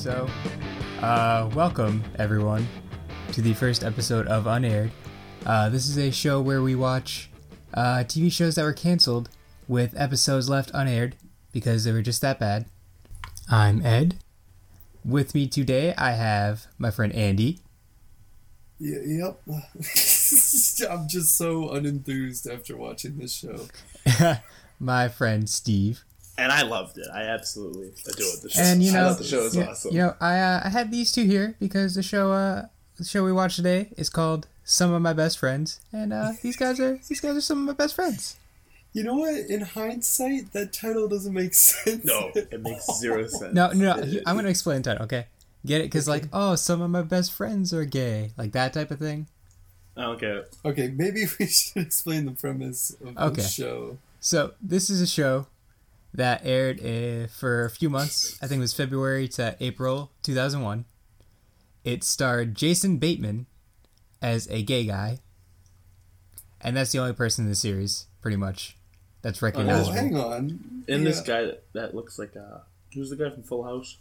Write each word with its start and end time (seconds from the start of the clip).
So, 0.00 0.26
uh, 1.02 1.50
welcome 1.54 2.02
everyone 2.18 2.66
to 3.32 3.42
the 3.42 3.52
first 3.52 3.84
episode 3.84 4.26
of 4.28 4.46
Unaired. 4.46 4.90
Uh, 5.44 5.68
this 5.68 5.90
is 5.90 5.98
a 5.98 6.10
show 6.10 6.40
where 6.40 6.62
we 6.62 6.74
watch 6.74 7.28
uh, 7.74 7.98
TV 8.06 8.32
shows 8.32 8.54
that 8.54 8.62
were 8.62 8.72
canceled 8.72 9.28
with 9.68 9.92
episodes 10.00 10.48
left 10.48 10.70
unaired 10.72 11.16
because 11.52 11.84
they 11.84 11.92
were 11.92 12.00
just 12.00 12.22
that 12.22 12.38
bad. 12.38 12.64
I'm 13.50 13.84
Ed. 13.84 14.16
With 15.04 15.34
me 15.34 15.46
today, 15.46 15.92
I 15.98 16.12
have 16.12 16.66
my 16.78 16.90
friend 16.90 17.12
Andy. 17.12 17.58
Yeah, 18.78 19.00
yep. 19.04 19.42
I'm 20.90 21.08
just 21.10 21.36
so 21.36 21.68
unenthused 21.68 22.50
after 22.50 22.74
watching 22.74 23.18
this 23.18 23.34
show. 23.34 23.66
my 24.80 25.08
friend 25.08 25.46
Steve. 25.46 26.04
And 26.40 26.50
I 26.50 26.62
loved 26.62 26.96
it. 26.96 27.06
I 27.12 27.24
absolutely 27.24 27.88
adored 28.08 28.40
the 28.42 28.48
show. 28.48 28.62
And 28.62 28.82
you 28.82 28.92
know, 28.92 29.10
thought 29.10 29.18
the 29.18 29.24
show 29.24 29.42
was 29.42 29.54
you, 29.54 29.62
awesome. 29.62 29.92
you 29.92 29.98
know, 29.98 30.14
I 30.22 30.38
uh, 30.38 30.60
I 30.64 30.68
had 30.70 30.90
these 30.90 31.12
two 31.12 31.24
here 31.24 31.54
because 31.60 31.94
the 31.94 32.02
show 32.02 32.32
uh 32.32 32.66
the 32.96 33.04
show 33.04 33.22
we 33.24 33.32
watched 33.32 33.56
today 33.56 33.90
is 33.98 34.08
called 34.08 34.46
Some 34.64 34.90
of 34.92 35.02
My 35.02 35.12
Best 35.12 35.38
Friends, 35.38 35.80
and 35.92 36.14
uh, 36.14 36.32
these 36.42 36.56
guys 36.56 36.80
are 36.80 36.98
these 37.08 37.20
guys 37.20 37.36
are 37.36 37.42
some 37.42 37.58
of 37.58 37.64
my 37.64 37.72
best 37.74 37.94
friends. 37.94 38.38
You 38.94 39.04
know 39.04 39.16
what? 39.16 39.34
In 39.34 39.60
hindsight, 39.60 40.52
that 40.54 40.72
title 40.72 41.08
doesn't 41.08 41.34
make 41.34 41.52
sense. 41.68 42.04
no, 42.06 42.30
it 42.34 42.60
makes 42.62 42.86
zero 42.98 43.26
sense. 43.28 43.52
No, 43.54 43.72
no, 43.72 43.96
no 43.96 44.20
I'm 44.26 44.36
gonna 44.36 44.48
explain 44.48 44.80
the 44.80 44.90
title. 44.92 45.04
Okay, 45.04 45.26
get 45.66 45.82
it? 45.82 45.84
Because 45.84 46.08
like, 46.08 46.24
oh, 46.32 46.54
some 46.54 46.80
of 46.80 46.90
my 46.90 47.02
best 47.02 47.32
friends 47.34 47.74
are 47.74 47.84
gay, 47.84 48.30
like 48.38 48.52
that 48.52 48.72
type 48.72 48.90
of 48.90 48.98
thing. 48.98 49.26
I 49.94 50.02
don't 50.04 50.18
get. 50.18 50.56
Okay, 50.64 50.88
maybe 50.88 51.26
we 51.38 51.46
should 51.48 51.82
explain 51.82 52.24
the 52.24 52.32
premise 52.32 52.96
of 53.04 53.18
Okay. 53.18 53.42
the 53.42 53.48
show. 53.48 53.98
So 54.20 54.52
this 54.62 54.88
is 54.88 55.02
a 55.02 55.06
show 55.06 55.46
that 56.14 56.42
aired 56.44 56.80
uh, 56.84 57.28
for 57.28 57.64
a 57.64 57.70
few 57.70 57.88
months. 57.90 58.38
I 58.42 58.46
think 58.46 58.58
it 58.58 58.62
was 58.62 58.74
February 58.74 59.28
to 59.28 59.56
April 59.60 60.10
2001. 60.22 60.84
It 61.84 62.04
starred 62.04 62.54
Jason 62.54 62.98
Bateman 62.98 63.46
as 64.20 64.46
a 64.50 64.62
gay 64.62 64.84
guy, 64.84 65.20
and 66.60 66.76
that's 66.76 66.92
the 66.92 66.98
only 66.98 67.12
person 67.14 67.44
in 67.44 67.48
the 67.50 67.54
series, 67.56 68.06
pretty 68.20 68.36
much, 68.36 68.76
that's 69.22 69.42
Oh, 69.42 69.92
hang 69.92 70.16
on. 70.16 70.84
And 70.88 71.06
this 71.06 71.20
guy 71.20 71.42
that, 71.46 71.64
that 71.72 71.94
looks 71.94 72.18
like 72.18 72.36
uh 72.36 72.58
who's 72.94 73.10
the 73.10 73.16
guy 73.16 73.30
from 73.30 73.42
Full 73.44 73.62
House? 73.64 73.96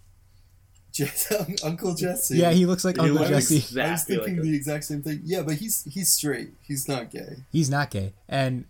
Jess- 0.92 1.32
Uncle 1.64 1.94
Jesse. 1.94 2.38
yeah, 2.38 2.52
he 2.52 2.66
looks 2.66 2.84
like 2.84 2.96
He 2.96 3.02
Uncle 3.02 3.18
looks 3.18 3.30
Jesse. 3.50 3.80
I 3.80 3.92
was 3.92 4.04
thinking 4.04 4.38
like 4.38 4.42
the 4.44 4.56
exact 4.56 4.86
same 4.86 5.02
thing. 5.02 5.22
Yeah, 5.24 5.44
but 5.44 5.56
he's 5.56 5.84
he's 5.86 6.10
straight. 6.10 6.54
He's 6.64 6.88
not 6.88 7.12
gay. 7.12 7.44
He's 7.52 7.70
not 7.70 7.92
gay, 7.92 8.14
and 8.28 8.66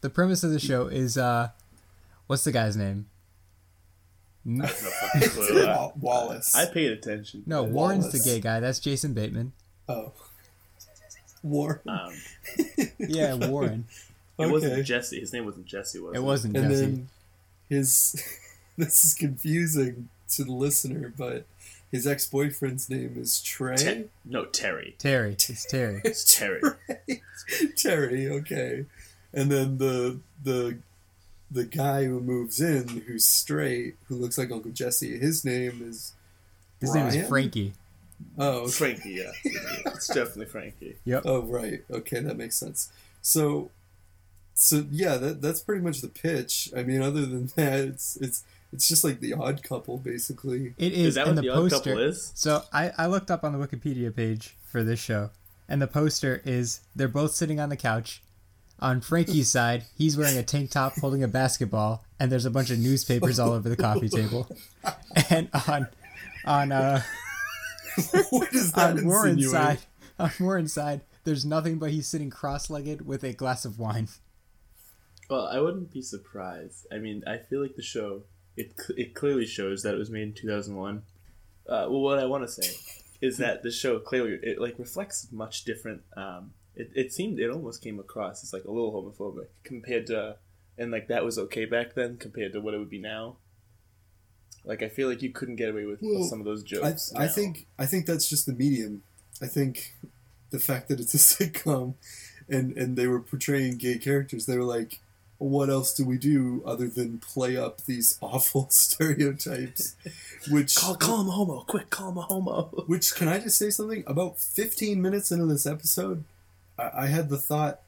the 0.00 0.08
premise 0.08 0.44
of 0.44 0.52
the 0.52 0.60
show 0.60 0.86
is 0.86 1.18
uh, 1.18 1.48
what's 2.28 2.44
the 2.44 2.52
guy's 2.52 2.76
name? 2.76 3.06
a, 4.46 4.62
I 4.62 4.66
have 4.68 4.82
no 4.82 4.90
fucking 4.90 5.28
clue. 5.30 5.66
I, 5.66 5.90
Wallace. 6.00 6.54
I 6.54 6.66
paid 6.66 6.92
attention. 6.92 7.42
No, 7.46 7.62
Wallace. 7.64 7.74
Warren's 7.74 8.12
the 8.12 8.20
gay 8.30 8.40
guy. 8.40 8.60
That's 8.60 8.78
Jason 8.78 9.12
Bateman. 9.12 9.52
oh. 9.88 10.12
Warren. 11.42 11.80
Um, 11.86 12.12
Yeah, 12.98 13.34
Warren. 13.34 13.86
it 14.38 14.42
Okay. 14.42 14.50
wasn't 14.52 14.84
Jesse. 14.86 15.20
His 15.20 15.32
name 15.32 15.44
wasn't 15.44 15.66
Jesse, 15.66 15.98
was 16.00 16.14
it? 16.14 16.18
It 16.18 16.22
wasn't 16.22 16.56
and 16.56 16.68
Jesse. 16.70 16.80
then 16.84 17.08
his 17.68 18.38
this 18.76 19.04
is 19.04 19.14
confusing 19.14 20.08
to 20.30 20.44
the 20.44 20.52
listener, 20.52 21.12
but 21.16 21.44
his 21.92 22.06
ex 22.08 22.26
boyfriend's 22.28 22.90
name 22.90 23.14
is 23.16 23.40
Trey. 23.40 23.76
Te- 23.76 24.04
no, 24.24 24.46
Terry. 24.46 24.96
Terry. 24.98 25.32
It's 25.34 25.64
Terry. 25.64 26.00
It's 26.04 26.36
Terry. 26.36 26.60
Terry, 27.76 28.28
okay. 28.28 28.86
And 29.32 29.50
then 29.50 29.78
the 29.78 30.18
the 30.42 30.78
the 31.50 31.64
guy 31.64 32.04
who 32.04 32.20
moves 32.20 32.60
in, 32.60 32.88
who's 33.06 33.26
straight, 33.26 33.96
who 34.08 34.16
looks 34.16 34.36
like 34.38 34.50
Uncle 34.50 34.70
Jesse, 34.70 35.18
his 35.18 35.44
name 35.44 35.80
is 35.82 36.12
His 36.80 36.94
name 36.94 37.06
is 37.06 37.28
Frankie. 37.28 37.74
Oh, 38.36 38.62
okay. 38.62 38.70
Frankie, 38.72 39.10
yeah. 39.10 39.30
It's 39.86 40.08
definitely 40.08 40.46
Frankie. 40.46 40.96
Yep. 41.04 41.22
Oh 41.24 41.42
right, 41.42 41.84
okay, 41.90 42.20
that 42.20 42.36
makes 42.36 42.56
sense. 42.56 42.92
So, 43.22 43.70
so 44.54 44.84
yeah, 44.90 45.16
that 45.16 45.40
that's 45.40 45.60
pretty 45.60 45.82
much 45.82 46.00
the 46.00 46.08
pitch. 46.08 46.70
I 46.76 46.82
mean, 46.82 47.00
other 47.00 47.24
than 47.24 47.46
that, 47.56 47.80
it's 47.80 48.16
it's 48.16 48.44
it's 48.72 48.86
just 48.88 49.04
like 49.04 49.20
the 49.20 49.32
Odd 49.34 49.62
Couple, 49.62 49.96
basically. 49.98 50.74
It 50.76 50.92
Is 50.92 51.08
is, 51.08 51.14
that 51.14 51.28
in 51.28 51.36
what 51.36 51.36
the 51.36 51.42
the 51.42 51.50
odd 51.50 51.70
poster. 51.70 51.90
couple 51.90 52.02
is? 52.02 52.32
So 52.34 52.62
I, 52.72 52.92
I 52.98 53.06
looked 53.06 53.30
up 53.30 53.44
on 53.44 53.58
the 53.58 53.66
Wikipedia 53.66 54.14
page 54.14 54.56
for 54.64 54.82
this 54.82 55.00
show, 55.00 55.30
and 55.68 55.80
the 55.80 55.86
poster 55.86 56.42
is 56.44 56.80
they're 56.94 57.08
both 57.08 57.32
sitting 57.32 57.60
on 57.60 57.70
the 57.70 57.76
couch. 57.76 58.22
On 58.80 59.00
Frankie's 59.00 59.50
side, 59.50 59.84
he's 59.96 60.16
wearing 60.16 60.38
a 60.38 60.42
tank 60.42 60.70
top 60.70 60.94
holding 61.00 61.24
a 61.24 61.28
basketball, 61.28 62.04
and 62.20 62.30
there's 62.30 62.44
a 62.44 62.50
bunch 62.50 62.70
of 62.70 62.78
newspapers 62.78 63.38
all 63.38 63.52
over 63.52 63.68
the 63.68 63.76
coffee 63.76 64.08
table. 64.08 64.48
And 65.30 65.48
on 65.66 65.88
on 66.44 66.70
uh, 66.70 67.02
what 68.30 68.54
is 68.54 68.72
that 68.72 68.98
on 68.98 69.04
Warren's 69.04 69.44
insinuate? 69.44 69.80
side, 69.80 69.86
on 70.18 70.30
Warren's 70.38 70.72
side, 70.72 71.00
there's 71.24 71.44
nothing 71.44 71.78
but 71.78 71.90
he's 71.90 72.06
sitting 72.06 72.30
cross-legged 72.30 73.04
with 73.04 73.24
a 73.24 73.32
glass 73.32 73.64
of 73.64 73.78
wine. 73.78 74.08
Well, 75.28 75.46
I 75.46 75.60
wouldn't 75.60 75.92
be 75.92 76.00
surprised. 76.00 76.86
I 76.92 76.98
mean, 76.98 77.24
I 77.26 77.38
feel 77.38 77.60
like 77.60 77.74
the 77.74 77.82
show 77.82 78.22
it 78.56 78.72
it 78.96 79.14
clearly 79.14 79.46
shows 79.46 79.82
that 79.82 79.94
it 79.94 79.98
was 79.98 80.10
made 80.10 80.22
in 80.22 80.32
2001. 80.34 81.02
Uh, 81.68 81.86
well, 81.90 82.00
what 82.00 82.18
I 82.18 82.26
want 82.26 82.46
to 82.46 82.62
say 82.62 82.76
is 83.20 83.38
that 83.38 83.62
the 83.62 83.70
show 83.70 83.98
clearly 83.98 84.38
it 84.42 84.60
like 84.60 84.78
reflects 84.78 85.28
much 85.32 85.64
different. 85.64 86.02
Um, 86.16 86.52
it, 86.78 86.90
it 86.94 87.12
seemed 87.12 87.38
it 87.38 87.50
almost 87.50 87.82
came 87.82 87.98
across 87.98 88.42
as 88.42 88.52
like 88.52 88.64
a 88.64 88.70
little 88.70 88.92
homophobic 88.92 89.48
compared 89.64 90.06
to, 90.08 90.36
and 90.78 90.90
like 90.90 91.08
that 91.08 91.24
was 91.24 91.38
okay 91.38 91.64
back 91.64 91.94
then 91.94 92.16
compared 92.16 92.52
to 92.52 92.60
what 92.60 92.74
it 92.74 92.78
would 92.78 92.90
be 92.90 93.00
now. 93.00 93.36
Like 94.64 94.82
I 94.82 94.88
feel 94.88 95.08
like 95.08 95.22
you 95.22 95.30
couldn't 95.30 95.56
get 95.56 95.70
away 95.70 95.84
with 95.86 96.00
Well, 96.02 96.24
some 96.24 96.40
of 96.40 96.44
those 96.44 96.62
jokes. 96.62 97.12
I 97.16 97.26
now. 97.26 97.28
think 97.32 97.66
I 97.78 97.86
think 97.86 98.06
that's 98.06 98.28
just 98.28 98.46
the 98.46 98.52
medium. 98.52 99.02
I 99.40 99.46
think 99.46 99.94
the 100.50 100.58
fact 100.58 100.88
that 100.88 101.00
it's 101.00 101.14
a 101.14 101.18
sitcom 101.44 101.94
and 102.48 102.76
and 102.76 102.96
they 102.96 103.06
were 103.06 103.20
portraying 103.20 103.76
gay 103.78 103.98
characters, 103.98 104.46
they 104.46 104.56
were 104.58 104.64
like, 104.64 105.00
what 105.38 105.70
else 105.70 105.94
do 105.94 106.04
we 106.04 106.18
do 106.18 106.62
other 106.66 106.88
than 106.88 107.18
play 107.18 107.56
up 107.56 107.84
these 107.84 108.18
awful 108.22 108.68
stereotypes? 108.70 109.96
Which 110.50 110.76
call 110.76 110.96
call 110.96 111.20
him 111.22 111.28
a 111.28 111.32
homo, 111.32 111.60
quick, 111.60 111.88
call 111.90 112.10
him 112.10 112.18
a 112.18 112.22
homo. 112.22 112.64
which 112.86 113.14
can 113.14 113.28
I 113.28 113.38
just 113.38 113.58
say 113.58 113.70
something? 113.70 114.04
About 114.06 114.38
fifteen 114.38 115.00
minutes 115.00 115.30
into 115.30 115.46
this 115.46 115.66
episode, 115.66 116.24
I, 116.78 116.90
I 117.04 117.06
had 117.06 117.28
the 117.28 117.38
thought 117.38 117.80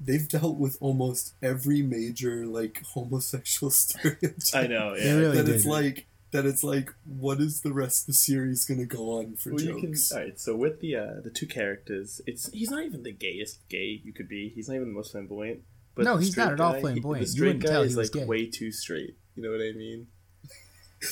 they've 0.00 0.28
dealt 0.28 0.56
with 0.58 0.76
almost 0.80 1.34
every 1.42 1.82
major 1.82 2.46
like 2.46 2.82
homosexual 2.94 3.70
stereotype. 3.82 4.54
I 4.54 4.66
know. 4.66 4.94
Yeah. 4.94 5.14
really 5.14 5.36
that 5.38 5.46
did. 5.46 5.54
it's 5.56 5.66
like 5.66 6.06
that 6.30 6.44
it's 6.44 6.62
like 6.62 6.92
what 7.06 7.40
is 7.40 7.62
the 7.62 7.72
rest 7.72 8.02
of 8.02 8.06
the 8.08 8.12
series 8.12 8.64
going 8.66 8.78
to 8.80 8.86
go 8.86 9.18
on 9.18 9.34
for 9.36 9.50
Well, 9.54 9.62
you 9.62 9.74
can, 9.76 9.92
jokes? 9.94 10.12
all 10.12 10.18
right, 10.18 10.38
so 10.38 10.54
with 10.54 10.80
the 10.80 10.94
uh, 10.96 11.14
the 11.24 11.30
two 11.30 11.46
characters, 11.46 12.20
it's 12.26 12.50
he's 12.52 12.70
not 12.70 12.84
even 12.84 13.02
the 13.02 13.12
gayest 13.12 13.66
gay 13.68 14.00
you 14.04 14.12
could 14.12 14.28
be. 14.28 14.50
He's 14.50 14.68
not 14.68 14.74
even 14.76 14.88
the 14.88 14.94
most 14.94 15.12
flamboyant. 15.12 15.60
But 15.94 16.04
No, 16.04 16.16
he's 16.16 16.36
not 16.36 16.44
straight 16.44 16.52
at 16.54 16.60
all 16.60 16.72
guy- 16.72 16.76
he- 16.78 16.82
flamboyant. 16.82 17.20
the 17.20 17.26
You 17.26 17.32
straight 17.32 17.46
wouldn't 17.46 17.64
guy 17.64 17.70
tell 17.70 17.82
he 17.82 17.88
is 17.88 17.96
was 17.96 18.14
like 18.14 18.22
gay. 18.22 18.26
way 18.28 18.46
too 18.46 18.70
straight. 18.70 19.16
You 19.34 19.42
know 19.42 19.50
what 19.50 19.60
I 19.60 19.72
mean? 19.72 20.06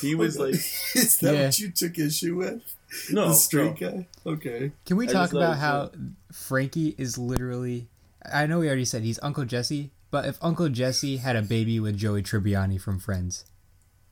He 0.01 0.15
was 0.23 0.39
like, 0.39 0.55
is 0.55 1.19
that 1.23 1.35
Yeah. 1.35 1.45
what 1.47 1.59
you 1.59 1.71
took 1.73 1.99
issue 1.99 2.37
with? 2.37 2.63
No, 3.11 3.29
the 3.29 3.35
straight 3.35 3.81
no. 3.81 3.91
guy. 3.91 4.07
Okay. 4.25 4.73
Can 4.85 4.97
we 4.97 5.09
I 5.09 5.13
talk 5.13 5.33
about 5.33 5.59
how 5.59 5.81
was 5.81 5.91
Frankie 6.33 6.95
is 6.99 7.19
literally? 7.19 7.89
I 8.33 8.47
know 8.47 8.61
we 8.61 8.67
already 8.67 8.85
said 8.85 9.03
he's 9.03 9.19
Uncle 9.23 9.45
Jesse, 9.45 9.91
but 10.11 10.25
if 10.27 10.39
Uncle 10.41 10.69
Jesse 10.69 11.19
had 11.19 11.37
a 11.37 11.43
baby 11.43 11.79
with 11.81 11.97
Joey 11.97 12.23
Tribbiani 12.23 12.81
from 12.81 12.99
Friends, 12.99 13.45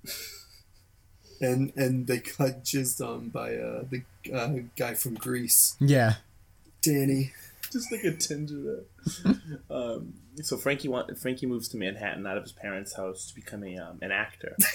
And 1.40 1.72
and 1.76 2.06
they 2.06 2.18
got 2.18 2.64
jizzed 2.64 3.06
on 3.06 3.28
by 3.28 3.56
uh, 3.56 3.84
the 3.90 4.02
uh, 4.32 4.62
guy 4.76 4.94
from 4.94 5.14
Grease, 5.14 5.76
yeah, 5.80 6.14
Danny. 6.80 7.32
just 7.72 7.90
like 7.90 8.04
a 8.04 8.12
tinge 8.12 8.50
of 8.52 8.62
that. 8.62 8.86
um, 9.70 10.14
so 10.42 10.56
Frankie 10.56 10.88
want, 10.88 11.16
Frankie 11.18 11.46
moves 11.46 11.68
to 11.68 11.76
Manhattan 11.76 12.26
out 12.26 12.36
of 12.36 12.42
his 12.42 12.52
parents' 12.52 12.96
house 12.96 13.28
to 13.28 13.34
become 13.34 13.62
a 13.64 13.76
um, 13.76 13.98
an 14.02 14.12
actor. 14.12 14.56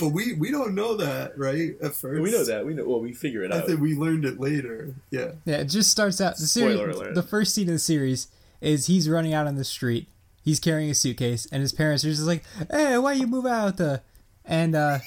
But 0.00 0.08
we 0.08 0.32
we 0.32 0.50
don't 0.50 0.74
know 0.74 0.96
that 0.96 1.38
right 1.38 1.72
at 1.82 1.92
first. 1.92 2.22
we 2.22 2.30
know 2.30 2.42
that. 2.42 2.64
We 2.64 2.72
know. 2.72 2.88
Well, 2.88 3.00
we 3.00 3.12
figure 3.12 3.44
it 3.44 3.52
I 3.52 3.58
out. 3.58 3.64
I 3.64 3.66
think 3.66 3.80
we 3.80 3.94
learned 3.94 4.24
it 4.24 4.40
later. 4.40 4.94
Yeah. 5.10 5.32
yeah. 5.44 5.58
It 5.58 5.66
just 5.66 5.90
starts 5.90 6.22
out 6.22 6.38
the 6.38 6.46
series. 6.46 6.78
Spoiler 6.78 6.90
alert. 6.90 7.14
The 7.14 7.22
first 7.22 7.54
scene 7.54 7.68
of 7.68 7.74
the 7.74 7.78
series 7.78 8.28
is 8.62 8.86
he's 8.86 9.10
running 9.10 9.34
out 9.34 9.46
on 9.46 9.56
the 9.56 9.64
street. 9.64 10.08
He's 10.42 10.58
carrying 10.58 10.88
a 10.88 10.94
suitcase, 10.94 11.46
and 11.52 11.60
his 11.60 11.72
parents 11.72 12.02
are 12.06 12.10
just 12.10 12.22
like, 12.22 12.44
"Hey, 12.70 12.96
why 12.96 13.12
you 13.12 13.26
move 13.26 13.44
out?" 13.44 13.78
Uh, 13.78 13.98
and 14.46 14.74
uh, 14.74 15.00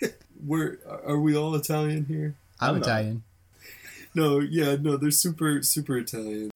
We're 0.46 0.78
are 1.04 1.18
we 1.18 1.36
all 1.36 1.54
Italian 1.56 2.04
here? 2.04 2.36
I'm, 2.60 2.76
I'm 2.76 2.80
not. 2.80 2.86
Italian. 2.86 3.22
No, 4.14 4.38
yeah, 4.38 4.76
no, 4.76 4.96
they're 4.96 5.10
super 5.10 5.62
super 5.62 5.98
Italian. 5.98 6.50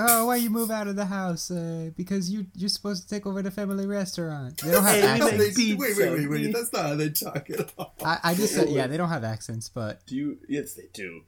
Oh, 0.00 0.26
why 0.26 0.36
you 0.36 0.48
move 0.48 0.70
out 0.70 0.86
of 0.86 0.94
the 0.96 1.06
house? 1.06 1.50
Uh, 1.50 1.90
because 1.96 2.30
you 2.30 2.46
you're 2.54 2.68
supposed 2.68 3.02
to 3.02 3.08
take 3.08 3.26
over 3.26 3.42
the 3.42 3.50
family 3.50 3.86
restaurant. 3.86 4.58
They 4.58 4.70
don't 4.70 4.84
have 4.84 4.94
Hey, 4.94 5.00
we 5.14 5.18
they, 5.18 5.24
accents. 5.24 5.56
pizza. 5.56 5.76
wait, 5.78 5.96
wait, 5.96 6.12
wait, 6.12 6.30
wait. 6.30 6.52
That's 6.52 6.72
not 6.72 6.82
how 6.86 6.94
they 6.94 7.10
talk 7.10 7.50
at 7.50 7.72
all. 7.76 7.94
I, 8.04 8.18
I 8.22 8.34
just 8.34 8.54
said 8.54 8.68
yeah, 8.68 8.86
they 8.86 8.96
don't 8.96 9.08
have 9.08 9.24
accents, 9.24 9.68
but 9.68 10.06
do 10.06 10.14
you? 10.16 10.38
Yes, 10.48 10.74
they 10.74 10.86
do. 10.92 11.22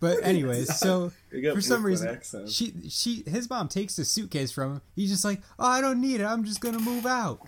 but 0.00 0.22
anyways, 0.24 0.76
so 0.76 1.12
for 1.54 1.60
some 1.60 1.84
reason 1.86 2.08
accents. 2.08 2.52
she 2.52 2.74
she 2.88 3.22
his 3.26 3.48
mom 3.48 3.68
takes 3.68 3.96
the 3.96 4.04
suitcase 4.04 4.50
from 4.50 4.72
him. 4.74 4.80
He's 4.96 5.10
just 5.10 5.24
like, 5.24 5.40
oh, 5.58 5.66
I 5.68 5.80
don't 5.80 6.00
need 6.00 6.20
it. 6.20 6.24
I'm 6.24 6.44
just 6.44 6.60
gonna 6.60 6.80
move 6.80 7.06
out. 7.06 7.40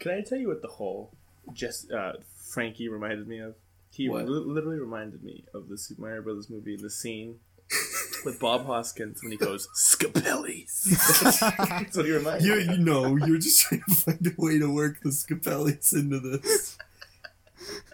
Can 0.00 0.12
I 0.12 0.20
tell 0.20 0.38
you 0.38 0.48
what 0.48 0.60
the 0.60 0.68
whole 0.68 1.10
just 1.54 1.90
uh, 1.90 2.14
Frankie 2.36 2.88
reminded 2.88 3.26
me 3.26 3.38
of? 3.38 3.54
He 3.90 4.08
What? 4.08 4.26
li- 4.28 4.52
literally 4.52 4.78
reminded 4.80 5.22
me 5.24 5.44
of 5.54 5.68
the 5.68 5.78
Super 5.78 6.02
Mario 6.02 6.20
Brothers 6.22 6.50
movie, 6.50 6.76
the 6.76 6.90
scene 6.90 7.38
with 8.24 8.38
Bob 8.40 8.66
Hoskins 8.66 9.22
when 9.22 9.32
he 9.32 9.38
goes 9.38 9.68
Scapellis. 9.74 10.84
That's 11.58 11.96
what 11.96 12.06
he 12.06 12.12
reminded 12.12 12.44
You, 12.46 12.56
me. 12.56 12.62
you 12.64 12.78
know, 12.78 13.16
you're 13.16 13.38
just 13.38 13.60
trying 13.60 13.82
to 13.88 13.94
find 13.94 14.26
a 14.26 14.32
way 14.40 14.58
to 14.58 14.72
work 14.72 15.00
the 15.00 15.10
Scapellis 15.10 15.92
into 15.94 16.20
this. 16.20 16.76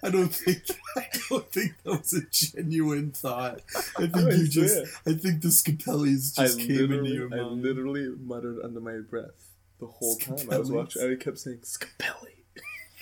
I 0.03 0.11
don't 0.11 0.35
think 0.35 0.63
I 0.97 1.07
don't 1.29 1.49
think 1.53 1.75
that 1.85 2.01
was 2.01 2.13
a 2.13 2.23
genuine 2.31 3.13
thought. 3.13 3.61
I 3.97 4.07
think 4.07 4.17
I 4.17 4.31
you 4.33 4.49
just. 4.49 4.79
I 5.07 5.13
think 5.13 5.43
the 5.43 5.49
Scapellis 5.49 6.39
I 6.39 6.45
just 6.47 6.59
came 6.59 6.91
into 6.93 7.11
your 7.11 7.33
I 7.33 7.41
literally 7.43 8.09
muttered 8.21 8.59
under 8.65 8.81
my 8.81 8.99
breath 8.99 9.49
the 9.79 9.87
whole 9.87 10.17
time 10.17 10.49
I 10.51 10.59
was 10.59 10.71
watching. 10.73 11.03
I 11.03 11.15
kept 11.23 11.39
saying 11.39 11.59
Scapelli. 11.59 12.40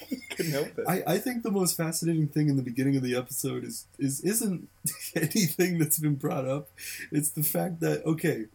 Couldn't 0.37 0.53
help 0.53 0.79
it. 0.79 0.85
I, 0.87 1.03
I 1.07 1.19
think 1.19 1.43
the 1.43 1.51
most 1.51 1.77
fascinating 1.77 2.29
thing 2.29 2.49
in 2.49 2.57
the 2.57 2.63
beginning 2.63 2.97
of 2.97 3.03
the 3.03 3.17
episode 3.17 3.65
is 3.65 3.87
is 3.99 4.21
isn't 4.21 4.69
anything 5.15 5.79
that's 5.79 5.99
been 5.99 6.15
brought 6.15 6.47
up. 6.47 6.69
It's 7.11 7.31
the 7.31 7.43
fact 7.43 7.81
that 7.81 8.05
okay, 8.05 8.47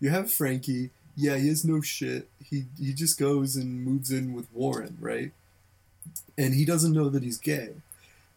you 0.00 0.10
have 0.10 0.30
Frankie. 0.30 0.90
Yeah, 1.16 1.36
he 1.36 1.48
has 1.48 1.64
no 1.64 1.80
shit. 1.80 2.28
He 2.42 2.64
he 2.78 2.92
just 2.92 3.18
goes 3.18 3.56
and 3.56 3.84
moves 3.84 4.10
in 4.10 4.34
with 4.34 4.46
Warren, 4.52 4.96
right? 5.00 5.32
And 6.36 6.54
he 6.54 6.64
doesn't 6.64 6.92
know 6.92 7.08
that 7.08 7.22
he's 7.22 7.38
gay. 7.38 7.74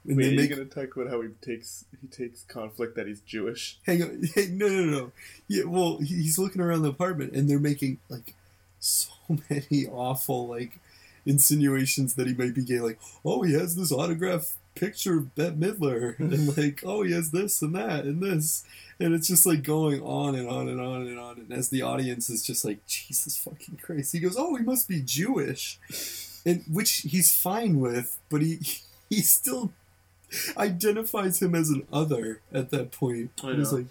And 0.08 0.18
Wait, 0.18 0.36
they 0.36 0.38
are 0.38 0.46
you 0.46 0.50
gonna 0.50 0.66
talk 0.66 0.96
about 0.96 1.12
how 1.12 1.22
he 1.22 1.30
takes 1.42 1.86
he 2.02 2.08
takes 2.08 2.44
conflict 2.44 2.96
that 2.96 3.08
he's 3.08 3.22
Jewish? 3.22 3.78
hang 3.86 4.02
on, 4.02 4.24
hey, 4.36 4.48
no, 4.48 4.68
no, 4.68 4.84
no. 4.84 5.12
Yeah, 5.48 5.66
well, 5.66 6.00
he's 6.00 6.40
looking 6.40 6.62
around 6.62 6.82
the 6.82 6.90
apartment, 6.90 7.34
and 7.34 7.48
they're 7.50 7.60
making 7.60 8.00
like 8.10 8.34
so 8.80 9.12
many 9.50 9.88
awful 9.88 10.48
like 10.48 10.80
insinuations 11.26 12.16
that 12.16 12.28
he 12.28 12.34
might 12.34 12.54
be 12.54 12.64
gay. 12.64 12.80
Like, 12.80 13.00
oh, 13.24 13.42
he 13.44 13.54
has 13.54 13.76
this 13.76 13.92
autograph 13.92 14.56
picture 14.76 15.18
of 15.18 15.36
Bette 15.36 15.56
Midler, 15.56 16.18
and 16.20 16.58
like, 16.58 16.84
oh, 16.86 17.04
he 17.04 17.14
has 17.14 17.32
this 17.32 17.62
and 17.62 17.76
that 17.76 18.06
and 18.06 18.22
this, 18.22 18.64
and 19.00 19.14
it's 19.14 19.28
just 19.28 19.46
like 19.46 19.64
going 19.64 20.02
on 20.02 20.36
and 20.36 20.48
on 20.48 20.68
and 20.68 20.80
on 20.80 21.02
and 21.08 21.20
on. 21.20 21.38
And 21.38 21.52
as 21.54 21.70
the 21.70 21.82
audience 21.82 22.30
is 22.30 22.46
just 22.46 22.64
like, 22.66 22.86
Jesus 22.88 23.38
fucking 23.38 23.80
Christ, 23.82 24.14
he 24.14 24.20
goes, 24.20 24.36
oh, 24.38 24.56
he 24.56 24.64
must 24.64 24.88
be 24.88 25.02
Jewish, 25.02 25.80
and 26.46 26.64
which 26.70 26.98
he's 27.00 27.36
fine 27.36 27.80
with, 27.80 28.20
but 28.30 28.42
he 28.42 28.60
he 29.10 29.22
still 29.22 29.72
identifies 30.58 31.42
him 31.42 31.54
as 31.56 31.70
an 31.70 31.86
other 31.92 32.42
at 32.54 32.70
that 32.72 32.92
point. 32.92 33.32
I 33.44 33.50
And 33.50 33.60
He's 33.60 33.72
know. 33.72 33.80
like, 33.80 33.88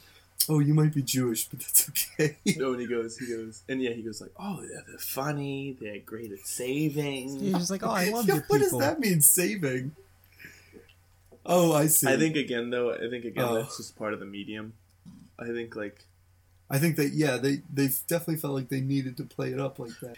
oh, 0.51 0.59
you 0.59 0.75
might 0.75 0.93
be 0.93 1.03
Jewish, 1.03 1.47
but 1.49 1.61
that's 1.61 1.89
okay. 1.89 2.37
No, 2.59 2.73
and 2.73 2.81
he 2.81 2.87
goes, 2.87 3.17
he 3.19 3.27
goes, 3.29 3.63
and 3.69 3.81
yeah, 3.81 3.93
he 3.93 4.03
goes 4.03 4.21
like, 4.21 4.33
oh, 4.39 4.61
yeah, 4.63 4.81
they're 4.87 4.99
funny, 4.99 5.77
they're 5.81 6.01
great 6.01 6.33
at 6.33 6.47
saving. 6.47 7.39
You're 7.41 7.59
just 7.59 7.71
like, 7.71 7.83
oh, 7.85 7.91
I 7.91 8.11
love 8.11 8.27
Yeah, 8.29 8.35
your 8.37 8.45
what 8.49 8.61
does 8.61 8.77
that 8.79 8.99
mean, 9.01 9.21
saving? 9.23 9.93
Oh, 11.47 11.73
I 11.73 11.87
see. 11.87 12.07
I 12.09 12.17
think 12.17 12.37
again 12.37 12.71
though, 12.71 12.93
I 12.93 13.09
think 13.09 13.25
again 13.25 13.45
Oh. 13.45 13.55
that's 13.55 13.77
just 13.79 13.97
part 13.97 14.13
of 14.13 14.21
the 14.21 14.27
medium. 14.27 14.75
I 15.39 15.47
think 15.47 15.75
like 15.75 16.05
I 16.69 16.79
think 16.79 16.97
that 16.97 17.11
yeah, 17.15 17.39
they 17.39 17.63
they 17.73 17.89
definitely 18.07 18.37
felt 18.37 18.55
like 18.55 18.69
they 18.69 18.81
needed 18.81 19.17
to 19.17 19.25
play 19.25 19.51
it 19.53 19.59
up 19.61 19.79
like 19.79 19.99
that. 20.01 20.17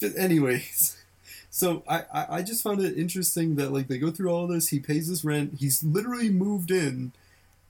But 0.00 0.12
anyways, 0.16 0.96
so 1.50 1.82
I, 1.88 2.04
I 2.12 2.26
I 2.36 2.42
just 2.42 2.62
found 2.62 2.80
it 2.80 2.96
interesting 2.96 3.56
that 3.56 3.72
like 3.72 3.88
they 3.88 3.98
go 3.98 4.10
through 4.12 4.30
all 4.30 4.46
this. 4.46 4.68
He 4.68 4.78
pays 4.78 5.08
his 5.08 5.24
rent. 5.24 5.54
He's 5.58 5.82
literally 5.82 6.30
moved 6.30 6.70
in, 6.70 7.12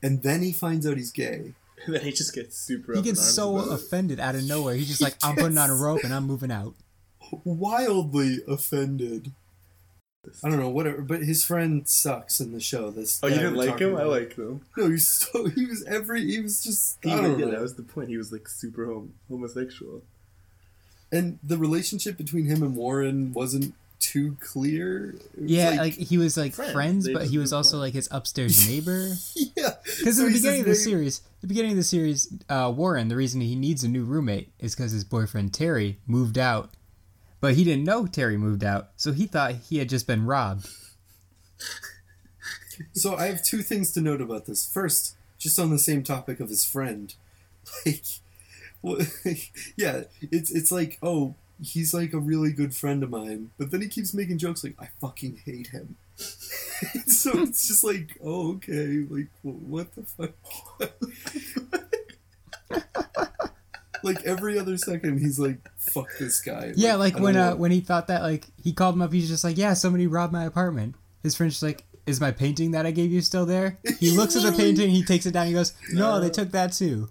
and 0.03 0.23
then 0.23 0.43
he 0.43 0.53
finds 0.53 0.87
out 0.87 0.99
he's 0.99 1.11
gay. 1.11 1.55
then 1.89 2.01
he 2.03 2.13
just 2.13 2.35
gets 2.35 2.57
super. 2.57 2.93
He 2.95 2.99
up 3.01 3.05
gets 3.05 3.23
so 3.35 3.57
offended 3.57 4.21
out 4.21 4.35
of 4.35 4.45
nowhere. 4.49 4.75
He's 4.75 4.89
just 4.89 5.01
like, 5.01 5.17
I'm 5.23 5.35
putting 5.37 5.59
on 5.59 5.71
a 5.71 5.75
rope 5.75 6.05
and 6.05 6.13
I'm 6.15 6.25
moving 6.27 6.51
out. 6.51 6.75
Wildly 7.45 8.39
offended. 8.47 9.33
I 10.43 10.49
don't 10.49 10.59
know, 10.59 10.71
whatever. 10.71 11.03
But 11.03 11.23
his 11.23 11.45
friend 11.45 11.87
sucks 11.87 12.41
in 12.41 12.53
the 12.53 12.61
show. 12.61 12.91
This 12.91 13.21
Oh, 13.23 13.27
you 13.27 13.35
didn't 13.35 13.57
like 13.57 13.71
talking 13.71 13.89
him? 13.89 13.97
I 13.97 14.01
about. 14.03 14.11
liked 14.11 14.33
him. 14.39 14.63
No, 14.77 14.89
he's 14.89 15.07
so 15.09 15.47
he 15.49 15.67
was 15.67 15.85
every 15.85 16.25
he 16.25 16.41
was 16.41 16.63
just 16.63 16.99
He, 17.03 17.11
I 17.13 17.21
don't 17.21 17.39
yeah, 17.39 17.45
know. 17.47 17.51
that 17.53 17.61
was 17.61 17.75
the 17.75 17.83
point. 17.83 18.09
He 18.09 18.17
was 18.17 18.33
like 18.33 18.49
super 18.49 18.87
hom- 18.87 19.15
homosexual. 19.29 20.03
and 21.13 21.39
the 21.43 21.59
relationship 21.59 22.17
between 22.17 22.47
him 22.47 22.63
and 22.63 22.75
Warren 22.75 23.35
wasn't 23.35 23.75
too 24.01 24.37
clear. 24.41 25.15
Yeah, 25.39 25.71
like, 25.73 25.95
he 25.95 26.17
was 26.19 26.37
like 26.39 26.55
friends. 26.55 26.73
friends, 26.73 27.11
but 27.13 27.27
he 27.27 27.37
was 27.37 27.53
also 27.53 27.73
friends. 27.73 27.81
like 27.83 27.93
his 27.95 28.09
upstairs 28.11 28.67
neighbor. 28.69 29.11
yeah, 29.65 29.75
Because 29.99 30.17
So 30.17 30.27
in 30.27 30.33
the 30.33 30.39
beginning 30.39 30.61
of 30.61 30.67
the 30.67 30.75
series, 30.75 31.21
the 31.41 31.47
beginning 31.47 31.73
of 31.73 31.77
the 31.77 31.83
series, 31.83 32.33
uh, 32.49 32.73
Warren, 32.75 33.09
the 33.09 33.17
reason 33.17 33.41
he 33.41 33.55
needs 33.55 33.85
a 33.85 33.89
new 33.89 34.05
roommate 34.05 34.53
is 34.59 34.75
because 34.75 34.93
his 34.93 35.05
boyfriend 35.05 35.53
Terry 35.53 35.99
moved 36.07 36.39
out, 36.39 36.71
but 37.41 37.55
he 37.55 37.65
didn't 37.65 37.85
know 37.85 38.07
Terry 38.07 38.37
moved 38.37 38.65
out, 38.65 38.91
so 38.97 39.13
he 39.13 39.27
thought 39.27 39.53
he 39.53 39.79
had 39.79 39.89
just 39.89 40.07
been 40.07 40.27
robbed. 40.27 40.69
So 42.93 43.15
I 43.17 43.27
have 43.27 43.43
two 43.43 43.63
things 43.63 43.93
to 43.93 44.01
note 44.01 44.21
about 44.21 44.47
this. 44.47 44.67
First, 44.67 45.17
just 45.39 45.59
on 45.59 45.71
the 45.71 45.79
same 45.79 46.03
topic 46.03 46.41
of 46.41 46.49
his 46.49 46.65
friend, 46.65 47.15
like, 47.87 48.05
well, 48.83 48.99
yeah, 49.77 50.05
it's 50.21 50.51
it's 50.51 50.73
like 50.73 50.99
oh 51.03 51.35
he's 51.63 51.95
like 51.95 52.13
a 52.13 52.19
really 52.19 52.53
good 52.53 52.75
friend 52.75 53.03
of 53.03 53.11
mine, 53.11 53.51
but 53.59 53.71
then 53.71 53.81
he 53.81 53.89
keeps 53.89 54.13
making 54.15 54.39
jokes 54.39 54.65
like 54.65 54.75
I 54.81 54.89
fucking 55.01 55.43
hate 55.45 55.69
him. 55.69 55.97
so 57.07 57.33
it's 57.43 57.69
just 57.69 57.85
like 57.85 58.17
oh 58.23 58.55
okay, 58.55 59.05
like 59.09 59.29
what 59.43 59.89
the 59.95 60.03
fuck. 60.03 60.33
like 64.05 64.23
every 64.25 64.59
other 64.59 64.77
second, 64.77 65.19
he's 65.19 65.39
like, 65.39 65.59
"Fuck 65.77 66.09
this 66.19 66.41
guy." 66.41 66.73
Yeah, 66.77 66.97
like 66.97 67.17
I 67.17 67.21
when 67.21 67.37
uh, 67.37 67.55
when 67.57 67.71
he 67.71 67.81
thought 67.81 68.09
that 68.09 68.23
like 68.23 68.47
he 68.63 68.73
called 68.73 68.95
him 68.95 69.03
up, 69.03 69.13
he's 69.13 69.29
just 69.29 69.45
like, 69.45 69.57
yeah, 69.57 69.75
somebody 69.75 70.07
robbed 70.07 70.33
my 70.33 70.45
apartment. 70.45 70.95
His 71.23 71.35
friend's 71.35 71.55
just 71.55 71.63
like, 71.63 71.85
is 72.07 72.21
my 72.21 72.31
painting 72.31 72.73
that 72.73 72.87
I 72.87 72.91
gave 72.91 73.11
you 73.11 73.23
still 73.23 73.47
there? 73.47 73.79
He 73.99 74.11
looks 74.17 74.37
at 74.37 74.43
the 74.43 74.53
painting, 74.53 74.91
he 74.91 75.03
takes 75.03 75.27
it 75.27 75.33
down, 75.33 75.47
he 75.47 75.55
goes, 75.55 75.73
no, 75.93 76.21
they 76.21 76.31
took 76.31 76.51
that 76.51 76.73
too. 76.73 77.09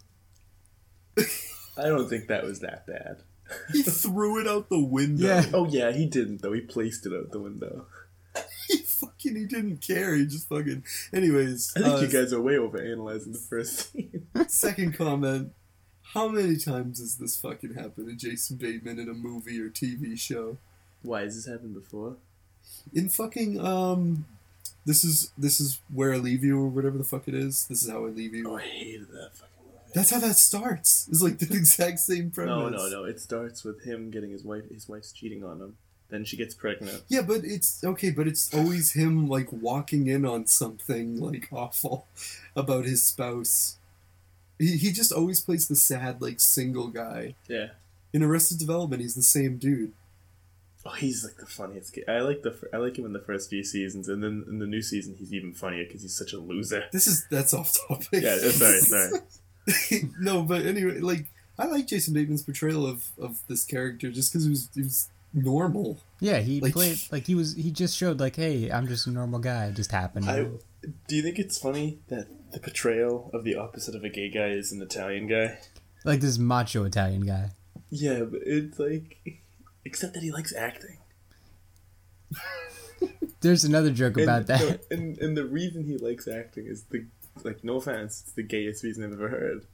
I 1.17 1.87
don't 1.87 2.07
think 2.07 2.27
that 2.27 2.43
was 2.43 2.59
that 2.59 2.85
bad. 2.85 3.23
he 3.71 3.81
threw 3.81 4.39
it 4.39 4.47
out 4.47 4.69
the 4.69 4.83
window. 4.83 5.27
Yeah. 5.27 5.45
Oh 5.53 5.67
yeah, 5.67 5.91
he 5.91 6.05
didn't 6.05 6.41
though. 6.41 6.53
He 6.53 6.61
placed 6.61 7.05
it 7.05 7.13
out 7.13 7.31
the 7.31 7.39
window. 7.39 7.87
he 8.67 8.77
fucking 8.77 9.35
he 9.35 9.45
didn't 9.45 9.77
care. 9.77 10.15
He 10.15 10.25
just 10.25 10.47
fucking. 10.49 10.83
Anyways, 11.13 11.73
I 11.75 11.81
think 11.81 11.95
uh, 11.95 11.99
you 11.99 12.07
guys 12.07 12.33
are 12.33 12.41
way 12.41 12.57
over 12.57 12.81
analyzing 12.81 13.33
the 13.33 13.39
first 13.39 13.91
scene. 13.91 14.27
second 14.47 14.97
comment. 14.97 15.53
How 16.13 16.27
many 16.27 16.57
times 16.57 16.99
has 16.99 17.15
this 17.15 17.39
fucking 17.39 17.73
happened 17.73 18.07
to 18.07 18.15
Jason 18.15 18.57
Bateman 18.57 18.99
in 18.99 19.09
a 19.09 19.13
movie 19.13 19.59
or 19.59 19.69
TV 19.69 20.17
show? 20.19 20.57
Why 21.01 21.21
has 21.21 21.35
this 21.35 21.51
happened 21.51 21.73
before? 21.73 22.17
In 22.93 23.09
fucking 23.09 23.59
um, 23.59 24.25
this 24.85 25.03
is 25.03 25.31
this 25.37 25.59
is 25.59 25.79
where 25.93 26.13
I 26.13 26.17
leave 26.17 26.43
you 26.43 26.59
or 26.59 26.67
whatever 26.67 26.97
the 26.97 27.03
fuck 27.03 27.27
it 27.27 27.33
is. 27.33 27.67
This 27.67 27.83
is 27.83 27.89
how 27.89 28.05
I 28.05 28.09
leave 28.09 28.33
you. 28.33 28.49
Oh, 28.49 28.57
I 28.57 28.61
hated 28.61 29.09
that 29.09 29.31
fucking 29.33 29.55
movie. 29.65 29.91
That's 29.93 30.09
how 30.09 30.19
that 30.19 30.35
starts. 30.35 31.07
It's 31.09 31.21
like 31.21 31.39
the 31.39 31.45
exact 31.55 31.99
same 31.99 32.31
premise. 32.31 32.49
No, 32.51 32.69
no, 32.69 32.89
no. 32.89 33.03
It 33.05 33.19
starts 33.19 33.63
with 33.63 33.83
him 33.83 34.11
getting 34.11 34.31
his 34.31 34.43
wife. 34.43 34.69
His 34.69 34.87
wife's 34.89 35.11
cheating 35.11 35.43
on 35.43 35.61
him. 35.61 35.77
Then 36.13 36.25
she 36.25 36.37
gets 36.37 36.53
pregnant. 36.53 37.01
Yeah, 37.07 37.23
but 37.23 37.43
it's 37.43 37.83
okay, 37.83 38.11
but 38.11 38.27
it's 38.27 38.53
always 38.53 38.91
him 38.91 39.27
like 39.27 39.51
walking 39.51 40.05
in 40.05 40.25
on 40.27 40.45
something 40.45 41.19
like 41.19 41.47
awful 41.51 42.05
about 42.55 42.85
his 42.85 43.01
spouse. 43.03 43.77
He 44.59 44.77
he 44.77 44.91
just 44.91 45.11
always 45.11 45.41
plays 45.41 45.67
the 45.67 45.75
sad 45.75 46.21
like 46.21 46.39
single 46.39 46.89
guy. 46.89 47.33
Yeah. 47.47 47.69
In 48.13 48.21
Arrested 48.21 48.59
Development, 48.59 49.01
he's 49.01 49.15
the 49.15 49.23
same 49.23 49.57
dude. 49.57 49.93
Oh, 50.85 50.91
he's 50.91 51.23
like 51.23 51.37
the 51.37 51.47
funniest 51.47 51.93
kid. 51.93 52.03
I 52.07 52.19
like 52.19 52.43
the. 52.43 52.55
I 52.71 52.77
like 52.77 52.95
him 52.99 53.05
in 53.05 53.13
the 53.13 53.19
first 53.19 53.49
few 53.49 53.63
seasons, 53.63 54.07
and 54.07 54.23
then 54.23 54.45
in 54.47 54.59
the 54.59 54.67
new 54.67 54.83
season, 54.83 55.15
he's 55.17 55.33
even 55.33 55.51
funnier 55.51 55.85
because 55.85 56.03
he's 56.03 56.15
such 56.15 56.33
a 56.33 56.37
loser. 56.37 56.83
This 56.91 57.07
is 57.07 57.25
that's 57.31 57.55
off 57.55 57.75
topic. 57.87 58.21
Yeah, 58.21 58.37
sorry, 58.37 58.79
sorry. 58.81 60.09
no, 60.19 60.43
but 60.43 60.63
anyway, 60.63 60.99
like 60.99 61.25
I 61.57 61.65
like 61.65 61.87
Jason 61.87 62.13
Bateman's 62.13 62.43
portrayal 62.43 62.85
of 62.85 63.07
of 63.17 63.39
this 63.47 63.65
character 63.65 64.11
just 64.11 64.31
because 64.31 64.43
he 64.43 64.51
was 64.51 64.69
he 64.75 64.83
was 64.83 65.09
normal. 65.33 65.99
Yeah, 66.19 66.39
he 66.39 66.61
Like- 66.61 66.73
played 66.73 66.99
like 67.11 67.25
he 67.27 67.35
was. 67.35 67.55
He 67.55 67.71
just 67.71 67.97
showed 67.97 68.19
like, 68.19 68.35
hey, 68.35 68.69
I'm 68.71 68.87
just 68.87 69.07
a 69.07 69.11
normal 69.11 69.39
guy. 69.39 69.65
It 69.67 69.75
just 69.75 69.91
happened. 69.91 70.29
I, 70.29 70.43
do 71.07 71.15
you 71.15 71.21
think 71.23 71.39
it's 71.39 71.57
funny 71.57 71.99
that 72.09 72.27
the 72.51 72.59
portrayal 72.59 73.29
of 73.33 73.43
the 73.43 73.55
opposite 73.55 73.95
of 73.95 74.03
a 74.03 74.09
gay 74.09 74.29
guy 74.29 74.49
is 74.49 74.71
an 74.71 74.81
Italian 74.81 75.27
guy? 75.27 75.57
like 76.05 76.19
this 76.19 76.37
macho 76.37 76.83
Italian 76.83 77.25
guy. 77.25 77.51
Yeah, 77.89 78.23
but 78.23 78.41
it's 78.45 78.77
like, 78.77 79.39
except 79.85 80.13
that 80.15 80.23
he 80.23 80.31
likes 80.31 80.53
acting. 80.53 80.97
There's 83.41 83.63
another 83.65 83.91
joke 83.91 84.15
And, 84.17 84.23
about 84.23 84.47
that. 84.47 84.61
no, 84.61 84.77
and 84.97 85.17
and 85.19 85.37
the 85.37 85.45
reason 85.45 85.83
he 85.85 85.97
likes 85.97 86.27
acting 86.27 86.65
is 86.67 86.83
the 86.83 87.05
like 87.43 87.63
no 87.63 87.77
offense, 87.77 88.21
it's 88.23 88.31
the 88.33 88.43
gayest 88.43 88.83
reason 88.83 89.03
I've 89.03 89.13
ever 89.13 89.29
heard. 89.29 89.65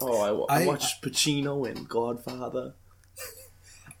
Oh, 0.00 0.46
I, 0.48 0.58
I 0.58 0.62
I- 0.62 0.66
watched 0.66 1.02
Pacino 1.02 1.68
and 1.68 1.88
Godfather. 1.88 2.74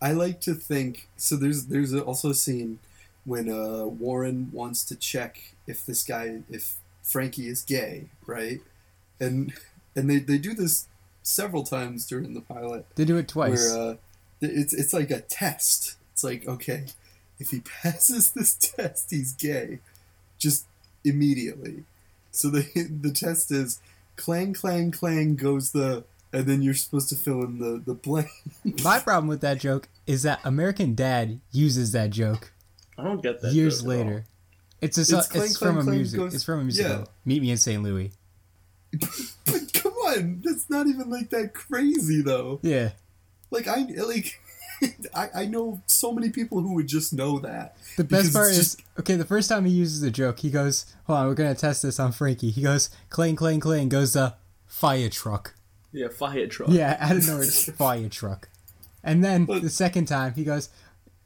I 0.04 0.12
like 0.12 0.42
to 0.42 0.52
think 0.54 1.08
so. 1.16 1.34
There's 1.34 1.64
there's 1.66 1.94
also 1.94 2.28
a 2.28 2.34
scene 2.34 2.78
when 3.24 3.48
uh, 3.48 3.86
Warren 3.86 4.50
wants 4.52 4.84
to 4.84 4.96
check 4.96 5.54
if 5.66 5.86
this 5.86 6.02
guy 6.04 6.40
if 6.50 6.76
Frankie 7.02 7.48
is 7.48 7.62
gay, 7.62 8.10
right? 8.26 8.60
And 9.18 9.54
and 9.96 10.10
they, 10.10 10.18
they 10.18 10.36
do 10.36 10.52
this 10.52 10.88
several 11.22 11.62
times 11.62 12.04
during 12.06 12.34
the 12.34 12.42
pilot 12.42 12.84
They 12.96 13.06
do 13.06 13.16
it 13.16 13.28
twice. 13.28 13.72
where 13.72 13.92
uh, 13.92 13.96
it's 14.42 14.74
it's 14.74 14.92
like 14.92 15.10
a 15.10 15.22
test. 15.22 15.96
It's 16.12 16.22
like 16.22 16.46
okay, 16.46 16.84
if 17.38 17.48
he 17.48 17.60
passes 17.82 18.32
this 18.32 18.52
test, 18.54 19.10
he's 19.10 19.32
gay. 19.32 19.78
Just 20.36 20.66
immediately. 21.02 21.84
So 22.30 22.50
the 22.50 22.66
the 23.00 23.10
test 23.10 23.50
is 23.50 23.80
clang 24.16 24.52
clang 24.52 24.90
clang 24.90 25.36
goes 25.36 25.72
the 25.72 26.04
and 26.30 26.44
then 26.44 26.60
you're 26.60 26.74
supposed 26.74 27.08
to 27.08 27.16
fill 27.16 27.42
in 27.42 27.58
the 27.58 27.82
the 27.82 27.94
blank. 27.94 28.28
My 28.82 28.98
problem 28.98 29.28
with 29.28 29.40
that 29.40 29.60
joke 29.60 29.88
is 30.06 30.22
that 30.24 30.40
American 30.44 30.94
Dad 30.94 31.40
uses 31.52 31.92
that 31.92 32.10
joke 32.10 32.52
I 32.98 33.04
don't 33.04 33.22
get 33.22 33.40
that. 33.42 33.52
years 33.52 33.80
joke 33.82 33.90
at 33.90 33.98
all. 33.98 34.04
later. 34.04 34.24
It's 34.80 34.98
a 34.98 35.00
It's 35.02 35.10
so- 35.10 35.22
clang, 35.22 35.44
it's 35.46 35.56
clang, 35.56 35.74
from 35.76 35.88
a 35.88 35.90
music. 35.90 36.18
goes- 36.20 36.34
it's 36.34 36.44
from 36.44 36.60
a 36.60 36.64
musical. 36.64 36.90
yeah. 36.98 37.04
Meet 37.24 37.42
me 37.42 37.50
in 37.50 37.56
St. 37.56 37.82
Louis. 37.82 38.12
but 39.46 39.72
come 39.74 39.92
on, 39.92 40.40
that's 40.44 40.68
not 40.70 40.86
even 40.86 41.10
like 41.10 41.30
that 41.30 41.54
crazy 41.54 42.22
though. 42.22 42.60
Yeah. 42.62 42.90
Like 43.50 43.66
I 43.68 43.82
like 44.06 44.40
I, 45.14 45.28
I 45.34 45.46
know 45.46 45.80
so 45.86 46.12
many 46.12 46.30
people 46.30 46.60
who 46.60 46.74
would 46.74 46.86
just 46.88 47.12
know 47.12 47.38
that. 47.40 47.76
The 47.96 48.04
best 48.04 48.32
part 48.32 48.48
it's 48.50 48.58
is 48.58 48.76
okay. 48.98 49.16
The 49.16 49.24
first 49.24 49.48
time 49.48 49.64
he 49.64 49.72
uses 49.72 50.00
the 50.00 50.10
joke, 50.10 50.40
he 50.40 50.50
goes, 50.50 50.84
"Hold 51.06 51.18
on, 51.20 51.26
we're 51.28 51.34
gonna 51.34 51.54
test 51.54 51.82
this 51.82 51.98
on 52.00 52.12
Frankie." 52.12 52.50
He 52.50 52.62
goes, 52.62 52.90
"Clang, 53.08 53.36
clang, 53.36 53.60
clang." 53.60 53.88
Goes 53.88 54.12
the 54.12 54.34
fire 54.66 55.08
truck. 55.08 55.54
Yeah, 55.92 56.08
fire 56.08 56.46
truck. 56.48 56.68
Yeah, 56.70 56.96
out 57.00 57.16
of 57.16 57.26
nowhere, 57.26 57.44
it's 57.44 57.70
fire 57.70 58.08
truck. 58.08 58.48
And 59.04 59.22
then 59.22 59.44
But- 59.44 59.62
the 59.62 59.70
second 59.70 60.06
time, 60.06 60.32
he 60.34 60.42
goes, 60.44 60.70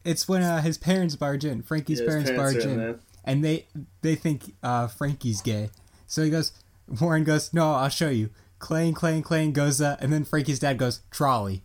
"It's 0.04 0.26
when 0.28 0.42
uh, 0.42 0.60
his 0.62 0.76
parents 0.76 1.16
barge 1.16 1.44
in. 1.44 1.62
Frankie's 1.62 2.00
Yeah, 2.00 2.06
parents, 2.08 2.30
parents 2.30 2.54
barge 2.54 2.64
in 2.66 2.80
in, 2.80 2.98
and 3.24 3.44
they 3.44 3.66
they 4.02 4.14
think 4.16 4.54
uh, 4.62 4.88
Frankie's 4.88 5.40
gay." 5.40 5.70
So 6.06 6.22
he 6.24 6.30
goes, 6.30 6.52
Warren 7.00 7.24
goes, 7.24 7.54
"No, 7.54 7.72
I'll 7.72 7.88
show 7.88 8.08
you." 8.10 8.30
Clang, 8.58 8.92
clang, 8.92 9.22
clang 9.22 9.52
goes 9.52 9.80
uh, 9.80 9.96
and 10.00 10.12
then 10.12 10.24
Frankie's 10.24 10.58
dad 10.58 10.78
goes, 10.78 11.00
"Trolley." 11.12 11.62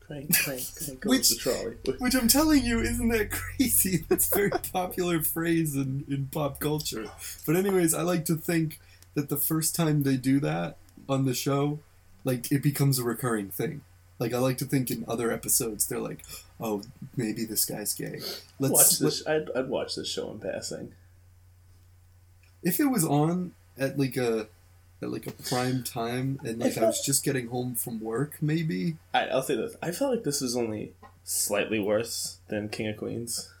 Crank, 0.00 0.34
crank, 0.34 0.62
crank 0.74 1.00
goes 1.00 1.10
Which- 1.10 1.28
the 1.28 1.36
trolley. 1.36 1.74
Which 1.98 2.14
I'm 2.14 2.28
telling 2.28 2.64
you, 2.64 2.80
isn't 2.80 3.08
that 3.10 3.30
crazy? 3.30 4.04
That's 4.08 4.32
a 4.32 4.34
very 4.34 4.50
popular 4.50 5.22
phrase 5.22 5.76
in, 5.76 6.06
in 6.08 6.28
pop 6.32 6.60
culture. 6.60 7.10
But 7.46 7.56
anyways, 7.56 7.92
I 7.92 8.00
like 8.00 8.24
to 8.26 8.36
think 8.36 8.80
that 9.12 9.28
the 9.28 9.36
first 9.36 9.74
time 9.76 10.04
they 10.04 10.16
do 10.16 10.40
that 10.40 10.78
on 11.10 11.26
the 11.26 11.34
show, 11.34 11.80
like 12.24 12.50
it 12.50 12.62
becomes 12.62 12.98
a 12.98 13.04
recurring 13.04 13.50
thing. 13.50 13.82
Like 14.18 14.34
I 14.34 14.38
like 14.38 14.58
to 14.58 14.64
think 14.64 14.90
in 14.90 15.04
other 15.06 15.30
episodes, 15.30 15.86
they're 15.86 16.00
like, 16.00 16.24
"Oh, 16.60 16.82
maybe 17.16 17.44
this 17.44 17.64
guy's 17.64 17.94
gay." 17.94 18.20
Let's. 18.58 18.98
this. 18.98 19.26
I'd, 19.26 19.48
I'd 19.54 19.68
watch 19.68 19.94
this 19.94 20.08
show 20.08 20.30
in 20.32 20.40
passing. 20.40 20.92
if 22.62 22.80
it 22.80 22.86
was 22.86 23.04
on 23.04 23.52
at 23.78 23.98
like 23.98 24.16
a 24.16 24.48
at 25.00 25.10
like 25.12 25.26
a 25.28 25.30
prime 25.32 25.84
time 25.84 26.40
and 26.44 26.58
like 26.58 26.76
I 26.76 26.84
was 26.84 27.00
just 27.04 27.24
getting 27.24 27.48
home 27.48 27.74
from 27.76 28.00
work, 28.00 28.38
maybe. 28.40 28.96
I, 29.14 29.26
I'll 29.26 29.42
say 29.42 29.54
this. 29.54 29.76
I 29.82 29.92
felt 29.92 30.10
like 30.16 30.24
this 30.24 30.40
was 30.40 30.56
only 30.56 30.92
slightly 31.24 31.78
worse 31.78 32.38
than 32.48 32.68
King 32.68 32.88
of 32.88 32.96
Queens. 32.96 33.52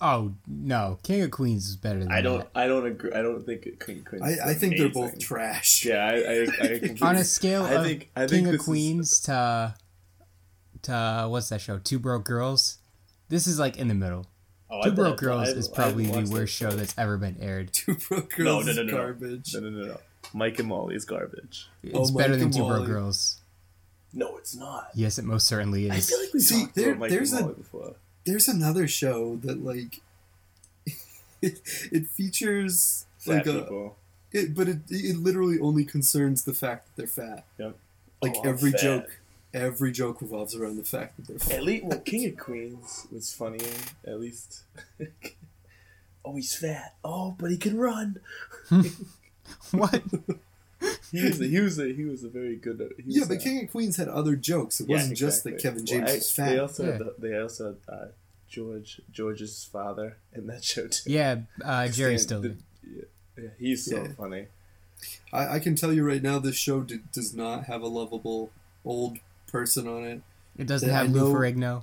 Oh 0.00 0.32
no, 0.48 0.98
King 1.04 1.22
of 1.22 1.30
Queens 1.30 1.68
is 1.68 1.76
better 1.76 2.00
than 2.00 2.10
I 2.10 2.20
don't. 2.20 2.38
that. 2.40 2.50
I 2.56 2.66
don't 2.66 2.84
agree. 2.84 3.12
I 3.12 3.22
don't 3.22 3.46
think 3.46 3.62
King 3.78 3.98
of 4.00 4.04
Queens. 4.06 4.26
is 4.28 4.40
I, 4.40 4.50
I 4.50 4.54
think 4.54 4.76
they're 4.76 4.88
both 4.88 5.20
trash. 5.20 5.84
Yeah, 5.84 6.04
I. 6.04 6.14
I, 6.16 6.42
I 6.42 6.46
completely- 6.80 6.98
On 7.02 7.14
a 7.16 7.24
scale 7.24 7.62
I 7.62 7.74
of 7.74 7.86
think- 7.86 8.10
I 8.16 8.26
King 8.26 8.44
this 8.44 8.54
of 8.54 8.60
is- 8.60 8.64
Queens 8.66 9.20
to 9.20 9.74
to 10.84 11.26
what's 11.28 11.48
that 11.50 11.60
show? 11.60 11.78
Two 11.78 11.98
Broke 11.98 12.24
Girls. 12.24 12.78
This 13.28 13.46
is 13.46 13.58
like 13.58 13.76
in 13.76 13.88
the 13.88 13.94
middle. 13.94 14.26
Oh, 14.70 14.82
Two 14.82 14.90
I- 14.90 14.94
Broke 14.94 15.18
Girls 15.18 15.48
I- 15.48 15.52
is 15.52 15.68
probably 15.68 16.06
the 16.06 16.20
that 16.22 16.28
worst 16.28 16.54
show 16.54 16.70
that's 16.70 16.94
ever 16.98 17.16
been 17.16 17.36
aired. 17.40 17.72
Two 17.72 17.94
broke 18.08 18.30
girls 18.34 18.66
no, 18.66 18.72
no, 18.72 18.72
is 18.72 18.76
no, 18.76 18.82
no. 18.84 18.92
garbage. 18.92 19.54
No, 19.54 19.60
no, 19.60 19.70
no, 19.70 19.86
no. 19.86 20.00
Mike 20.32 20.58
and 20.58 20.68
Molly 20.68 20.94
is 20.96 21.04
garbage. 21.04 21.68
It's 21.82 22.10
Oh, 22.10 22.14
better 22.16 22.30
Mike 22.30 22.40
than 22.40 22.50
Two 22.52 22.66
Broke 22.66 22.86
Girls. 22.86 23.40
No, 24.12 24.36
it's 24.38 24.54
not. 24.54 24.90
Yes, 24.94 25.18
it 25.18 25.24
most 25.24 25.46
certainly 25.46 25.86
is. 25.86 25.90
I 25.92 26.00
feel 26.00 26.20
like 26.20 26.32
we 26.34 26.40
See, 26.40 26.60
talked 26.62 26.74
there- 26.76 26.88
about 26.90 27.00
Mike 27.00 27.10
there's 27.10 27.32
and 27.32 27.40
a- 27.40 27.42
Molly 27.44 27.54
before. 27.56 27.94
There's 28.24 28.48
another 28.48 28.88
show 28.88 29.36
that 29.42 29.62
like 29.64 30.00
it, 31.42 31.60
it 31.92 32.06
features 32.08 33.06
Fat 33.18 33.34
like 33.34 33.46
a 33.46 33.52
people. 33.60 33.96
it, 34.32 34.54
but 34.54 34.68
it 34.68 34.78
it 34.88 35.16
literally 35.18 35.58
only 35.60 35.84
concerns 35.84 36.44
the 36.44 36.54
fact 36.54 36.86
that 36.86 36.96
they're 36.96 37.06
fat. 37.06 37.44
Yep. 37.58 37.76
Like 38.22 38.34
Oh, 38.36 38.42
every 38.48 38.70
fat. 38.72 38.80
joke, 38.80 39.18
every 39.54 39.92
joke 39.92 40.20
revolves 40.20 40.54
around 40.54 40.76
the 40.76 40.84
fact 40.84 41.16
that 41.16 41.26
they're 41.28 41.38
fat. 41.38 41.56
At 41.58 41.62
least, 41.64 41.84
well, 41.86 41.98
King 42.04 42.28
of 42.30 42.36
Queens 42.36 43.06
was 43.10 43.32
funnier. 43.32 43.72
At 44.06 44.20
least. 44.20 44.64
oh, 46.24 46.34
he's 46.36 46.54
fat. 46.54 46.94
Oh, 47.04 47.34
but 47.38 47.50
he 47.50 47.56
can 47.56 47.78
run. 47.78 48.18
what? 49.70 50.02
He 51.10 51.22
was. 51.24 51.40
A, 51.40 51.46
he 51.46 51.60
was. 51.60 51.78
A, 51.78 51.92
he 51.92 52.04
was 52.04 52.24
a 52.24 52.28
very 52.28 52.56
good. 52.56 52.80
uh, 52.80 52.84
He 52.96 53.04
was 53.06 53.16
Yeah, 53.16 53.24
but 53.28 53.36
a- 53.38 53.40
King 53.40 53.64
of 53.64 53.70
Queens 53.70 53.96
had 53.96 54.08
other 54.08 54.36
jokes. 54.36 54.80
It 54.80 54.88
Yeah, 54.88 54.96
wasn't 54.96 55.16
just 55.16 55.44
that. 55.44 55.58
Kevin 55.62 55.86
James 55.86 56.02
Well, 56.02 56.10
I- 56.10 56.14
was 56.16 56.30
fat. 56.30 56.50
They 56.50 56.58
also. 56.58 56.84
Yeah. 56.84 56.90
Had 56.92 56.98
the, 57.00 57.14
they 57.18 57.38
also 57.38 57.64
had 57.86 57.94
uh, 57.94 58.06
George. 58.48 59.00
George's 59.12 59.64
father 59.70 60.16
in 60.34 60.46
that 60.48 60.64
show 60.64 60.86
too. 60.88 61.10
Yeah, 61.10 61.36
uh, 61.64 61.88
Jerry 61.88 62.12
Yeah, 62.12 62.18
Stiller. 62.18 62.56
yeah, 62.84 63.02
yeah, 63.38 63.48
he's 63.58 63.84
so 63.86 64.02
Yeah. 64.02 64.08
funny. 64.16 64.46
I, 65.32 65.56
I 65.56 65.58
can 65.58 65.74
tell 65.76 65.92
you 65.92 66.04
right 66.06 66.22
now, 66.22 66.38
this 66.38 66.56
show 66.56 66.80
d- 66.82 67.00
does 67.12 67.34
not 67.34 67.64
have 67.64 67.82
a 67.82 67.86
lovable 67.88 68.50
old 68.84 69.18
person 69.54 69.86
on 69.88 70.04
it. 70.04 70.20
It 70.58 70.66
doesn't 70.66 70.88
Yeah, 70.88 70.96
I 71.00 71.02
have 71.04 71.10
Lou 71.12 71.20
know- 71.28 71.34
Ferrigno. 71.34 71.82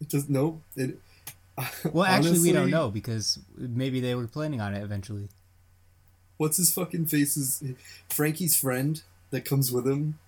It 0.00 0.08
does 0.08 0.28
no. 0.28 0.60
It. 0.76 0.98
Well, 1.92 2.04
actually, 2.04 2.40
we 2.40 2.50
don't 2.52 2.70
know 2.70 2.90
because 2.90 3.38
maybe 3.56 4.00
they 4.00 4.14
were 4.16 4.26
planning 4.26 4.60
on 4.60 4.74
it 4.74 4.82
eventually. 4.82 5.28
What's 6.36 6.56
his 6.56 6.74
fucking 6.74 7.06
face? 7.06 7.36
Is 7.36 7.62
Frankie's 8.08 8.56
friend 8.56 9.00
that 9.30 9.44
comes 9.44 9.70
with 9.70 9.86
him 9.86 10.18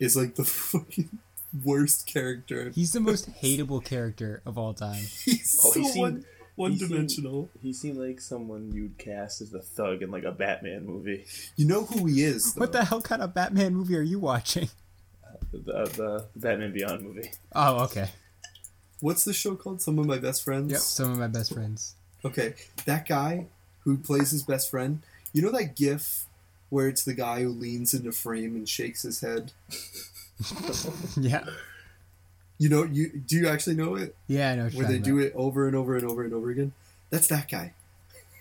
is 0.00 0.16
like 0.16 0.34
the 0.34 0.44
fucking 0.72 1.18
worst 1.64 2.06
character. 2.06 2.72
He's 2.74 2.92
the 2.92 2.98
most 3.00 3.30
hateable 3.42 3.84
character 3.84 4.42
of 4.44 4.58
all 4.58 4.74
time. 4.74 5.04
He's 5.24 5.60
Oh, 5.64 5.70
so 5.70 5.80
he 5.80 5.86
seemed- 5.88 6.00
one 6.00 6.24
one 6.56 6.72
he 6.72 6.78
seemed- 6.78 6.90
dimensional. 6.90 7.48
He 7.62 7.72
seemed 7.72 7.98
like 7.98 8.20
someone 8.20 8.72
you'd 8.74 8.98
cast 8.98 9.40
as 9.42 9.54
a 9.54 9.60
thug 9.60 10.02
in 10.02 10.10
like 10.10 10.24
a 10.24 10.32
Batman 10.32 10.84
movie. 10.84 11.26
You 11.54 11.66
know 11.66 11.84
who 11.84 12.06
he 12.06 12.24
is. 12.24 12.54
Though. 12.54 12.60
What 12.62 12.72
the 12.72 12.84
hell 12.86 13.02
kind 13.02 13.22
of 13.22 13.34
Batman 13.34 13.74
movie 13.76 13.96
are 13.96 14.02
you 14.02 14.18
watching? 14.18 14.68
The, 15.52 15.58
the 15.62 16.26
Batman 16.36 16.72
Beyond 16.72 17.02
movie. 17.02 17.30
Oh, 17.54 17.84
okay. 17.84 18.10
What's 19.00 19.24
the 19.24 19.32
show 19.32 19.54
called? 19.56 19.80
Some 19.80 19.98
of 19.98 20.06
my 20.06 20.18
best 20.18 20.42
friends. 20.44 20.70
Yep, 20.72 20.80
some 20.80 21.12
of 21.12 21.18
my 21.18 21.26
best 21.28 21.52
friends. 21.54 21.94
Okay, 22.24 22.54
that 22.86 23.06
guy 23.06 23.46
who 23.84 23.96
plays 23.98 24.30
his 24.30 24.42
best 24.42 24.70
friend. 24.70 25.02
You 25.32 25.42
know 25.42 25.50
that 25.52 25.76
GIF 25.76 26.24
where 26.70 26.88
it's 26.88 27.04
the 27.04 27.14
guy 27.14 27.42
who 27.42 27.50
leans 27.50 27.94
into 27.94 28.10
frame 28.10 28.56
and 28.56 28.68
shakes 28.68 29.02
his 29.02 29.20
head. 29.20 29.52
yeah, 31.16 31.44
You 32.58 32.68
know, 32.68 32.84
you 32.84 33.10
do 33.26 33.36
you 33.36 33.48
actually 33.48 33.76
know 33.76 33.94
it? 33.94 34.16
yeah, 34.26 34.50
I 34.52 34.54
know. 34.56 34.64
what 34.64 34.74
Where 34.74 34.86
they 34.86 34.98
talking 34.98 35.02
do 35.02 35.18
about. 35.20 35.26
it 35.28 35.32
over 35.36 35.66
and 35.66 35.76
over 35.76 35.96
and 35.96 36.04
over 36.06 36.24
and 36.24 36.32
over 36.34 36.50
again. 36.50 36.72
That's 37.10 37.28
that 37.28 37.48
guy. 37.48 37.72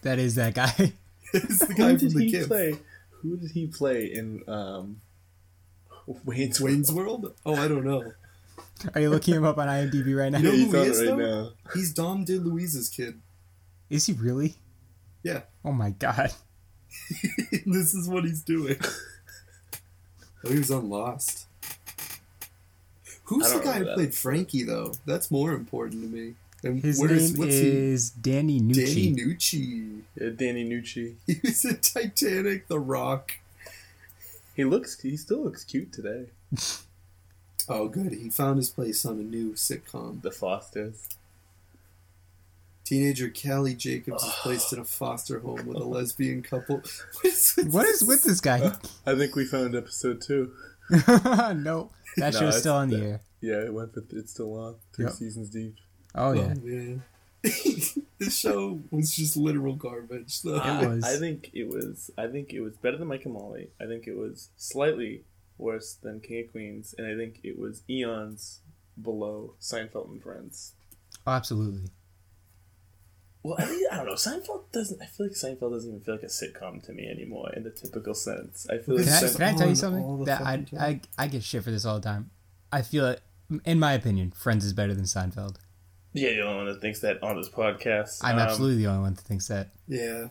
That 0.01 0.19
is 0.19 0.35
that 0.35 0.53
guy. 0.55 0.73
it's 1.33 1.59
the 1.59 1.65
Who 1.67 1.73
guy 1.75 1.89
from 1.89 1.97
did 1.97 2.11
the 2.13 2.23
he 2.25 2.31
GIF. 2.31 2.47
play? 2.47 2.79
Who 3.21 3.37
did 3.37 3.51
he 3.51 3.67
play 3.67 4.05
in 4.05 4.41
um, 4.47 5.01
Wayne's 6.25 6.59
Wayne's 6.61 6.91
World? 6.91 7.33
Oh, 7.45 7.55
I 7.55 7.67
don't 7.67 7.83
know. 7.85 8.13
Are 8.93 9.01
you 9.01 9.09
looking 9.09 9.33
him 9.35 9.43
up 9.45 9.57
on 9.57 9.67
IMDb 9.67 10.15
right 10.17 10.31
now? 10.31 10.39
You 10.39 10.43
know 10.45 10.51
he's 10.51 10.65
who 10.71 10.71
he 10.71 10.77
on 10.79 10.87
is, 10.87 10.99
right 10.99 11.05
though? 11.17 11.43
now. 11.43 11.49
He's 11.73 11.93
Dom 11.93 12.25
DeLuise's 12.25 12.89
kid. 12.89 13.19
Is 13.89 14.05
he 14.05 14.13
really? 14.13 14.55
Yeah. 15.23 15.41
Oh 15.63 15.71
my 15.71 15.91
god. 15.91 16.31
this 17.65 17.93
is 17.93 18.07
what 18.07 18.23
he's 18.25 18.41
doing. 18.43 18.77
Oh, 20.43 20.49
he 20.49 20.57
was 20.59 20.71
on 20.71 20.89
Lost. 20.89 21.47
Who's 23.25 23.51
the 23.51 23.59
guy 23.59 23.79
who 23.79 23.85
played. 23.95 24.13
Frankie, 24.13 24.63
though? 24.63 24.93
That's 25.05 25.31
more 25.31 25.53
important 25.53 26.03
to 26.03 26.07
me. 26.07 26.35
And 26.63 26.81
His 26.83 26.99
where's- 26.99 27.31
name 27.31 27.39
what's 27.39 27.53
he? 27.55 27.67
is 27.67 28.09
Danny 28.11 28.59
Nucci. 28.61 28.75
Danny 28.85 29.15
Nucci. 29.15 29.25
Nucci. 29.25 30.01
Yeah, 30.21 30.29
Danny 30.35 30.69
Nucci. 30.69 31.15
He 31.25 31.39
was 31.43 31.65
in 31.65 31.77
Titanic, 31.77 32.67
The 32.67 32.79
Rock. 32.79 33.31
He 34.55 34.63
looks. 34.63 34.99
He 35.01 35.17
still 35.17 35.43
looks 35.43 35.63
cute 35.63 35.91
today. 35.91 36.27
Oh, 37.67 37.87
good. 37.87 38.11
He 38.13 38.29
found 38.29 38.57
his 38.57 38.69
place 38.69 39.03
on 39.07 39.17
a 39.19 39.23
new 39.23 39.53
sitcom. 39.53 40.21
The 40.21 40.29
Fosters. 40.29 41.09
Teenager 42.83 43.27
Callie 43.31 43.73
Jacobs 43.73 44.21
is 44.23 44.33
placed 44.43 44.71
in 44.71 44.77
a 44.77 44.85
foster 44.85 45.39
home 45.39 45.65
with 45.65 45.77
a 45.77 45.83
lesbian 45.83 46.43
couple. 46.43 46.83
What 47.15 47.25
is, 47.25 47.53
with 47.57 47.73
What 47.73 47.85
is 47.87 48.03
with 48.03 48.21
this 48.23 48.39
guy? 48.39 48.59
Uh, 48.59 48.75
I 49.07 49.15
think 49.15 49.35
we 49.35 49.45
found 49.45 49.73
episode 49.75 50.21
two. 50.21 50.51
no, 50.91 51.89
that 52.17 52.33
No, 52.33 52.39
show's 52.39 52.59
still 52.59 52.75
on 52.75 52.89
the 52.91 52.97
air. 53.03 53.21
Yeah, 53.41 53.63
it 53.65 53.73
went 53.73 53.95
for. 53.95 54.03
It's 54.11 54.29
still 54.33 54.53
on. 54.59 54.75
Three 54.93 55.05
Yep. 55.05 55.13
seasons 55.15 55.49
deep. 55.49 55.75
Oh, 56.13 56.27
oh 56.29 56.33
yeah. 56.33 56.47
man. 56.49 57.03
this 58.17 58.39
show 58.39 58.81
was 58.91 59.15
just 59.15 59.37
literal 59.37 59.75
garbage, 59.75 60.41
though. 60.41 60.57
I, 60.57 60.85
was. 60.85 61.03
I 61.03 61.17
think 61.17 61.51
it 61.53 61.67
was. 61.67 62.11
I 62.17 62.27
think 62.27 62.53
it 62.53 62.61
was 62.61 62.75
better 62.77 62.97
than 62.97 63.07
Mike 63.07 63.25
and 63.25 63.33
Molly. 63.33 63.69
I 63.79 63.85
think 63.85 64.07
it 64.07 64.17
was 64.17 64.49
slightly 64.57 65.23
worse 65.57 65.93
than 65.93 66.19
King 66.19 66.45
of 66.45 66.51
Queens, 66.51 66.95
and 66.97 67.07
I 67.07 67.15
think 67.15 67.39
it 67.43 67.57
was 67.57 67.83
eons 67.89 68.59
below 69.01 69.53
Seinfeld 69.61 70.09
and 70.09 70.21
Friends. 70.21 70.73
Oh, 71.27 71.31
absolutely. 71.31 71.89
Well, 73.43 73.55
I, 73.59 73.65
think, 73.65 73.91
I 73.91 73.97
don't 73.97 74.07
know. 74.07 74.13
Seinfeld 74.13 74.71
doesn't. 74.71 75.01
I 75.01 75.05
feel 75.05 75.27
like 75.27 75.35
Seinfeld 75.35 75.71
doesn't 75.71 75.89
even 75.89 76.01
feel 76.01 76.15
like 76.15 76.23
a 76.23 76.27
sitcom 76.27 76.83
to 76.85 76.93
me 76.93 77.07
anymore 77.07 77.51
in 77.55 77.63
the 77.63 77.69
typical 77.69 78.15
sense. 78.15 78.65
I 78.69 78.79
feel 78.79 78.95
like 78.95 79.05
Can 79.05 79.13
I, 79.13 79.33
can 79.33 79.43
I 79.43 79.53
tell 79.53 79.69
you 79.69 79.75
something 79.75 80.23
that 80.25 80.41
I, 80.41 80.65
I. 80.79 81.01
I 81.17 81.27
get 81.27 81.43
shit 81.43 81.63
for 81.63 81.69
this 81.69 81.85
all 81.85 81.99
the 81.99 82.01
time. 82.01 82.31
I 82.71 82.81
feel 82.81 83.05
it. 83.05 83.21
In 83.63 83.79
my 83.79 83.93
opinion, 83.93 84.31
Friends 84.31 84.65
is 84.65 84.73
better 84.73 84.95
than 84.95 85.05
Seinfeld. 85.05 85.57
Yeah, 86.15 86.29
the 86.33 86.41
only 86.41 86.55
one 86.57 86.65
that 86.65 86.81
thinks 86.81 86.99
that 87.01 87.21
on 87.21 87.35
this 87.37 87.49
podcast. 87.49 88.19
I'm 88.23 88.35
Um, 88.35 88.41
absolutely 88.41 88.77
the 88.83 88.87
only 88.87 89.01
one 89.03 89.13
that 89.13 89.21
thinks 89.21 89.47
that. 89.49 89.67
Yeah. 89.87 90.29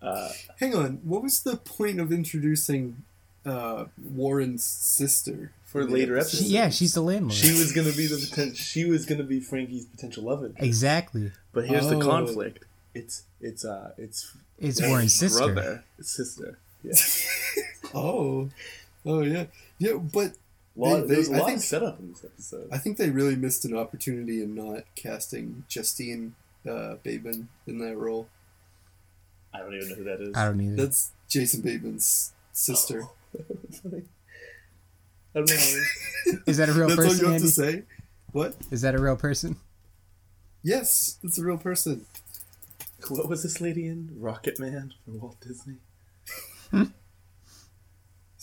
Uh, 0.00 0.30
Hang 0.60 0.74
on, 0.74 1.00
what 1.04 1.22
was 1.22 1.42
the 1.42 1.56
point 1.56 1.98
of 2.00 2.12
introducing 2.12 3.02
uh, 3.44 3.86
Warren's 4.12 4.64
sister 4.64 5.50
For 5.66 5.84
later 5.84 6.16
episode? 6.16 6.38
She, 6.44 6.50
yeah, 6.52 6.68
she's 6.70 6.94
the 6.94 7.00
landlord. 7.02 7.34
she 7.34 7.50
was 7.50 7.72
gonna 7.72 7.92
be 7.92 8.06
the 8.06 8.24
potential. 8.28 8.54
She 8.56 8.84
was 8.84 9.06
gonna 9.06 9.24
be 9.24 9.40
Frankie's 9.40 9.86
potential 9.86 10.22
love 10.24 10.44
interest. 10.44 10.62
exactly. 10.64 11.32
But 11.52 11.66
here's 11.66 11.88
the 11.88 11.96
Oh. 11.96 12.00
conflict. 12.00 12.64
It's 12.94 13.24
it's 13.40 13.64
uh 13.64 13.90
it's 13.98 14.32
It's 14.58 14.80
Warren's 14.80 15.14
sister. 15.14 15.52
brother, 15.52 15.84
sister. 16.00 16.58
Yeah. 16.84 16.92
Oh, 17.94 18.50
oh 19.06 19.22
yeah, 19.22 19.46
yeah. 19.78 19.94
But 19.94 20.32
Well, 20.78 21.00
They- 21.02 21.14
there's 21.16 21.28
they- 21.28 21.34
a 21.34 21.36
I 21.36 21.40
lot 21.40 21.46
think- 21.48 21.58
of 21.58 21.64
setup 21.64 21.98
in 21.98 22.10
this 22.12 22.24
episode. 22.24 22.68
I 22.70 22.78
think 22.78 22.96
they 22.98 23.10
really 23.10 23.34
missed 23.36 23.64
an 23.64 23.76
opportunity 23.76 24.42
in 24.42 24.54
not 24.54 24.84
casting 24.94 25.64
Justine 25.68 26.34
uh, 26.68 26.94
Bateman 27.02 27.48
in 27.66 27.78
that 27.78 27.96
role. 27.96 28.28
I 29.52 29.58
don't 29.58 29.74
even 29.74 29.88
know 29.88 29.94
who 29.96 30.04
that 30.04 30.20
is. 30.20 30.36
I 30.36 30.44
don't 30.44 30.60
either. 30.60 30.76
That's 30.76 31.10
Jason 31.28 31.62
Bateman's 31.62 32.32
sister. 32.52 33.04
Funny. 33.82 34.02
I 35.34 35.38
don't 35.40 35.48
know. 35.50 36.38
Is 36.46 36.56
that 36.58 36.68
a 36.68 36.72
real 36.72 36.88
That's 36.88 36.98
all 37.00 37.04
person? 37.06 37.18
you 37.18 37.24
have 37.26 37.34
Andy? 37.34 37.46
to 37.46 37.52
say. 37.52 37.82
What? 38.32 38.56
Is 38.70 38.82
that 38.82 38.94
a 38.94 38.98
real 39.00 39.16
person? 39.16 39.56
Yes, 40.62 41.18
it's 41.24 41.38
a 41.38 41.44
real 41.44 41.58
person. 41.58 42.06
what 43.08 43.28
was 43.28 43.42
this 43.42 43.60
lady 43.60 43.86
in? 43.86 44.10
Rocket 44.16 44.58
Man 44.60 44.92
for 45.04 45.10
Walt 45.12 45.36
Disney. 45.40 45.76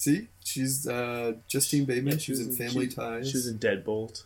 See, 0.05 0.27
she's 0.43 0.87
uh, 0.87 1.33
Justine 1.47 1.85
Bateman. 1.85 2.13
Yeah, 2.13 2.19
she 2.19 2.31
was 2.33 2.39
in 2.41 2.51
Family 2.51 2.87
Ties. 2.87 3.31
She 3.31 3.37
was 3.37 3.47
in 3.47 3.57
Deadbolt. 3.57 4.23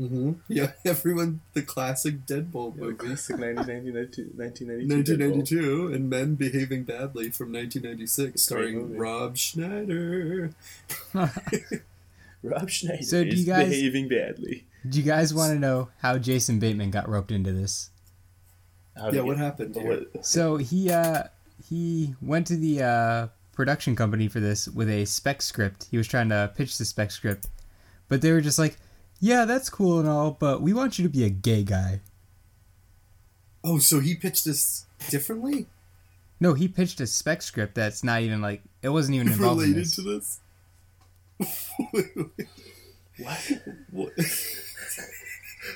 Mm-hmm. 0.00 0.32
Yeah, 0.48 0.72
everyone. 0.84 1.40
The 1.52 1.62
classic 1.62 2.26
Deadbolt 2.26 2.74
The 2.74 2.82
movie. 2.82 2.96
classic 2.96 3.36
1992, 3.38 4.32
1992. 4.34 5.14
1992 5.14 5.94
and 5.94 6.10
Men 6.10 6.34
Behaving 6.34 6.82
Badly 6.82 7.30
from 7.30 7.52
1996, 7.52 8.42
starring. 8.42 8.96
Rob 8.96 9.36
Schneider. 9.36 10.50
Rob 12.42 12.68
Schneider 12.70 13.02
So 13.02 13.22
do 13.22 13.30
is 13.30 13.40
you 13.40 13.46
guys- 13.46 13.68
behaving 13.68 14.08
badly. 14.08 14.64
Do 14.88 14.98
you 14.98 15.04
guys 15.04 15.32
want 15.34 15.52
to 15.52 15.58
know 15.58 15.90
how 15.98 16.16
Jason 16.18 16.58
Bateman 16.58 16.90
got 16.90 17.08
roped 17.08 17.30
into 17.30 17.52
this? 17.52 17.90
How 18.96 19.10
Yeah, 19.12 19.20
what 19.20 19.36
get- 19.36 19.44
happened 19.44 19.74
here? 19.76 20.06
what- 20.12 20.26
So 20.26 20.56
he 20.56 20.90
uh 20.90 21.24
he 21.68 22.14
went 22.22 22.46
to 22.48 22.56
the 22.56 22.82
uh 22.82 23.26
production 23.60 23.94
company 23.94 24.26
for 24.26 24.40
this 24.40 24.66
with 24.68 24.88
a 24.88 25.04
spec 25.04 25.42
script. 25.42 25.86
He 25.90 25.98
was 25.98 26.08
trying 26.08 26.30
to 26.30 26.50
pitch 26.56 26.78
the 26.78 26.84
spec 26.86 27.10
script, 27.10 27.46
but 28.08 28.22
they 28.22 28.32
were 28.32 28.40
just 28.40 28.58
like, 28.58 28.78
"Yeah, 29.20 29.44
that's 29.44 29.68
cool 29.68 29.98
and 29.98 30.08
all, 30.08 30.30
but 30.30 30.62
we 30.62 30.72
want 30.72 30.98
you 30.98 31.02
to 31.02 31.10
be 31.10 31.24
a 31.24 31.28
gay 31.30 31.62
guy." 31.62 32.00
Oh, 33.62 33.78
so 33.78 34.00
he 34.00 34.14
pitched 34.14 34.46
this 34.46 34.86
differently? 35.10 35.66
No, 36.40 36.54
he 36.54 36.68
pitched 36.68 37.02
a 37.02 37.06
spec 37.06 37.42
script 37.42 37.74
that's 37.74 38.02
not 38.02 38.22
even 38.22 38.40
like 38.40 38.62
it 38.80 38.88
wasn't 38.88 39.16
even 39.16 39.28
involved 39.28 39.60
in 39.62 39.74
Related 39.74 39.84
this. 39.84 39.94
to 39.96 40.02
this? 40.02 40.40
What? 43.18 43.52
What? 43.90 44.12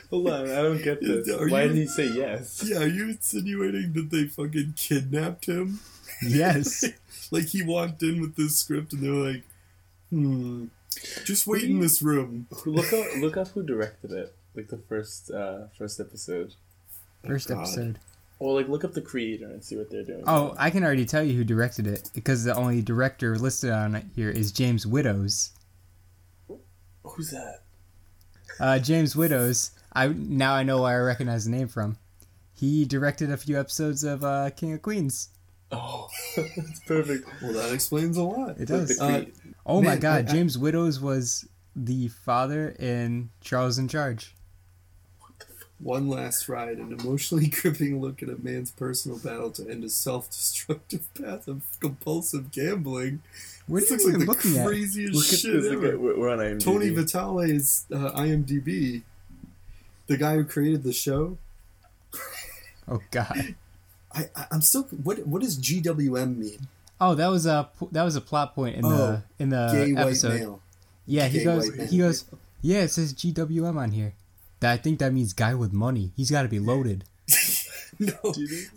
Hold 0.08 0.28
on, 0.30 0.50
I 0.50 0.62
don't 0.62 0.82
get 0.82 1.00
this. 1.02 1.28
Are 1.28 1.46
Why 1.50 1.64
you- 1.64 1.68
did 1.68 1.76
he 1.76 1.86
say 1.86 2.06
yes? 2.08 2.64
yeah, 2.66 2.78
are 2.78 2.86
you 2.86 3.10
insinuating 3.10 3.92
that 3.92 4.08
they 4.10 4.24
fucking 4.24 4.72
kidnapped 4.76 5.44
him? 5.46 5.80
Yes. 6.22 6.84
Like 7.30 7.46
he 7.46 7.62
walked 7.62 8.02
in 8.02 8.20
with 8.20 8.36
this 8.36 8.58
script 8.58 8.92
and 8.92 9.02
they're 9.02 9.32
like, 9.32 9.44
hmm, 10.10 10.66
just 11.24 11.46
wait 11.46 11.64
in 11.64 11.80
this 11.80 12.02
room. 12.02 12.46
Look 12.66 12.92
up, 12.92 13.06
look 13.18 13.36
up 13.36 13.48
who 13.48 13.62
directed 13.62 14.12
it. 14.12 14.34
Like 14.54 14.68
the 14.68 14.78
first, 14.78 15.30
uh, 15.30 15.66
first 15.76 16.00
episode. 16.00 16.54
First 17.26 17.48
God. 17.48 17.58
episode. 17.58 17.98
Or 18.38 18.54
like 18.54 18.68
look 18.68 18.84
up 18.84 18.92
the 18.92 19.00
creator 19.00 19.46
and 19.46 19.64
see 19.64 19.76
what 19.76 19.90
they're 19.90 20.04
doing. 20.04 20.24
Oh, 20.26 20.54
I 20.58 20.70
can 20.70 20.84
already 20.84 21.06
tell 21.06 21.22
you 21.22 21.34
who 21.34 21.44
directed 21.44 21.86
it 21.86 22.10
because 22.14 22.44
the 22.44 22.54
only 22.54 22.82
director 22.82 23.36
listed 23.38 23.70
on 23.70 23.94
it 23.94 24.04
here 24.14 24.30
is 24.30 24.52
James 24.52 24.86
Widdoes. 24.86 25.50
who's 27.04 27.30
that? 27.30 27.60
Uh, 28.60 28.78
James 28.78 29.14
Widdoes. 29.14 29.70
I 29.92 30.08
now 30.08 30.54
I 30.54 30.62
know 30.64 30.82
where 30.82 31.00
I 31.00 31.06
recognize 31.06 31.44
the 31.44 31.52
name 31.52 31.68
from. 31.68 31.96
He 32.54 32.84
directed 32.84 33.30
a 33.30 33.36
few 33.36 33.58
episodes 33.58 34.04
of 34.04 34.24
uh, 34.24 34.50
King 34.50 34.72
of 34.74 34.82
Queens. 34.82 35.28
Oh, 35.76 36.08
that's 36.36 36.80
perfect. 36.86 37.28
Well, 37.42 37.52
that 37.54 37.72
explains 37.72 38.16
a 38.16 38.22
lot. 38.22 38.58
It 38.60 38.66
does. 38.68 38.98
Uh, 39.00 39.24
cre- 39.24 39.30
oh 39.66 39.82
my 39.82 39.96
God, 39.96 40.14
I- 40.14 40.18
I- 40.18 40.22
James 40.32 40.56
Widdoes 40.58 41.00
was 41.00 41.46
the 41.76 42.08
father 42.08 42.74
in 42.78 43.30
Charles 43.40 43.78
in 43.78 43.88
Charge. 43.88 44.34
One 45.80 46.08
last 46.08 46.48
ride, 46.48 46.78
an 46.78 46.92
emotionally 46.98 47.46
gripping 47.62 48.00
look 48.00 48.22
at 48.22 48.28
a 48.28 48.36
man's 48.42 48.70
personal 48.70 49.18
battle 49.18 49.50
to 49.50 49.68
end 49.68 49.84
a 49.84 49.88
self-destructive 49.90 51.12
path 51.20 51.48
of 51.48 51.62
compulsive 51.80 52.50
gambling. 52.52 53.20
What 53.66 53.80
this 53.88 53.90
are 53.90 53.94
looks 53.94 54.04
you 54.04 54.08
like 54.12 54.14
even 54.14 54.26
the 54.26 54.32
looking 54.32 54.56
at? 54.58 54.66
craziest 54.66 55.14
Look 55.14 55.24
at 55.32 55.38
shit 55.40 55.52
this. 55.62 55.72
ever. 55.72 55.80
Look 55.82 55.92
at, 55.94 56.00
we're 56.00 56.18
we're 56.18 56.30
on 56.30 56.38
IMDb. 56.38 56.60
Tony 56.64 56.90
Vitale's 56.90 57.86
uh, 57.92 58.12
IMDb, 58.12 59.02
the 60.06 60.16
guy 60.16 60.36
who 60.36 60.44
created 60.44 60.84
the 60.84 60.92
show. 60.92 61.38
Oh 62.86 63.00
God. 63.10 63.54
I, 64.14 64.28
I 64.36 64.46
I'm 64.52 64.60
still. 64.62 64.82
What 65.02 65.26
what 65.26 65.42
does 65.42 65.58
GWM 65.58 66.36
mean? 66.36 66.68
Oh, 67.00 67.14
that 67.14 67.26
was 67.28 67.46
a 67.46 67.68
that 67.92 68.02
was 68.04 68.16
a 68.16 68.20
plot 68.20 68.54
point 68.54 68.76
in 68.76 68.84
Oh, 68.84 68.88
the 68.90 69.22
in 69.38 69.48
the 69.50 69.68
Gay 69.72 69.92
white 69.92 70.02
episode. 70.02 70.40
male. 70.40 70.60
Yeah, 71.06 71.26
he 71.28 71.38
Gay 71.38 71.44
goes 71.44 71.68
white 71.68 71.78
man. 71.78 71.88
he 71.88 71.98
goes. 71.98 72.24
Yeah, 72.62 72.80
it 72.82 72.88
says 72.88 73.12
GWM 73.12 73.76
on 73.76 73.90
here. 73.92 74.14
That 74.60 74.72
I 74.72 74.76
think 74.76 74.98
that 75.00 75.12
means 75.12 75.32
guy 75.32 75.54
with 75.54 75.72
money. 75.72 76.12
He's 76.16 76.30
got 76.30 76.42
to 76.42 76.48
be 76.48 76.58
loaded. 76.60 77.04
no, 77.98 78.12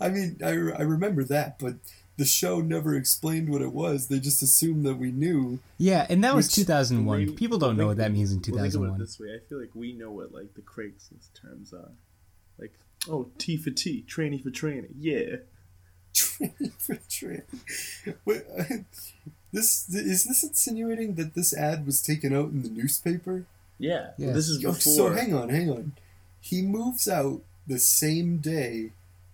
I 0.00 0.08
mean 0.08 0.38
I, 0.44 0.48
I 0.50 0.82
remember 0.82 1.24
that, 1.24 1.58
but 1.58 1.74
the 2.16 2.24
show 2.24 2.60
never 2.60 2.96
explained 2.96 3.48
what 3.48 3.62
it 3.62 3.72
was. 3.72 4.08
They 4.08 4.18
just 4.18 4.42
assumed 4.42 4.84
that 4.86 4.96
we 4.96 5.12
knew. 5.12 5.60
Yeah, 5.78 6.04
and 6.10 6.22
that 6.24 6.34
was 6.34 6.48
2001. 6.50 7.16
We- 7.18 7.32
People 7.32 7.58
don't 7.58 7.76
know 7.76 7.86
what 7.86 7.98
that 7.98 8.10
means 8.12 8.32
in 8.32 8.38
well, 8.38 8.42
think 8.42 8.56
about 8.56 8.64
it 8.66 8.70
2001. 8.72 8.98
this 9.00 9.20
way. 9.20 9.28
I 9.36 9.38
feel 9.48 9.60
like 9.60 9.70
we 9.74 9.92
know 9.92 10.10
what 10.10 10.32
like 10.34 10.52
the 10.54 10.62
Craigslist 10.62 11.32
terms 11.40 11.72
are. 11.72 11.90
Like, 12.58 12.72
oh, 13.08 13.28
T 13.38 13.56
for 13.56 13.70
T, 13.70 14.04
tranny 14.08 14.42
for 14.42 14.50
tranny. 14.50 14.88
Yeah. 14.98 15.36
Training 16.14 16.72
for 16.78 16.96
training. 17.08 17.42
Wait, 18.24 18.42
uh, 18.58 18.64
this 19.52 19.88
is 19.88 20.24
this 20.24 20.42
insinuating 20.42 21.14
that 21.14 21.34
this 21.34 21.54
ad 21.56 21.86
was 21.86 22.02
taken 22.02 22.34
out 22.34 22.50
in 22.50 22.62
the 22.62 22.68
newspaper? 22.68 23.44
Yeah. 23.78 24.10
Well, 24.18 24.34
this 24.34 24.48
is 24.48 24.58
before. 24.62 24.76
so 24.78 25.10
hang 25.12 25.34
on, 25.34 25.48
hang 25.48 25.70
on. 25.70 25.92
He 26.40 26.62
moves 26.62 27.08
out 27.08 27.42
the 27.66 27.78
same 27.78 28.38
day 28.38 28.92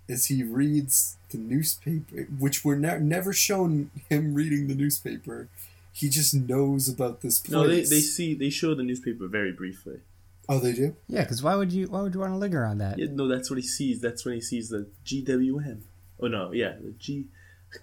as 0.08 0.26
he 0.26 0.42
reads 0.42 1.16
the 1.30 1.38
newspaper, 1.38 2.26
which 2.38 2.64
we're 2.64 2.76
ne- 2.76 2.98
never 3.00 3.32
shown 3.32 3.90
him 4.10 4.34
reading 4.34 4.68
the 4.68 4.74
newspaper. 4.74 5.48
He 5.92 6.08
just 6.08 6.34
knows 6.34 6.88
about 6.88 7.20
this 7.22 7.38
place. 7.38 7.52
no, 7.52 7.66
they, 7.66 7.82
they 7.82 8.00
see 8.00 8.34
they 8.34 8.50
show 8.50 8.74
the 8.74 8.82
newspaper 8.82 9.26
very 9.28 9.52
briefly. 9.52 10.00
Oh, 10.48 10.58
they 10.58 10.72
do. 10.72 10.96
Yeah, 11.08 11.22
because 11.22 11.42
why 11.42 11.54
would 11.54 11.72
you 11.72 11.86
why 11.88 12.02
would 12.02 12.14
you 12.14 12.20
want 12.20 12.32
to 12.32 12.38
linger 12.38 12.64
on 12.64 12.78
that? 12.78 12.98
Yeah, 12.98 13.06
no, 13.10 13.28
that's 13.28 13.50
what 13.50 13.58
he 13.58 13.66
sees. 13.66 14.00
That's 14.00 14.24
when 14.24 14.34
he 14.34 14.40
sees 14.40 14.68
the 14.68 14.88
GWM. 15.04 15.82
Oh 16.20 16.26
no, 16.28 16.52
yeah, 16.52 16.74
the 16.80 16.94
G 16.98 17.26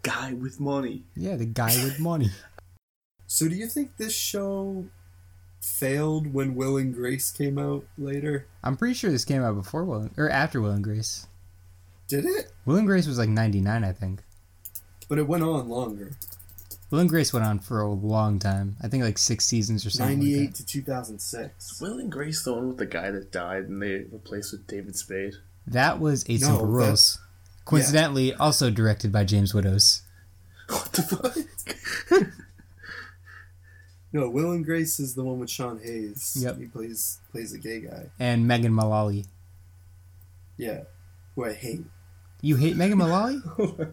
guy 0.01 0.33
with 0.33 0.59
money. 0.59 1.03
Yeah, 1.15 1.35
the 1.35 1.45
guy 1.45 1.73
with 1.83 1.99
money. 1.99 2.29
So, 3.27 3.47
do 3.47 3.55
you 3.55 3.67
think 3.67 3.97
this 3.97 4.15
show 4.15 4.85
failed 5.61 6.33
when 6.33 6.55
Will 6.55 6.77
and 6.77 6.93
Grace 6.93 7.31
came 7.31 7.57
out 7.57 7.85
later? 7.97 8.47
I'm 8.63 8.75
pretty 8.75 8.93
sure 8.93 9.11
this 9.11 9.25
came 9.25 9.43
out 9.43 9.55
before 9.55 9.85
Will 9.85 10.09
or 10.17 10.29
after 10.29 10.59
Will 10.59 10.71
and 10.71 10.83
Grace. 10.83 11.27
Did 12.07 12.25
it? 12.25 12.51
Will 12.65 12.75
and 12.75 12.87
Grace 12.87 13.07
was 13.07 13.17
like 13.17 13.29
99, 13.29 13.83
I 13.83 13.93
think. 13.93 14.21
But 15.07 15.17
it 15.17 15.27
went 15.27 15.43
on 15.43 15.69
longer. 15.69 16.11
Will 16.91 16.99
and 16.99 17.09
Grace 17.09 17.33
went 17.33 17.45
on 17.45 17.57
for 17.59 17.81
a 17.81 17.89
long 17.89 18.37
time. 18.37 18.75
I 18.83 18.87
think 18.89 19.03
like 19.03 19.17
six 19.17 19.45
seasons 19.45 19.85
or 19.85 19.89
something. 19.89 20.19
like 20.19 20.27
98 20.27 20.47
that. 20.47 20.55
to 20.57 20.65
2006. 20.65 21.81
Will 21.81 21.97
and 21.97 22.11
Grace, 22.11 22.43
the 22.43 22.53
one 22.53 22.67
with 22.67 22.77
the 22.77 22.85
guy 22.85 23.09
that 23.11 23.31
died 23.31 23.63
and 23.63 23.81
they 23.81 24.03
replaced 24.11 24.51
with 24.51 24.67
David 24.67 24.95
Spade. 24.95 25.33
That 25.65 25.99
was 25.99 26.25
Eight 26.29 26.41
No, 26.41 26.47
Simple 26.47 26.65
that- 26.65 26.71
Rules. 26.71 27.19
Coincidentally, 27.65 28.33
also 28.33 28.69
directed 28.69 29.11
by 29.11 29.23
James 29.23 29.53
Widdoes. 29.53 30.01
What 30.69 30.91
the 30.93 31.01
fuck? 31.01 32.21
No, 34.13 34.29
Will 34.29 34.51
and 34.51 34.65
Grace 34.65 34.99
is 34.99 35.15
the 35.15 35.23
one 35.23 35.39
with 35.39 35.49
Sean 35.49 35.79
Hayes. 35.81 36.35
Yep. 36.37 36.57
He 36.59 36.65
plays 36.65 37.21
plays 37.31 37.53
a 37.53 37.57
gay 37.57 37.79
guy. 37.79 38.09
And 38.19 38.45
Megan 38.45 38.73
Mullally. 38.73 39.25
Yeah. 40.57 40.81
Who 41.35 41.45
I 41.45 41.53
hate. 41.53 41.85
You 42.41 42.57
hate 42.57 42.75
Megan 42.75 42.97
Mullally? 42.97 43.39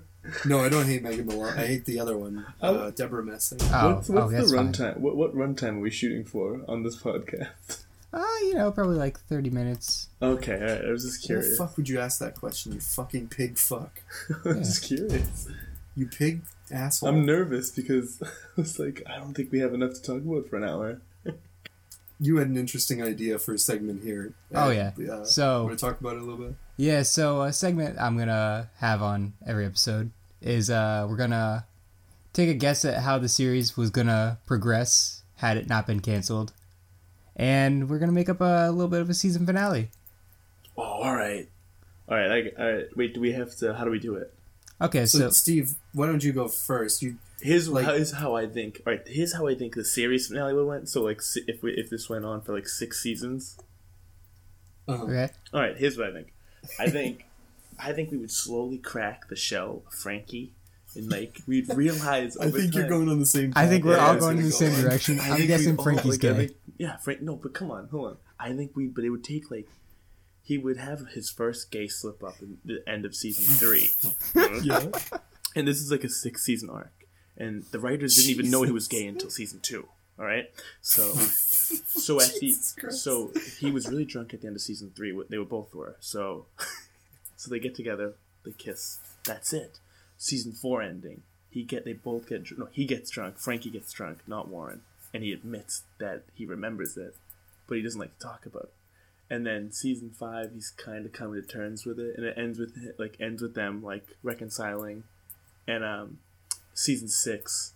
No, 0.45 0.61
I 0.61 0.69
don't 0.69 0.87
hate 0.87 1.03
Megan 1.03 1.27
Mullally. 1.27 1.51
I 1.53 1.67
hate 1.67 1.85
the 1.85 2.01
other 2.01 2.17
one, 2.17 2.45
uh, 2.62 2.91
Deborah 2.91 3.23
Messing. 3.25 3.59
Oh, 3.73 3.95
what's 3.95 4.11
oh, 4.11 4.14
what's 4.14 4.33
that's 4.33 4.51
the 4.51 4.57
runtime? 4.59 4.99
What 4.99 5.17
what 5.17 5.35
runtime 5.35 5.77
are 5.77 5.81
we 5.81 5.91
shooting 5.91 6.25
for 6.25 6.61
on 6.69 6.83
this 6.83 6.97
podcast? 7.01 7.85
Oh, 8.12 8.41
you 8.49 8.55
know, 8.55 8.71
probably 8.73 8.97
like 8.97 9.19
30 9.21 9.51
minutes. 9.51 10.09
Okay, 10.23 10.55
alright. 10.55 10.85
I 10.85 10.91
was 10.91 11.05
just 11.05 11.23
Why 11.29 11.35
the 11.37 11.41
curious. 11.41 11.59
fuck 11.59 11.77
would 11.77 11.88
you 11.88 12.01
ask 12.01 12.19
that 12.21 12.35
question? 12.35 12.73
You 12.73 12.81
fucking 12.81 13.29
pig 13.29 13.59
fuck. 13.59 14.01
I'm 14.45 14.59
just 14.64 14.85
curious. 14.85 15.49
You 15.97 16.07
pig 16.07 16.43
asshole. 16.71 17.09
I'm 17.09 17.27
nervous 17.27 17.71
because 17.71 18.23
I 18.23 18.29
was 18.57 18.79
like, 18.79 19.03
I 19.07 19.17
don't 19.19 19.35
think 19.35 19.51
we 19.53 19.59
have 19.61 19.75
enough 19.75 19.95
to 19.95 20.03
talk 20.03 20.23
about 20.23 20.49
for 20.49 20.57
an 20.57 20.64
hour. 20.64 21.01
you 22.21 22.37
had 22.38 22.49
an 22.49 22.57
interesting 22.57 23.03
idea 23.03 23.38
for 23.38 23.55
a 23.55 23.59
segment 23.59 24.03
here. 24.03 24.33
Oh, 24.55 24.69
Uh, 24.69 24.93
yeah. 24.99 25.12
Uh, 25.12 25.25
So- 25.25 25.64
want 25.64 25.79
to 25.79 25.85
talk 25.85 26.01
about 26.01 26.14
it 26.17 26.23
a 26.23 26.25
little 26.25 26.38
bit? 26.47 26.55
Yeah, 26.77 27.03
so 27.03 27.43
a 27.43 27.53
segment 27.53 27.99
I'm 27.99 28.14
going 28.17 28.29
to 28.29 28.69
have 28.79 29.03
on 29.03 29.33
every 29.47 29.67
episode 29.67 30.11
is 30.40 30.70
uh, 30.70 31.07
we're 31.09 31.16
gonna 31.16 31.66
take 32.33 32.48
a 32.48 32.55
guess 32.55 32.85
at 32.85 33.03
how 33.03 33.18
the 33.18 33.29
series 33.29 33.77
was 33.77 33.90
gonna 33.90 34.38
progress 34.46 35.22
had 35.37 35.57
it 35.57 35.68
not 35.68 35.87
been 35.87 36.01
canceled, 36.01 36.53
and 37.37 37.88
we're 37.88 37.98
gonna 37.98 38.12
make 38.12 38.29
up 38.29 38.40
a 38.40 38.70
little 38.70 38.88
bit 38.88 39.01
of 39.01 39.11
a 39.11 39.14
season 39.14 39.46
finale. 39.46 39.90
Oh, 40.77 40.83
all 40.83 41.14
right, 41.16 41.48
all 42.09 42.16
right. 42.16 42.31
I, 42.57 42.62
all 42.62 42.72
right. 42.72 42.96
Wait, 42.96 43.14
do 43.14 43.20
we 43.20 43.33
have 43.33 43.55
to? 43.57 43.74
How 43.74 43.85
do 43.85 43.90
we 43.90 43.98
do 43.98 44.14
it? 44.14 44.33
Okay, 44.81 45.07
So, 45.07 45.18
so, 45.18 45.31
Steve, 45.31 45.74
why 45.92 46.07
don't 46.07 46.22
you 46.22 46.33
go 46.33 46.46
first? 46.46 47.03
You 47.03 47.16
Here's 47.40 47.68
Like- 47.68 47.85
how, 47.85 47.94
here's 47.94 48.12
how 48.12 48.37
I 48.37 48.46
think. 48.46 48.81
All 48.87 48.92
right, 48.92 49.03
here's 49.07 49.33
how 49.35 49.46
I 49.46 49.55
think 49.55 49.74
the 49.74 49.85
series 49.85 50.27
finale 50.29 50.55
would 50.55 50.66
went. 50.66 50.88
So 50.88 51.03
like, 51.03 51.20
if 51.48 51.62
we 51.62 51.72
if 51.72 51.90
this 51.90 52.09
went 52.09 52.24
on 52.24 52.40
for 52.42 52.53
like 52.55 52.68
six 52.68 53.01
seasons, 53.03 53.59
uh, 54.88 55.03
okay, 55.03 55.29
all 55.53 55.61
right. 55.61 55.77
Here's 55.77 55.96
what 55.98 56.09
I 56.09 56.12
think. 56.12 56.33
I 56.79 56.88
think, 56.90 57.24
I 57.79 57.93
think 57.93 58.11
we 58.11 58.19
would 58.19 58.31
slowly 58.31 58.79
crack 58.79 59.29
the 59.29 59.37
shell 59.37 59.83
of 59.87 59.93
Frankie, 59.95 60.55
and 60.97 61.11
like 61.11 61.38
we'd 61.47 61.69
realize. 61.75 62.37
I 62.41 62.47
over 62.47 62.59
think 62.59 62.75
you're 62.75 62.88
going 62.88 63.09
on 63.09 63.19
the 63.21 63.27
same. 63.27 63.51
Direction. 63.51 63.62
I 63.64 63.67
think 63.69 63.85
we're 63.85 63.97
Yeah, 63.97 64.07
all 64.09 64.17
going 64.17 64.37
in 64.38 64.43
gonna 64.43 64.47
the 64.47 64.53
same 64.53 64.75
on. 64.75 64.81
direction. 64.83 65.21
I 65.21 65.31
I'm 65.31 65.37
think 65.37 65.49
guessing 65.49 65.77
Frankie's 65.77 66.23
like, 66.23 66.25
I 66.25 66.33
gay. 66.33 66.47
think- 66.47 66.57
yeah, 66.79 66.97
Frank. 66.99 67.23
No, 67.23 67.37
but 67.37 67.55
come 67.55 67.71
on, 67.71 67.88
hold 67.88 68.07
on. 68.12 68.17
I 68.41 68.53
think 68.55 68.77
we, 68.77 68.87
but 68.87 69.05
it 69.05 69.11
would 69.11 69.25
take 69.25 69.51
like, 69.51 69.69
he 70.43 70.59
would 70.59 70.77
have 70.77 71.09
his 71.09 71.29
first 71.29 71.71
gay 71.71 71.88
slip 71.88 72.23
up 72.23 72.37
in 72.41 72.59
the 72.64 72.83
end 72.88 73.05
of 73.05 73.14
season 73.17 73.45
three, 73.45 73.91
Yeah. 74.62 74.87
and 75.57 75.67
this 75.67 75.79
is 75.81 75.91
like 75.91 76.05
a 76.05 76.09
six 76.09 76.43
season 76.45 76.71
arc, 76.71 76.93
and 77.37 77.64
the 77.73 77.79
writers 77.81 78.14
didn't 78.17 78.31
even 78.31 78.51
know 78.51 78.62
he 78.62 78.71
was 78.73 78.87
gay 78.88 79.07
until 79.07 79.29
season 79.31 79.61
two. 79.61 79.88
All 80.21 80.25
right, 80.25 80.51
so 80.81 81.12
so 81.14 82.21
at 82.21 82.33
the 82.41 82.53
so 82.91 83.33
he 83.61 83.71
was 83.71 83.88
really 83.88 84.05
drunk 84.05 84.35
at 84.35 84.41
the 84.41 84.47
end 84.49 84.57
of 84.57 84.62
season 84.62 84.91
three. 84.97 85.12
what 85.12 85.31
They 85.31 85.38
were 85.38 85.45
both 85.45 85.73
were 85.75 85.97
so, 86.01 86.47
so 87.38 87.48
they 87.48 87.61
get 87.61 87.77
together, 87.77 88.14
they 88.44 88.51
kiss. 88.51 88.98
That's 89.24 89.53
it. 89.53 89.79
Season 90.18 90.53
four 90.53 90.83
ending. 90.83 91.22
He 91.51 91.62
get 91.62 91.85
they 91.85 91.92
both 91.92 92.29
get 92.29 92.46
no. 92.59 92.68
He 92.72 92.85
gets 92.85 93.11
drunk. 93.11 93.38
Frankie 93.38 93.70
gets 93.70 93.92
drunk, 93.92 94.18
not 94.27 94.48
Warren, 94.48 94.83
and 95.14 95.22
he 95.22 95.33
admits 95.33 95.85
that 95.98 96.24
he 96.35 96.44
remembers 96.44 96.96
it, 96.96 97.14
but 97.68 97.77
he 97.77 97.83
doesn't 97.83 98.01
like 98.01 98.18
to 98.18 98.27
talk 98.27 98.44
about 98.44 98.64
it. 98.64 98.72
And 99.31 99.46
then 99.46 99.70
season 99.70 100.11
five, 100.11 100.51
he's 100.53 100.70
kind 100.70 101.07
of 101.07 101.12
coming 101.12 101.40
to 101.40 101.46
terms 101.46 101.87
with 101.87 102.01
it, 102.01 102.16
and 102.16 102.27
it 102.27 102.37
ends 102.37 102.59
with 102.59 102.77
like 102.98 103.16
ends 103.20 103.40
with 103.40 103.55
them 103.55 103.85
like 103.85 104.16
reconciling. 104.24 105.05
And 105.68 105.85
um, 105.85 106.18
season 106.74 107.09
six, 107.09 107.74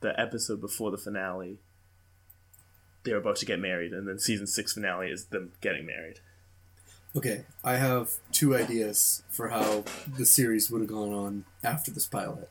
the 0.00 0.18
episode 0.18 0.60
before 0.60 0.90
the 0.90 0.98
finale, 0.98 1.60
they're 3.04 3.18
about 3.18 3.36
to 3.36 3.46
get 3.46 3.60
married, 3.60 3.92
and 3.92 4.08
then 4.08 4.18
season 4.18 4.48
six 4.48 4.72
finale 4.72 5.08
is 5.08 5.26
them 5.26 5.52
getting 5.60 5.86
married. 5.86 6.18
Okay, 7.16 7.44
I 7.62 7.76
have 7.76 8.10
two 8.32 8.56
ideas 8.56 9.22
for 9.30 9.48
how 9.48 9.84
the 10.18 10.26
series 10.26 10.68
would 10.68 10.80
have 10.80 10.90
gone 10.90 11.12
on 11.12 11.44
after 11.62 11.92
this 11.92 12.06
pilot. 12.06 12.50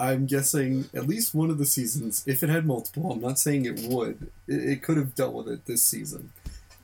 I'm 0.00 0.24
guessing 0.26 0.86
at 0.94 1.06
least 1.06 1.34
one 1.34 1.50
of 1.50 1.58
the 1.58 1.66
seasons, 1.66 2.24
if 2.26 2.42
it 2.42 2.48
had 2.48 2.66
multiple, 2.66 3.12
I'm 3.12 3.20
not 3.20 3.38
saying 3.38 3.66
it 3.66 3.80
would, 3.80 4.30
it, 4.48 4.62
it 4.70 4.82
could 4.82 4.96
have 4.96 5.14
dealt 5.14 5.34
with 5.34 5.48
it 5.48 5.66
this 5.66 5.82
season, 5.82 6.32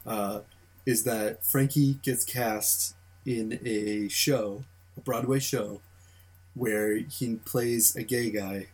uh, 0.07 0.41
is 0.85 1.05
that 1.05 1.45
Frankie 1.45 1.95
gets 2.03 2.25
cast 2.25 2.95
in 3.25 3.59
a 3.65 4.09
show, 4.09 4.65
a 4.99 5.01
Broadway 5.01 5.39
show, 5.39 5.81
where 6.55 6.97
he 6.97 7.37
plays 7.37 7.97
a 7.97 8.03
gay 8.03 8.31
guy. 8.31 8.67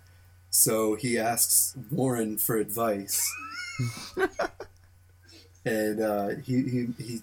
So 0.50 0.96
he 0.96 1.18
asks 1.18 1.76
Warren 1.90 2.36
for 2.36 2.56
advice. 2.56 3.32
and 5.66 6.00
uh, 6.00 6.28
he, 6.44 6.62
he, 6.62 6.86
he 6.98 7.22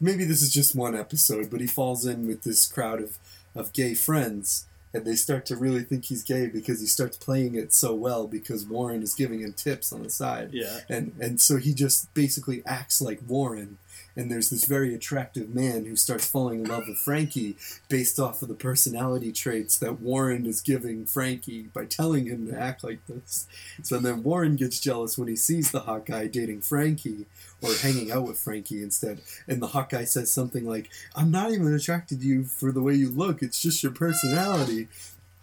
maybe 0.00 0.24
this 0.24 0.40
is 0.40 0.52
just 0.52 0.76
one 0.76 0.96
episode, 0.96 1.50
but 1.50 1.60
he 1.60 1.66
falls 1.66 2.06
in 2.06 2.26
with 2.26 2.42
this 2.42 2.66
crowd 2.66 3.02
of, 3.02 3.18
of 3.54 3.72
gay 3.72 3.94
friends, 3.94 4.66
and 4.94 5.04
they 5.04 5.16
start 5.16 5.44
to 5.46 5.56
really 5.56 5.82
think 5.82 6.06
he's 6.06 6.22
gay 6.22 6.46
because 6.46 6.80
he 6.80 6.86
starts 6.86 7.16
playing 7.16 7.54
it 7.54 7.74
so 7.74 7.94
well 7.94 8.26
because 8.26 8.64
Warren 8.64 9.02
is 9.02 9.14
giving 9.14 9.40
him 9.40 9.52
tips 9.52 9.92
on 9.92 10.02
the 10.02 10.10
side. 10.10 10.50
Yeah. 10.52 10.78
And 10.88 11.12
and 11.20 11.40
so 11.40 11.56
he 11.56 11.74
just 11.74 12.12
basically 12.14 12.62
acts 12.64 13.02
like 13.02 13.20
Warren. 13.26 13.78
And 14.14 14.30
there's 14.30 14.50
this 14.50 14.64
very 14.64 14.94
attractive 14.94 15.54
man 15.54 15.84
who 15.84 15.96
starts 15.96 16.26
falling 16.26 16.60
in 16.60 16.68
love 16.70 16.84
with 16.88 16.98
Frankie 16.98 17.56
based 17.88 18.18
off 18.18 18.40
of 18.42 18.48
the 18.48 18.54
personality 18.54 19.30
traits 19.30 19.76
that 19.78 20.00
Warren 20.00 20.46
is 20.46 20.60
giving 20.60 21.04
Frankie 21.04 21.68
by 21.74 21.84
telling 21.84 22.26
him 22.26 22.46
to 22.48 22.58
act 22.58 22.82
like 22.82 23.04
this. 23.06 23.46
So 23.82 23.98
then 23.98 24.22
Warren 24.22 24.56
gets 24.56 24.80
jealous 24.80 25.18
when 25.18 25.28
he 25.28 25.36
sees 25.36 25.70
the 25.70 25.80
hot 25.80 26.06
guy 26.06 26.26
dating 26.28 26.62
Frankie 26.62 27.26
or 27.62 27.74
hanging 27.74 28.10
out 28.10 28.26
with 28.26 28.38
Frankie 28.38 28.82
instead. 28.82 29.20
And 29.46 29.60
the 29.60 29.68
hot 29.68 29.90
guy 29.90 30.04
says 30.04 30.30
something 30.30 30.66
like, 30.66 30.90
I'm 31.14 31.30
not 31.30 31.52
even 31.52 31.72
attracted 31.74 32.20
to 32.20 32.26
you 32.26 32.44
for 32.44 32.72
the 32.72 32.82
way 32.82 32.94
you 32.94 33.10
look, 33.10 33.42
it's 33.42 33.60
just 33.60 33.82
your 33.82 33.92
personality. 33.92 34.88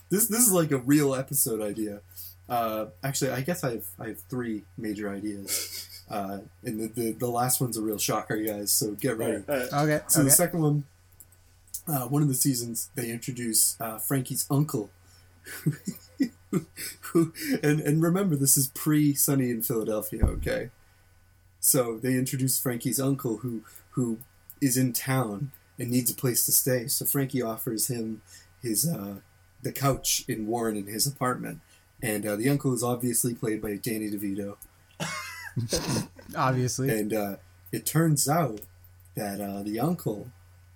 This 0.10 0.28
this 0.28 0.46
is 0.46 0.52
like 0.52 0.72
a 0.72 0.78
real 0.78 1.16
episode 1.16 1.62
idea. 1.62 2.02
Uh, 2.48 2.88
actually, 3.04 3.32
I 3.32 3.42
guess 3.42 3.64
I 3.64 3.72
have 3.72 3.86
I 4.00 4.08
have 4.10 4.20
three 4.30 4.64
major 4.78 5.10
ideas, 5.10 5.88
uh, 6.10 6.40
and 6.64 6.80
the, 6.80 6.88
the 6.88 7.12
the 7.14 7.28
last 7.28 7.62
one's 7.62 7.78
a 7.78 7.82
real 7.82 7.98
shocker, 7.98 8.38
guys. 8.38 8.72
So 8.72 8.92
get 8.92 9.18
ready. 9.18 9.44
Alright. 9.48 9.74
Okay, 9.74 10.02
So 10.08 10.20
okay. 10.20 10.30
the 10.30 10.36
second 10.36 10.62
one, 10.62 10.84
uh, 11.88 12.08
one 12.08 12.22
of 12.22 12.28
the 12.28 12.34
seasons, 12.34 12.90
they 12.96 13.10
introduce 13.10 13.80
uh, 13.80 13.98
Frankie's 13.98 14.46
uncle. 14.50 14.90
who, 17.02 17.34
and 17.64 17.80
and 17.80 18.02
remember, 18.02 18.36
this 18.36 18.58
is 18.58 18.68
pre 18.68 19.14
Sunny 19.14 19.50
in 19.50 19.62
Philadelphia. 19.62 20.26
Okay, 20.26 20.70
so 21.60 21.98
they 21.98 22.14
introduce 22.14 22.60
Frankie's 22.60 23.00
uncle, 23.00 23.38
who 23.38 23.62
who 23.92 24.20
is 24.62 24.78
in 24.78 24.94
town 24.94 25.52
and 25.78 25.90
needs 25.90 26.12
a 26.12 26.16
place 26.16 26.46
to 26.46 26.52
stay. 26.52 26.88
So 26.88 27.06
Frankie 27.06 27.42
offers 27.42 27.88
him 27.88 28.22
his 28.62 28.88
uh, 28.88 29.16
the 29.62 29.72
couch 29.72 30.24
in 30.28 30.48
Warren 30.48 30.78
in 30.78 30.88
his 30.88 31.08
apartment, 31.08 31.60
and 32.02 32.26
uh, 32.26 32.36
the 32.36 32.50
uncle 32.50 32.74
is 32.74 32.84
obviously 32.84 33.34
played 33.34 33.62
by 33.62 33.76
Danny 33.76 34.10
DeVito. 34.10 34.58
Obviously. 36.38 36.90
And 36.90 37.14
uh, 37.14 37.36
it 37.72 37.86
turns 37.86 38.28
out 38.28 38.62
that 39.16 39.40
uh, 39.42 39.64
the 39.64 39.80
uncle 39.80 40.32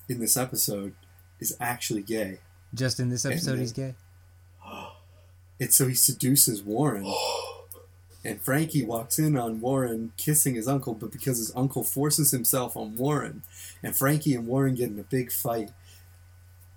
in 0.09 0.19
this 0.19 0.37
episode 0.37 0.93
is 1.39 1.55
actually 1.59 2.03
gay. 2.03 2.39
Just 2.73 2.99
in 2.99 3.09
this 3.09 3.25
episode, 3.25 3.51
And, 3.51 3.59
uh, 3.59 3.61
he's 3.61 3.73
gay. 3.73 3.95
And 5.59 5.73
so 5.73 5.87
he 5.87 5.95
seduces 5.95 6.61
Warren. 6.63 7.11
And 8.25 8.41
Frankie 8.41 8.83
walks 8.83 9.19
in 9.19 9.37
on 9.37 9.61
Warren 9.61 10.11
kissing 10.17 10.55
his 10.55 10.67
uncle, 10.67 10.93
but 10.93 11.11
because 11.13 11.37
his 11.37 11.53
uncle 11.55 11.83
forces 11.83 12.31
himself 12.31 12.75
on 12.75 12.97
Warren, 12.97 13.41
and 13.81 13.95
Frankie 13.95 14.35
and 14.35 14.45
Warren 14.45 14.75
get 14.75 14.89
in 14.89 14.99
a 14.99 15.03
big 15.03 15.31
fight. 15.31 15.71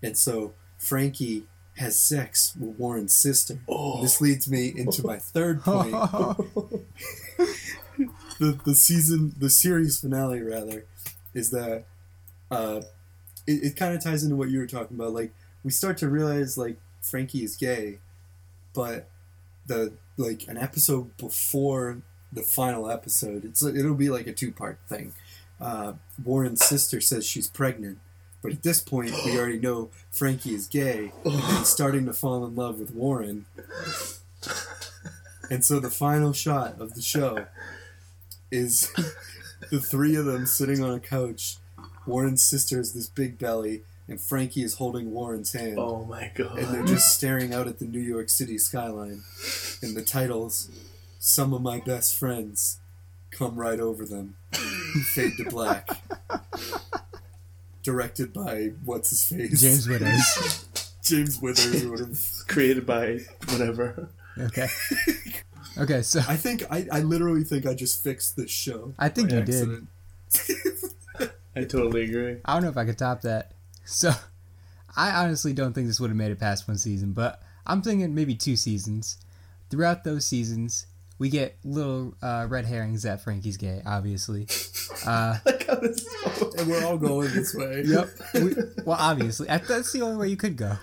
And 0.01 0.17
so 0.17 0.55
Frankie 0.79 1.49
has 1.77 1.99
sex 1.99 2.55
with 2.61 2.79
Warren's 2.79 3.15
sister. 3.15 3.59
Oh. 3.69 4.01
This 4.01 4.21
leads 4.21 4.49
me 4.49 4.73
into 4.77 5.05
my 5.05 5.19
third 5.19 5.63
point. 5.65 5.93
the 8.41 8.59
the 8.65 8.75
season 8.75 9.35
the 9.39 9.51
series 9.51 10.01
finale 10.01 10.41
rather 10.41 10.87
is 11.35 11.51
that 11.51 11.85
uh 12.51 12.81
it, 13.47 13.65
it 13.65 13.77
kind 13.77 13.95
of 13.95 14.03
ties 14.03 14.25
into 14.25 14.35
what 14.35 14.51
you 14.51 14.59
were 14.59 14.67
talking 14.67 14.97
about. 14.97 15.13
Like 15.13 15.33
we 15.63 15.71
start 15.71 15.99
to 15.99 16.09
realize 16.09 16.59
like 16.59 16.79
frankie 17.03 17.45
is 17.45 17.55
gay 17.57 17.99
but 18.75 19.09
the 19.67 19.93
like 20.17 20.49
an 20.49 20.57
episode 20.57 21.17
before 21.17 22.03
the 22.33 22.43
final 22.43 22.91
episode 22.91 23.45
it's 23.45 23.63
it'll 23.63 23.95
be 23.95 24.09
like 24.11 24.27
a 24.27 24.33
two 24.33 24.51
part 24.51 24.79
thing. 24.89 25.13
Uh 25.61 25.93
warren's 26.25 26.65
sister 26.65 27.01
says 27.01 27.27
she's 27.27 27.47
pregnant 27.49 27.99
but 28.43 28.53
at 28.53 28.63
this 28.63 28.81
point 28.81 29.13
we 29.27 29.39
already 29.39 29.59
know 29.59 29.91
frankie 30.11 30.55
is 30.55 30.67
gay 30.67 31.13
and 31.27 31.41
he's 31.41 31.69
starting 31.69 32.07
to 32.07 32.15
fall 32.15 32.47
in 32.47 32.57
love 32.57 32.81
with 32.81 32.95
warren. 32.95 33.45
And 35.51 35.65
so 35.65 35.81
the 35.81 35.91
final 35.91 36.33
shot 36.33 36.81
of 36.81 36.95
the 36.95 37.03
show 37.03 37.47
is 38.51 38.93
the 39.71 39.81
three 39.81 40.17
of 40.17 40.25
them 40.25 40.47
sitting 40.47 40.83
on 40.83 40.93
a 40.95 41.01
couch. 41.01 41.57
Warren's 42.07 42.43
sister 42.43 42.79
has 42.79 42.93
this 42.93 43.07
big 43.09 43.39
belly, 43.39 43.83
and 44.09 44.21
Frankie 44.21 44.63
is 44.63 44.75
holding 44.75 45.13
Warren's 45.13 45.53
hand. 45.53 45.79
Oh 45.79 46.05
my 46.05 46.31
god. 46.35 46.59
And 46.59 46.69
they're 46.75 46.85
just 46.85 47.15
staring 47.15 47.53
out 47.55 47.69
at 47.69 47.79
the 47.79 47.85
New 47.85 48.01
York 48.01 48.29
City 48.29 48.59
skyline. 48.59 49.23
And 49.83 49.97
the 49.97 50.03
titles, 50.03 50.71
Some 51.19 51.53
of 51.53 51.63
My 51.63 51.79
Best 51.81 52.17
Friends, 52.17 52.79
come 53.31 53.57
right 53.57 53.79
over 53.81 54.05
them. 54.05 54.37
Fade 55.15 55.37
to 55.39 55.45
black. 55.51 55.89
Directed 57.83 58.33
by, 58.33 58.73
what's 58.85 59.11
his 59.11 59.25
face? 59.25 59.61
James 59.61 59.89
Withers. 59.89 60.67
James 61.03 61.41
Withers 61.41 61.85
or 61.85 61.91
whatever. 61.93 62.13
created 62.47 62.87
by 62.87 63.21
whatever. 63.49 64.11
Okay. 64.39 64.69
Okay, 65.81 66.03
so 66.03 66.21
I 66.29 66.37
think, 66.37 66.65
I, 66.71 66.87
I 66.93 67.01
literally 67.01 67.43
think 67.45 67.67
I 67.67 67.75
just 67.75 68.03
fixed 68.05 68.37
this 68.37 68.51
show. 68.51 68.93
I 68.99 69.09
think 69.09 69.31
by 69.31 69.37
you 69.37 69.43
did. 69.45 69.87
I 71.57 71.65
totally 71.65 72.05
agree. 72.05 72.37
I 72.45 72.53
don't 72.55 72.63
know 72.63 72.69
if 72.69 72.77
I 72.77 72.85
could 72.85 72.99
top 72.99 73.23
that. 73.23 73.53
So, 73.85 74.13
I 74.97 75.11
honestly 75.11 75.53
don't 75.53 75.73
think 75.73 75.87
this 75.87 75.99
would 75.99 76.11
have 76.11 76.17
made 76.17 76.31
it 76.31 76.39
past 76.39 76.69
one 76.69 76.79
season, 76.79 77.13
but 77.13 77.43
I'm 77.67 77.83
thinking 77.83 78.15
maybe 78.15 78.35
two 78.35 78.57
seasons. 78.57 79.19
Throughout 79.71 80.05
those 80.05 80.27
seasons, 80.27 80.87
we 81.19 81.29
get 81.29 81.57
little 81.65 82.15
uh, 82.23 82.47
red 82.49 82.67
herrings 82.67 83.03
that 83.05 83.23
Frankie's 83.23 83.57
gay, 83.57 83.83
obviously. 83.87 84.47
Uh, 85.07 85.39
Like 85.47 85.67
how 85.67 85.77
this 85.77 85.97
is 85.97 86.13
so- 86.37 86.51
And 86.59 86.69
we're 86.69 86.85
all 86.85 86.99
going 86.99 87.33
this 87.33 87.55
way. 87.55 87.85
yep. 87.87 88.11
We, 88.35 88.55
well, 88.85 88.99
obviously, 89.01 89.47
that's 89.47 89.93
the 89.95 90.03
only 90.03 90.17
way 90.19 90.29
you 90.29 90.37
could 90.37 90.59
go. 90.59 90.77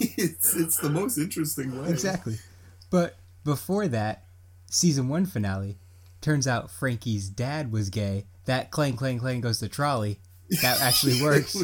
it's 0.00 0.56
it's 0.56 0.78
the 0.78 0.90
most 0.90 1.18
interesting 1.18 1.80
way. 1.80 1.88
Exactly. 1.90 2.38
But 2.90 3.14
before 3.44 3.88
that, 3.88 4.24
season 4.70 5.08
one 5.08 5.26
finale, 5.26 5.78
turns 6.20 6.46
out 6.46 6.70
Frankie's 6.70 7.28
dad 7.28 7.72
was 7.72 7.90
gay. 7.90 8.26
That 8.46 8.70
clang 8.70 8.96
clang 8.96 9.18
clang 9.18 9.40
goes 9.40 9.60
the 9.60 9.68
trolley. 9.68 10.18
That 10.62 10.80
actually 10.80 11.22
works. 11.22 11.56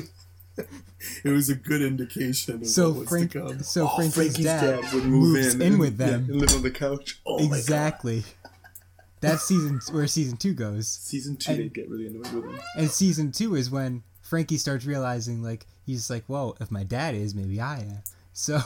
it 1.25 1.31
was 1.31 1.49
a 1.49 1.55
good 1.55 1.83
indication 1.83 2.57
of 2.62 2.67
so 2.67 2.88
what 2.91 2.99
was 3.01 3.09
Frank, 3.09 3.33
to 3.33 3.41
come. 3.41 3.62
so 3.62 3.85
Oh, 3.87 3.97
Frankie's, 3.97 4.14
Frankie's 4.14 4.45
dad, 4.45 4.81
dad 4.83 4.95
would 4.95 5.05
move 5.05 5.33
moves 5.35 5.55
in 5.55 5.62
in, 5.62 5.79
with 5.79 5.97
them. 5.99 6.27
Yeah, 6.27 6.33
and 6.33 6.41
live 6.41 6.55
on 6.55 6.62
the 6.62 6.71
couch. 6.71 7.21
Oh 7.27 7.45
exactly. 7.45 8.25
That's 9.21 9.43
season 9.45 9.81
where 9.91 10.07
season 10.07 10.37
two 10.37 10.55
goes. 10.55 10.87
Season 10.88 11.37
two, 11.37 11.51
And- 11.53 11.61
they 11.61 11.69
get 11.69 11.88
really 11.88 12.07
annoyed 12.07 12.33
with 12.33 12.45
him. 12.45 12.61
And 12.77 12.88
season 12.91 13.33
two 13.33 13.57
is 13.57 13.69
when 13.71 14.05
Frankie 14.23 14.59
starts 14.59 14.85
realizing, 14.85 15.43
like, 15.43 15.67
he's 15.85 16.09
like, 16.11 16.25
"Whoa, 16.27 16.55
if 16.61 16.71
my 16.71 16.85
dad 16.85 17.14
is, 17.17 17.35
maybe 17.35 17.61
I 17.61 17.79
am." 17.81 18.03
So 18.33 18.61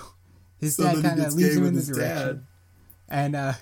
his 0.59 0.77
So 0.77 0.83
dad 0.85 1.03
kind 1.03 1.21
of 1.23 1.33
leads 1.35 1.57
him 1.57 1.65
in 1.65 1.75
the 1.75 1.83
direction, 1.83 2.27
dad. 2.27 2.47
And 3.13 3.37
uh, 3.37 3.53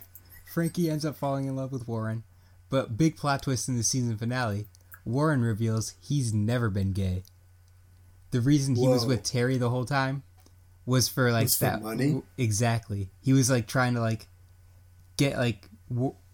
Frankie 0.54 0.88
ends 0.88 1.04
up 1.04 1.16
falling 1.16 1.46
in 1.46 1.56
love 1.56 1.72
with 1.72 1.86
Warren. 1.86 2.22
But 2.70 2.96
big 2.96 3.16
plot 3.16 3.42
twist 3.42 3.68
in 3.68 3.76
the 3.76 3.82
season 3.82 4.16
finale: 4.16 4.66
Warren 5.04 5.42
reveals 5.42 5.94
he's 6.00 6.32
never 6.32 6.70
been 6.70 6.92
gay. 6.92 7.24
The 8.30 8.40
reason 8.40 8.76
he 8.76 8.86
was 8.86 9.04
with 9.04 9.24
Terry 9.24 9.58
the 9.58 9.70
whole 9.70 9.84
time 9.84 10.22
was 10.86 11.08
for 11.08 11.32
like 11.32 11.44
Was 11.44 11.56
for 11.56 11.64
that 11.64 11.82
money? 11.82 12.22
exactly. 12.38 13.10
He 13.20 13.32
was 13.32 13.50
like 13.50 13.66
trying 13.66 13.94
to 13.94 14.00
like 14.00 14.28
get 15.16 15.36
like 15.36 15.68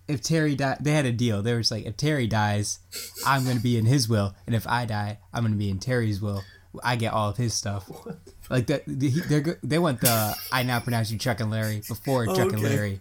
if 0.08 0.22
Terry 0.22 0.54
died, 0.54 0.78
they 0.80 0.92
had 0.92 1.06
a 1.06 1.12
deal. 1.12 1.42
They 1.42 1.52
were 1.52 1.60
just 1.60 1.72
like, 1.72 1.86
if 1.86 1.96
Terry 1.96 2.26
dies, 2.26 2.78
I'm 3.26 3.44
going 3.44 3.56
to 3.56 3.62
be 3.62 3.76
in 3.76 3.86
his 3.86 4.08
will, 4.08 4.34
and 4.46 4.54
if 4.54 4.66
I 4.66 4.84
die, 4.84 5.18
I'm 5.32 5.42
going 5.42 5.52
to 5.52 5.58
be 5.58 5.70
in 5.70 5.78
Terry's 5.78 6.20
will. 6.20 6.42
I 6.82 6.96
get 6.96 7.12
all 7.12 7.28
of 7.30 7.36
his 7.36 7.54
stuff. 7.54 7.88
Like 8.48 8.66
that, 8.68 8.82
they're 8.86 9.58
they 9.62 9.78
want 9.78 10.00
the 10.00 10.34
I 10.52 10.62
now 10.62 10.78
pronounce 10.80 11.10
you 11.10 11.18
Chuck 11.18 11.40
and 11.40 11.50
Larry 11.50 11.82
before 11.88 12.26
Oh, 12.28 12.34
Chuck 12.36 12.52
and. 12.52 12.62
Larry. 12.62 13.00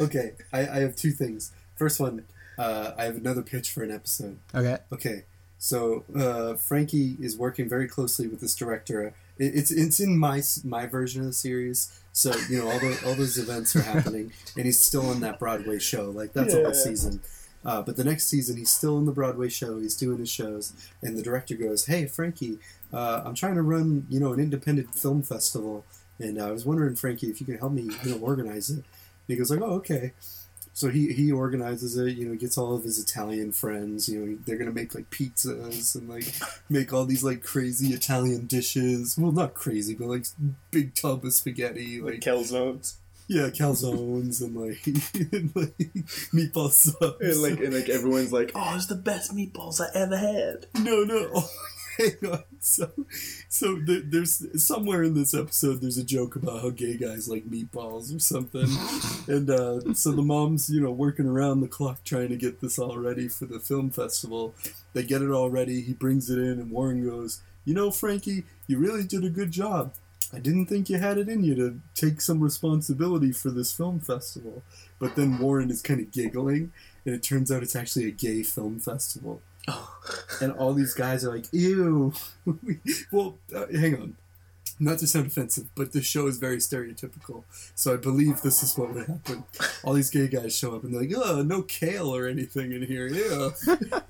Okay, 0.00 0.32
I, 0.52 0.60
I 0.60 0.78
have 0.80 0.96
two 0.96 1.10
things. 1.10 1.52
First 1.76 2.00
one, 2.00 2.24
uh, 2.58 2.92
I 2.96 3.04
have 3.04 3.16
another 3.16 3.42
pitch 3.42 3.70
for 3.70 3.82
an 3.82 3.90
episode. 3.90 4.38
Okay, 4.54 4.78
Okay, 4.92 5.24
so 5.58 6.04
uh, 6.16 6.54
Frankie 6.54 7.16
is 7.20 7.36
working 7.36 7.68
very 7.68 7.86
closely 7.88 8.26
with 8.28 8.40
this 8.40 8.54
director. 8.54 9.12
It, 9.38 9.54
it's 9.54 9.70
it's 9.70 10.00
in 10.00 10.16
my 10.16 10.42
my 10.64 10.86
version 10.86 11.20
of 11.22 11.26
the 11.26 11.32
series, 11.34 12.00
so 12.12 12.32
you 12.48 12.58
know 12.58 12.70
all 12.70 12.78
the 12.78 12.98
all 13.06 13.14
those 13.14 13.36
events 13.38 13.76
are 13.76 13.82
happening, 13.82 14.32
and 14.56 14.64
he's 14.64 14.80
still 14.80 15.10
on 15.10 15.20
that 15.20 15.38
Broadway 15.38 15.78
show. 15.78 16.10
Like 16.10 16.32
that's 16.32 16.54
a 16.54 16.58
Yeah. 16.58 16.64
whole 16.64 16.74
season. 16.74 17.20
Uh, 17.66 17.82
but 17.82 17.96
the 17.96 18.04
next 18.04 18.28
season, 18.28 18.56
he's 18.56 18.70
still 18.70 18.96
in 18.96 19.06
the 19.06 19.12
Broadway 19.12 19.48
show. 19.48 19.80
He's 19.80 19.96
doing 19.96 20.18
his 20.18 20.30
shows, 20.30 20.72
and 21.02 21.18
the 21.18 21.22
director 21.22 21.56
goes, 21.56 21.86
"Hey, 21.86 22.06
Frankie, 22.06 22.58
uh, 22.92 23.22
I'm 23.24 23.34
trying 23.34 23.56
to 23.56 23.62
run, 23.62 24.06
you 24.08 24.20
know, 24.20 24.32
an 24.32 24.38
independent 24.38 24.94
film 24.94 25.22
festival, 25.24 25.84
and 26.20 26.38
uh, 26.40 26.46
I 26.46 26.52
was 26.52 26.64
wondering, 26.64 26.94
Frankie, 26.94 27.26
if 27.28 27.40
you 27.40 27.46
can 27.46 27.58
help 27.58 27.72
me, 27.72 27.90
you 28.04 28.12
know, 28.12 28.18
organize 28.18 28.70
it." 28.70 28.76
And 28.76 28.84
he 29.26 29.36
goes 29.36 29.50
like, 29.50 29.60
"Oh, 29.60 29.74
okay." 29.82 30.12
So 30.76 30.90
he, 30.90 31.10
he 31.14 31.32
organizes 31.32 31.96
it, 31.96 32.18
you 32.18 32.28
know, 32.28 32.34
gets 32.36 32.58
all 32.58 32.74
of 32.74 32.84
his 32.84 32.98
Italian 32.98 33.50
friends, 33.50 34.10
you 34.10 34.20
know, 34.20 34.38
they're 34.44 34.58
gonna 34.58 34.72
make 34.72 34.94
like 34.94 35.08
pizzas 35.08 35.94
and 35.94 36.06
like 36.06 36.34
make 36.68 36.92
all 36.92 37.06
these 37.06 37.24
like 37.24 37.42
crazy 37.42 37.94
Italian 37.94 38.46
dishes. 38.46 39.16
Well, 39.18 39.32
not 39.32 39.54
crazy, 39.54 39.94
but 39.94 40.08
like 40.08 40.26
big 40.70 40.94
tub 40.94 41.24
of 41.24 41.32
spaghetti, 41.32 42.02
Like 42.02 42.20
calzones. 42.20 42.96
Yeah, 43.28 43.48
calzones 43.48 44.40
and 44.40 44.56
like, 44.56 44.86
and, 45.32 45.54
like 45.56 45.76
meatball 46.32 46.70
subs. 46.70 47.16
And 47.20 47.42
like, 47.42 47.60
and 47.60 47.74
like 47.74 47.88
everyone's 47.88 48.32
like, 48.32 48.52
oh, 48.54 48.74
it's 48.76 48.86
the 48.86 48.94
best 48.94 49.34
meatballs 49.34 49.80
I 49.80 49.88
ever 49.98 50.16
had. 50.16 50.66
no, 50.78 51.02
no. 51.02 51.30
Oh, 51.34 51.48
hang 51.98 52.30
on. 52.30 52.44
So, 52.60 52.90
so 53.48 53.80
there, 53.84 54.02
there's 54.04 54.64
somewhere 54.64 55.02
in 55.02 55.14
this 55.14 55.34
episode 55.34 55.80
there's 55.80 55.98
a 55.98 56.04
joke 56.04 56.36
about 56.36 56.62
how 56.62 56.70
gay 56.70 56.96
guys 56.96 57.28
like 57.28 57.48
meatballs 57.48 58.14
or 58.14 58.18
something, 58.18 58.68
and 59.34 59.50
uh, 59.50 59.94
so 59.94 60.12
the 60.12 60.22
mom's 60.22 60.68
you 60.68 60.80
know 60.80 60.90
working 60.90 61.26
around 61.26 61.60
the 61.60 61.68
clock 61.68 62.02
trying 62.04 62.28
to 62.28 62.36
get 62.36 62.60
this 62.60 62.78
all 62.78 62.98
ready 62.98 63.28
for 63.28 63.46
the 63.46 63.60
film 63.60 63.90
festival. 63.90 64.54
They 64.92 65.02
get 65.02 65.22
it 65.22 65.30
all 65.30 65.50
ready. 65.50 65.80
He 65.82 65.92
brings 65.94 66.30
it 66.30 66.38
in, 66.38 66.60
and 66.60 66.70
Warren 66.70 67.04
goes, 67.04 67.42
"You 67.64 67.74
know, 67.74 67.90
Frankie, 67.90 68.44
you 68.66 68.78
really 68.78 69.04
did 69.04 69.24
a 69.24 69.30
good 69.30 69.50
job. 69.50 69.94
I 70.32 70.38
didn't 70.40 70.66
think 70.66 70.90
you 70.90 70.98
had 70.98 71.18
it 71.18 71.28
in 71.28 71.44
you 71.44 71.54
to 71.54 71.80
take 71.94 72.20
some 72.20 72.40
responsibility 72.40 73.32
for 73.32 73.50
this 73.50 73.72
film 73.72 74.00
festival." 74.00 74.62
But 74.98 75.14
then 75.16 75.38
Warren 75.38 75.70
is 75.70 75.82
kind 75.82 76.00
of 76.00 76.10
giggling, 76.10 76.72
and 77.04 77.14
it 77.14 77.22
turns 77.22 77.50
out 77.52 77.62
it's 77.62 77.76
actually 77.76 78.06
a 78.06 78.10
gay 78.10 78.42
film 78.42 78.78
festival 78.80 79.40
Oh. 79.68 79.98
and 80.40 80.52
all 80.52 80.74
these 80.74 80.94
guys 80.94 81.24
are 81.24 81.34
like, 81.34 81.46
"Ew." 81.52 82.12
well, 83.12 83.38
uh, 83.54 83.66
hang 83.72 83.96
on. 83.96 84.16
Not 84.78 84.98
to 84.98 85.06
sound 85.06 85.26
offensive, 85.28 85.68
but 85.74 85.92
the 85.92 86.02
show 86.02 86.26
is 86.26 86.36
very 86.36 86.58
stereotypical, 86.58 87.44
so 87.74 87.94
I 87.94 87.96
believe 87.96 88.42
this 88.42 88.62
is 88.62 88.76
what 88.76 88.92
would 88.92 89.06
happen. 89.06 89.44
All 89.82 89.94
these 89.94 90.10
gay 90.10 90.28
guys 90.28 90.54
show 90.54 90.74
up 90.76 90.84
and 90.84 90.92
they're 90.92 91.00
like, 91.00 91.12
"Oh, 91.16 91.42
no 91.42 91.62
kale 91.62 92.14
or 92.14 92.26
anything 92.26 92.72
in 92.72 92.82
here. 92.82 93.06
Yeah, 93.06 93.50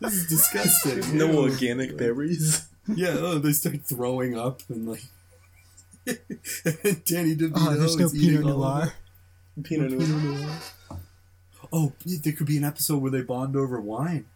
this 0.00 0.12
is 0.14 0.26
disgusting." 0.28 1.16
no 1.16 1.38
organic 1.38 1.96
berries. 1.96 2.66
Yeah, 2.88 3.16
oh, 3.18 3.38
they 3.38 3.52
start 3.52 3.84
throwing 3.84 4.36
up 4.38 4.62
and 4.68 4.88
like. 4.88 5.04
And 6.06 6.18
Danny 7.04 7.32
oh, 7.32 7.36
DeVito 7.36 7.52
oh, 7.56 7.74
there's 7.74 7.96
no 7.96 8.06
is 8.06 8.14
eating 8.14 8.38
Pinot 8.42 8.52
all 8.54 8.64
of 8.64 8.78
Noir. 8.78 8.92
it. 9.56 9.64
Pinot 9.64 9.90
Pinot 9.90 10.08
Noir. 10.08 10.32
Noir. 10.38 10.58
Oh, 11.72 11.92
there 12.04 12.32
could 12.32 12.46
be 12.46 12.56
an 12.56 12.64
episode 12.64 12.98
where 13.02 13.10
they 13.10 13.22
bond 13.22 13.56
over 13.56 13.80
wine. 13.80 14.26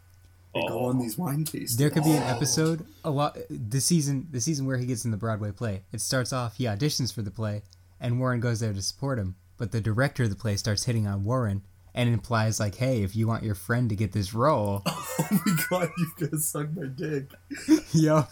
They 0.55 0.63
go 0.67 0.81
Oh. 0.81 0.87
on 0.87 0.99
these 0.99 1.17
wine 1.17 1.45
tastings. 1.45 1.77
There 1.77 1.91
could 1.91 2.03
be 2.03 2.11
an 2.11 2.23
oh. 2.25 2.37
episode 2.37 2.85
a 3.05 3.11
lot 3.11 3.39
the 3.49 3.81
season 3.81 4.27
the 4.33 4.41
season 4.41 4.67
where 4.67 4.79
he 4.79 4.87
gets 4.87 5.05
in 5.05 5.13
the 5.13 5.17
Broadway 5.17 5.53
play. 5.53 5.83
It 5.93 6.01
starts 6.01 6.33
off 6.33 6.57
he 6.57 6.65
auditions 6.65 7.15
for 7.15 7.23
the 7.23 7.31
play 7.31 7.63
and 8.01 8.19
Warren 8.19 8.41
goes 8.41 8.61
there 8.61 8.73
to 8.73 8.83
support 8.83 9.19
him, 9.19 9.37
but 9.59 9.71
the 9.71 9.81
director 9.81 10.25
of 10.25 10.31
the 10.31 10.37
play 10.37 10.57
starts 10.57 10.85
hitting 10.85 11.07
on 11.07 11.23
Warren 11.25 11.63
and 11.95 12.09
implies 12.09 12.59
like, 12.59 12.77
"Hey, 12.77 13.03
if 13.03 13.15
you 13.15 13.29
want 13.29 13.45
your 13.45 13.55
friend 13.55 13.89
to 13.91 13.97
get 13.97 14.13
this 14.13 14.35
role, 14.35 14.83
Oh 14.87 15.27
my 15.31 15.57
god, 15.71 15.91
you 15.99 16.29
guys 16.29 16.49
suck 16.49 16.69
my 16.75 16.87
dick. 16.87 17.31
yeah. 17.93 18.25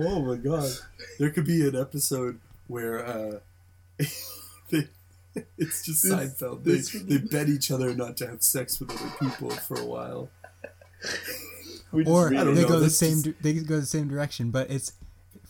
Oh 0.00 0.22
my 0.22 0.36
god. 0.36 0.68
There 1.20 1.30
could 1.30 1.44
be 1.44 1.66
an 1.68 1.76
episode 1.76 2.40
where 2.66 3.04
uh 3.06 3.38
they 4.70 4.88
it's 5.56 5.84
just 5.84 6.02
This- 6.02 6.12
Seinfeld. 6.12 6.64
They, 6.64 6.72
this- 6.72 6.92
they 6.92 7.18
bet 7.18 7.48
each 7.48 7.70
other 7.70 7.94
not 7.94 8.16
to 8.18 8.26
have 8.26 8.42
sex 8.42 8.78
with 8.80 8.90
other 8.90 9.10
people 9.20 9.50
for 9.50 9.80
a 9.80 9.84
while. 9.86 10.28
Just 11.94 12.08
or 12.08 12.28
read 12.30 12.40
I 12.40 12.44
don't 12.44 12.54
they 12.54 12.62
know, 12.62 12.68
go 12.68 12.80
the 12.80 12.88
same 12.90 13.22
just- 13.22 13.24
di- 13.42 13.52
they 13.52 13.52
go 13.60 13.78
the 13.80 13.84
same 13.86 14.08
direction, 14.08 14.50
but 14.50 14.70
it's 14.70 14.92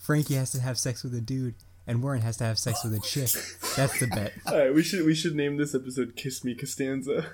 Frankie 0.00 0.34
has 0.34 0.50
to 0.52 0.60
have 0.60 0.76
sex 0.78 1.04
with 1.04 1.14
a 1.14 1.20
dude 1.20 1.54
and 1.86 2.02
Warren 2.02 2.20
has 2.22 2.36
to 2.38 2.44
have 2.44 2.58
sex 2.58 2.82
with 2.82 2.94
a 2.94 3.00
chick. 3.00 3.30
That's 3.76 3.98
the 4.00 4.06
bet. 4.08 4.32
All 4.46 4.58
right, 4.58 4.74
we 4.74 4.82
should 4.82 5.04
we 5.06 5.14
should 5.14 5.36
name 5.36 5.56
this 5.56 5.72
episode 5.74 6.16
"Kiss 6.16 6.42
Me 6.42 6.54
Costanza." 6.56 7.26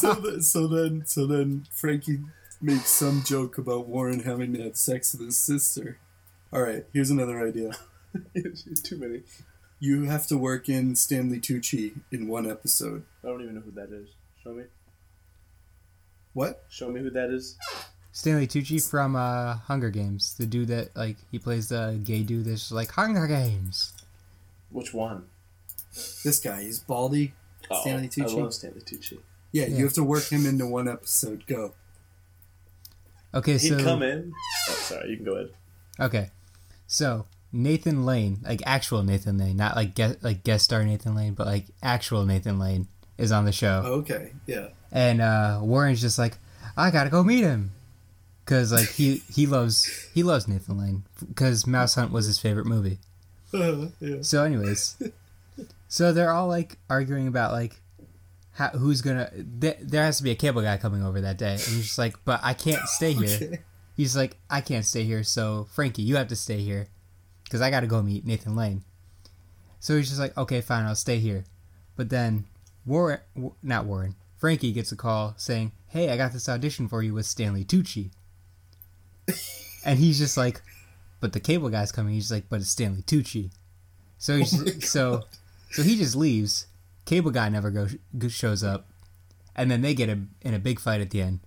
So 0.00 0.14
then, 0.14 0.42
so 0.42 0.66
then 0.66 1.02
so 1.06 1.26
then 1.26 1.66
Frankie 1.70 2.20
makes 2.60 2.88
some 2.88 3.22
joke 3.24 3.56
about 3.58 3.86
Warren 3.86 4.20
having 4.20 4.52
to 4.54 4.62
have 4.64 4.76
sex 4.76 5.12
with 5.12 5.26
his 5.26 5.36
sister. 5.38 5.98
Alright, 6.52 6.86
here's 6.92 7.10
another 7.10 7.46
idea. 7.46 7.72
Too 8.84 8.96
many. 8.98 9.22
You 9.80 10.04
have 10.04 10.26
to 10.28 10.38
work 10.38 10.68
in 10.68 10.96
Stanley 10.96 11.40
Tucci 11.40 11.94
in 12.10 12.28
one 12.28 12.50
episode. 12.50 13.04
I 13.22 13.28
don't 13.28 13.42
even 13.42 13.54
know 13.56 13.60
who 13.60 13.72
that 13.72 13.90
is. 13.92 14.08
Show 14.42 14.52
me. 14.52 14.64
What? 16.32 16.64
Show 16.68 16.90
me 16.90 17.00
who 17.00 17.10
that 17.10 17.30
is. 17.30 17.56
Stanley 18.12 18.46
Tucci 18.46 18.78
from 18.88 19.16
uh, 19.16 19.54
Hunger 19.56 19.90
Games, 19.90 20.34
the 20.38 20.46
dude 20.46 20.68
that 20.68 20.94
like 20.96 21.16
he 21.30 21.38
plays 21.38 21.68
the 21.68 22.00
gay 22.02 22.22
dude 22.22 22.44
that's 22.46 22.70
like 22.72 22.90
Hunger 22.92 23.26
Games. 23.26 23.92
Which 24.70 24.94
one? 24.94 25.26
This 25.92 26.40
guy, 26.40 26.62
he's 26.62 26.78
baldy. 26.80 27.34
Stanley 27.80 28.10
Oh, 28.18 28.22
I 28.22 28.26
Tucci? 28.26 28.42
love 28.42 28.54
Stanley 28.54 28.80
Tucci. 28.80 29.18
Yeah, 29.52 29.66
Yeah. 29.66 29.76
you 29.78 29.84
have 29.84 29.92
to 29.94 30.04
work 30.04 30.24
him 30.30 30.46
into 30.46 30.66
one 30.66 30.88
episode. 30.88 31.44
Go. 31.46 31.74
Okay, 33.32 33.58
so 33.58 33.74
He'd 33.76 33.80
so 33.80 33.84
come 33.84 34.02
in. 34.02 34.32
Oh, 34.68 34.72
sorry. 34.74 35.10
You 35.10 35.16
can 35.16 35.24
go 35.24 35.34
ahead. 35.34 35.50
okay, 36.00 36.30
so 36.86 37.26
Nathan 37.54 38.04
Lane, 38.04 38.38
like 38.42 38.60
actual 38.66 39.02
Nathan 39.02 39.38
Lane, 39.38 39.56
not 39.56 39.76
like 39.76 39.94
guest 39.94 40.22
like 40.22 40.42
guest 40.44 40.64
star 40.64 40.82
Nathan 40.84 41.14
Lane, 41.14 41.34
but 41.34 41.46
like 41.46 41.66
actual 41.82 42.26
Nathan 42.26 42.58
Lane 42.58 42.88
is 43.16 43.30
on 43.32 43.44
the 43.44 43.52
show, 43.52 43.82
Okay, 44.02 44.32
yeah. 44.46 44.68
and 44.90 45.20
uh, 45.20 45.60
Warren's 45.62 46.00
just 46.00 46.18
like, 46.18 46.36
I 46.76 46.90
gotta 46.90 47.10
go 47.10 47.22
meet 47.22 47.44
him, 47.44 47.70
cause 48.44 48.72
like 48.72 48.88
he 48.90 49.22
he 49.32 49.46
loves 49.56 50.08
he 50.12 50.22
loves 50.22 50.48
Nathan 50.48 50.78
Lane, 50.78 51.04
cause 51.36 51.66
Mouse 51.66 51.94
Hunt 51.94 52.10
was 52.10 52.26
his 52.26 52.38
favorite 52.38 52.66
movie. 52.66 52.98
yeah. 53.52 54.16
So, 54.22 54.42
anyways, 54.42 55.00
so 55.88 56.12
they're 56.12 56.32
all 56.32 56.48
like 56.48 56.76
arguing 56.90 57.28
about 57.28 57.52
like 57.52 57.80
how, 58.52 58.68
who's 58.70 59.00
gonna. 59.00 59.30
Th- 59.60 59.78
there 59.80 60.04
has 60.04 60.16
to 60.18 60.24
be 60.24 60.30
a 60.32 60.34
cable 60.34 60.62
guy 60.62 60.76
coming 60.76 61.04
over 61.04 61.20
that 61.20 61.38
day, 61.38 61.52
and 61.52 61.60
he's 61.60 61.84
just 61.86 61.98
like, 61.98 62.16
but 62.24 62.40
I 62.42 62.54
can't 62.54 62.86
stay 62.88 63.12
here. 63.12 63.28
Okay. 63.54 63.58
He's 63.96 64.16
like, 64.16 64.36
I 64.50 64.60
can't 64.60 64.84
stay 64.84 65.04
here, 65.04 65.22
so 65.22 65.68
Frankie, 65.72 66.02
you 66.02 66.16
have 66.16 66.26
to 66.26 66.34
stay 66.34 66.58
here, 66.62 66.88
because 67.54 67.62
I 67.62 67.70
gotta 67.70 67.86
go 67.86 68.02
meet 68.02 68.26
Nathan 68.26 68.56
Lane. 68.56 68.82
So 69.78 69.96
he's 69.96 70.08
just 70.08 70.18
like, 70.18 70.36
okay, 70.36 70.60
fine, 70.60 70.86
I'll 70.86 70.96
stay 70.96 71.20
here. 71.20 71.44
But 71.94 72.10
then 72.10 72.46
Warren, 72.84 73.20
not 73.62 73.84
Warren, 73.84 74.16
Frankie 74.38 74.72
gets 74.72 74.90
a 74.90 74.96
call 74.96 75.34
saying, 75.36 75.70
hey, 75.86 76.10
I 76.10 76.16
got 76.16 76.32
this 76.32 76.48
audition 76.48 76.88
for 76.88 77.00
you 77.00 77.14
with 77.14 77.26
Stanley 77.26 77.64
Tucci. 77.64 78.10
and 79.84 80.00
he's 80.00 80.18
just 80.18 80.36
like, 80.36 80.62
but 81.20 81.32
the 81.32 81.38
cable 81.38 81.68
guy's 81.68 81.92
coming. 81.92 82.14
He's 82.14 82.24
just 82.24 82.32
like, 82.32 82.48
but 82.48 82.60
it's 82.60 82.70
Stanley 82.70 83.02
Tucci. 83.02 83.52
So 84.18 84.36
he's, 84.36 84.60
Oh 84.60 84.64
my 84.64 84.70
so 84.80 85.22
so 85.70 85.84
he 85.84 85.96
just 85.96 86.16
leaves. 86.16 86.66
Cable 87.04 87.30
guy 87.30 87.48
never 87.50 87.70
goes 87.70 87.96
shows 88.30 88.64
up, 88.64 88.88
and 89.54 89.70
then 89.70 89.80
they 89.80 89.94
get 89.94 90.08
a, 90.08 90.18
in 90.42 90.54
a 90.54 90.58
big 90.58 90.80
fight 90.80 91.00
at 91.00 91.10
the 91.10 91.22
end. 91.22 91.38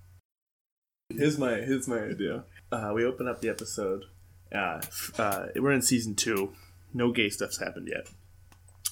Here's 1.10 1.38
my 1.38 1.56
here's 1.56 1.86
my 1.90 2.00
idea. 2.00 2.46
Uh, 2.72 2.94
we 2.96 3.04
open 3.04 3.28
up 3.28 3.42
the 3.42 3.50
episode. 3.50 4.06
Uh, 4.54 4.82
uh, 5.18 5.48
we're 5.56 5.72
in 5.72 5.82
season 5.82 6.16
two. 6.16 6.54
No 6.94 7.12
gay 7.12 7.30
stuff's 7.30 7.60
happened 7.60 7.88
yet 7.92 8.08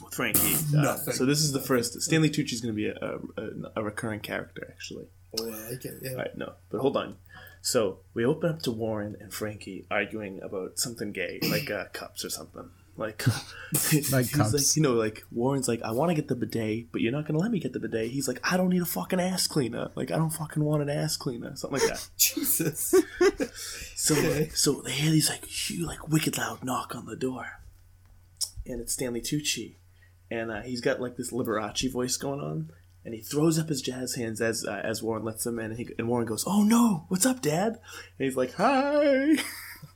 with 0.03 0.13
Frankie. 0.13 0.55
Uh, 0.77 0.81
Nothing. 0.81 1.13
so 1.13 1.25
this 1.25 1.39
is 1.39 1.51
the 1.51 1.61
first. 1.61 2.01
Stanley 2.01 2.29
Tucci's 2.29 2.61
going 2.61 2.73
to 2.73 2.75
be 2.75 2.87
a, 2.87 3.19
a, 3.37 3.81
a 3.81 3.83
recurring 3.83 4.19
character, 4.19 4.67
actually. 4.69 5.07
Oh, 5.39 5.45
I 5.47 5.71
like 5.71 5.85
it. 5.85 5.95
Yeah. 6.01 6.11
All 6.11 6.17
right, 6.17 6.37
no, 6.37 6.53
but 6.69 6.79
hold 6.81 6.97
on. 6.97 7.17
So 7.61 7.99
we 8.13 8.23
open 8.25 8.49
up 8.51 8.61
to 8.63 8.71
Warren 8.71 9.15
and 9.19 9.33
Frankie 9.33 9.85
arguing 9.89 10.39
about 10.43 10.77
something 10.77 11.11
gay, 11.11 11.39
like 11.49 11.71
uh, 11.71 11.85
cups 11.93 12.23
or 12.23 12.29
something. 12.29 12.69
Like, 12.97 13.25
Like 14.11 14.27
he's 14.27 14.53
like, 14.53 14.75
you 14.77 14.81
know, 14.81 14.93
like 14.93 15.23
Warren's 15.31 15.67
like, 15.67 15.81
I 15.83 15.91
want 15.91 16.09
to 16.11 16.15
get 16.15 16.27
the 16.29 16.35
bidet, 16.35 16.91
but 16.93 17.01
you're 17.01 17.11
not 17.11 17.27
gonna 17.27 17.39
let 17.39 17.51
me 17.51 17.59
get 17.59 17.73
the 17.73 17.79
bidet. 17.79 18.11
He's 18.11 18.27
like, 18.27 18.39
I 18.49 18.55
don't 18.55 18.69
need 18.69 18.81
a 18.81 18.85
fucking 18.85 19.19
ass 19.19 19.47
cleaner. 19.47 19.91
Like, 19.95 20.11
I 20.11 20.15
don't 20.17 20.29
fucking 20.29 20.63
want 20.63 20.81
an 20.81 20.89
ass 20.89 21.17
cleaner, 21.17 21.55
something 21.57 21.79
like 21.79 21.89
that. 21.89 22.07
Jesus. 22.17 22.95
So, 23.95 24.15
Okay. 24.15 24.49
so 24.53 24.81
they 24.81 24.91
hear 24.91 25.11
these 25.11 25.29
like 25.29 25.43
huge, 25.45 25.81
like 25.85 26.07
wicked 26.07 26.37
loud 26.37 26.63
knock 26.63 26.95
on 26.95 27.05
the 27.05 27.15
door, 27.17 27.59
and 28.65 28.79
it's 28.79 28.93
Stanley 28.93 29.21
Tucci, 29.21 29.75
and 30.31 30.49
uh, 30.51 30.61
he's 30.61 30.79
got 30.81 31.01
like 31.01 31.17
this 31.17 31.31
Liberace 31.31 31.91
voice 31.91 32.15
going 32.17 32.39
on, 32.39 32.69
and 33.03 33.13
he 33.13 33.21
throws 33.21 33.59
up 33.59 33.67
his 33.69 33.81
jazz 33.81 34.15
hands 34.15 34.39
as 34.39 34.63
uh, 34.65 34.81
as 34.83 35.03
Warren 35.03 35.23
lets 35.25 35.45
him 35.45 35.59
in, 35.59 35.71
and, 35.71 35.77
he, 35.79 35.89
and 35.97 36.07
Warren 36.07 36.25
goes, 36.27 36.45
"Oh 36.47 36.63
no, 36.63 37.05
what's 37.09 37.25
up, 37.25 37.41
Dad?" 37.41 37.79
And 38.19 38.25
he's 38.25 38.37
like, 38.37 38.53
"Hi." 38.53 39.35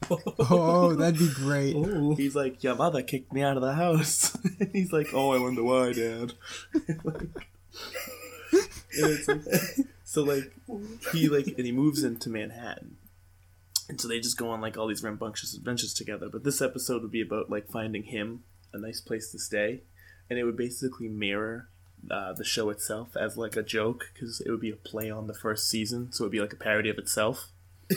Oh, 0.51 0.95
that'd 0.95 1.19
be 1.19 1.29
great. 1.33 1.75
Oh. 1.75 2.15
He's 2.15 2.35
like, 2.35 2.63
"Your 2.63 2.75
mother 2.75 3.03
kicked 3.03 3.31
me 3.33 3.41
out 3.43 3.57
of 3.57 3.61
the 3.61 3.73
house." 3.73 4.35
and 4.59 4.69
he's 4.73 4.91
like, 4.91 5.07
"Oh, 5.13 5.31
I 5.33 5.39
wonder 5.39 5.63
why, 5.63 5.93
Dad." 5.93 6.33
And 8.51 9.11
it's 9.11 9.27
like- 9.27 9.87
so 10.03 10.23
like 10.23 10.51
he 11.13 11.29
like 11.29 11.47
and 11.47 11.65
he 11.65 11.71
moves 11.71 12.03
into 12.03 12.29
Manhattan, 12.29 12.97
and 13.87 14.01
so 14.01 14.07
they 14.07 14.19
just 14.19 14.37
go 14.37 14.49
on 14.49 14.59
like 14.61 14.77
all 14.77 14.87
these 14.87 15.03
rambunctious 15.03 15.53
adventures 15.55 15.93
together. 15.93 16.27
But 16.31 16.43
this 16.43 16.61
episode 16.61 17.03
would 17.03 17.11
be 17.11 17.21
about 17.21 17.49
like 17.51 17.69
finding 17.69 18.03
him 18.03 18.43
a 18.73 18.79
nice 18.79 18.99
place 19.01 19.31
to 19.31 19.39
stay, 19.39 19.81
and 20.29 20.39
it 20.39 20.43
would 20.45 20.57
basically 20.57 21.07
mirror. 21.07 21.69
Uh, 22.09 22.31
the 22.31 22.45
show 22.45 22.69
itself 22.69 23.09
as 23.19 23.35
like 23.35 23.57
a 23.57 23.61
joke 23.61 24.09
because 24.13 24.39
it 24.45 24.49
would 24.49 24.61
be 24.61 24.69
a 24.71 24.75
play 24.77 25.11
on 25.11 25.27
the 25.27 25.33
first 25.33 25.69
season, 25.69 26.11
so 26.13 26.23
it 26.23 26.27
would 26.27 26.31
be 26.31 26.39
like 26.39 26.53
a 26.53 26.55
parody 26.55 26.89
of 26.89 26.97
itself. 26.97 27.49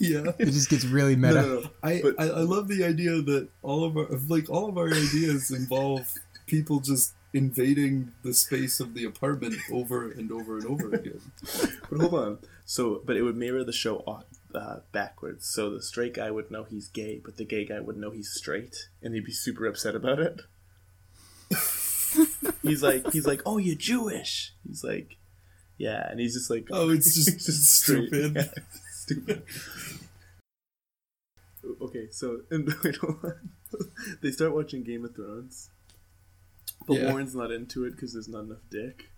Yeah. 0.00 0.32
It 0.40 0.46
just 0.46 0.68
gets 0.68 0.84
really 0.84 1.14
meta. 1.14 1.34
No, 1.34 1.42
no, 1.42 1.60
no. 1.60 1.70
I, 1.82 2.00
But- 2.02 2.14
I 2.20 2.24
I 2.24 2.40
love 2.40 2.66
the 2.66 2.82
idea 2.84 3.22
that 3.22 3.48
all 3.62 3.84
of 3.84 3.96
our 3.96 4.08
like 4.28 4.50
all 4.50 4.68
of 4.68 4.76
our 4.78 4.88
ideas 4.88 5.50
involve 5.52 6.12
people 6.46 6.80
just 6.80 7.14
invading 7.32 8.12
the 8.24 8.34
space 8.34 8.80
of 8.80 8.94
the 8.94 9.04
apartment 9.04 9.54
over 9.72 10.10
and 10.10 10.32
over 10.32 10.56
and 10.58 10.66
over 10.66 10.92
again. 10.92 11.20
But 11.90 12.00
hold 12.00 12.14
on. 12.14 12.38
So, 12.64 13.00
but 13.06 13.16
it 13.16 13.22
would 13.22 13.36
mirror 13.36 13.62
the 13.62 13.72
show 13.72 14.24
uh, 14.54 14.78
backwards. 14.90 15.46
So 15.46 15.70
the 15.70 15.80
straight 15.82 16.14
guy 16.14 16.32
would 16.32 16.50
know 16.50 16.64
he's 16.64 16.88
gay, 16.88 17.20
but 17.24 17.36
the 17.36 17.44
gay 17.44 17.64
guy 17.64 17.78
would 17.78 17.96
know 17.96 18.10
he's 18.10 18.30
straight, 18.32 18.88
and 19.02 19.14
he'd 19.14 19.24
be 19.24 19.30
super 19.32 19.66
upset 19.66 19.94
about 19.94 20.18
it. 20.18 20.40
he's 22.62 22.82
like, 22.82 23.12
he's 23.12 23.26
like, 23.26 23.42
oh, 23.46 23.58
you're 23.58 23.76
Jewish. 23.76 24.52
He's 24.66 24.82
like, 24.82 25.16
yeah, 25.78 26.08
and 26.10 26.18
he's 26.18 26.34
just 26.34 26.50
like, 26.50 26.66
Oh, 26.72 26.90
it's 26.90 27.14
just, 27.14 27.44
just 27.46 27.64
straight. 27.82 28.08
stupid. 28.08 28.50
Yeah, 29.08 29.14
stupid. 29.14 29.42
Okay, 31.80 32.08
so 32.10 32.40
and 32.50 32.72
wait, 32.84 32.96
hold 32.96 33.18
on. 33.24 33.34
they 34.22 34.30
start 34.30 34.54
watching 34.54 34.82
Game 34.84 35.04
of 35.04 35.14
Thrones, 35.14 35.70
but 36.86 36.98
Yeah. 36.98 37.10
Warren's 37.10 37.34
not 37.34 37.50
into 37.50 37.84
it 37.84 37.90
because 37.92 38.12
there's 38.12 38.28
not 38.28 38.44
enough 38.44 38.62
dick. 38.70 39.10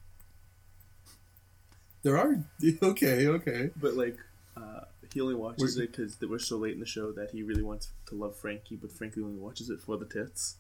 There 2.03 2.17
are 2.17 2.43
okay, 2.83 3.27
okay. 3.27 3.71
But 3.77 3.95
like, 3.95 4.17
uh, 4.57 4.81
he 5.13 5.21
only 5.21 5.35
watches 5.35 5.77
it 5.77 5.91
because 5.91 6.17
we're 6.21 6.39
so 6.39 6.57
late 6.57 6.73
in 6.75 6.81
the 6.81 6.87
show 6.87 7.13
that 7.13 7.31
he 7.33 7.43
really 7.43 7.63
wants 7.63 7.89
to 8.07 8.15
love 8.15 8.37
Frankie, 8.37 8.77
but 8.77 8.93
Frankie 8.93 9.21
only 9.21 9.39
watches 9.39 9.69
it 9.69 9.81
for 9.81 9.97
the 9.97 10.07
tits. 10.07 10.57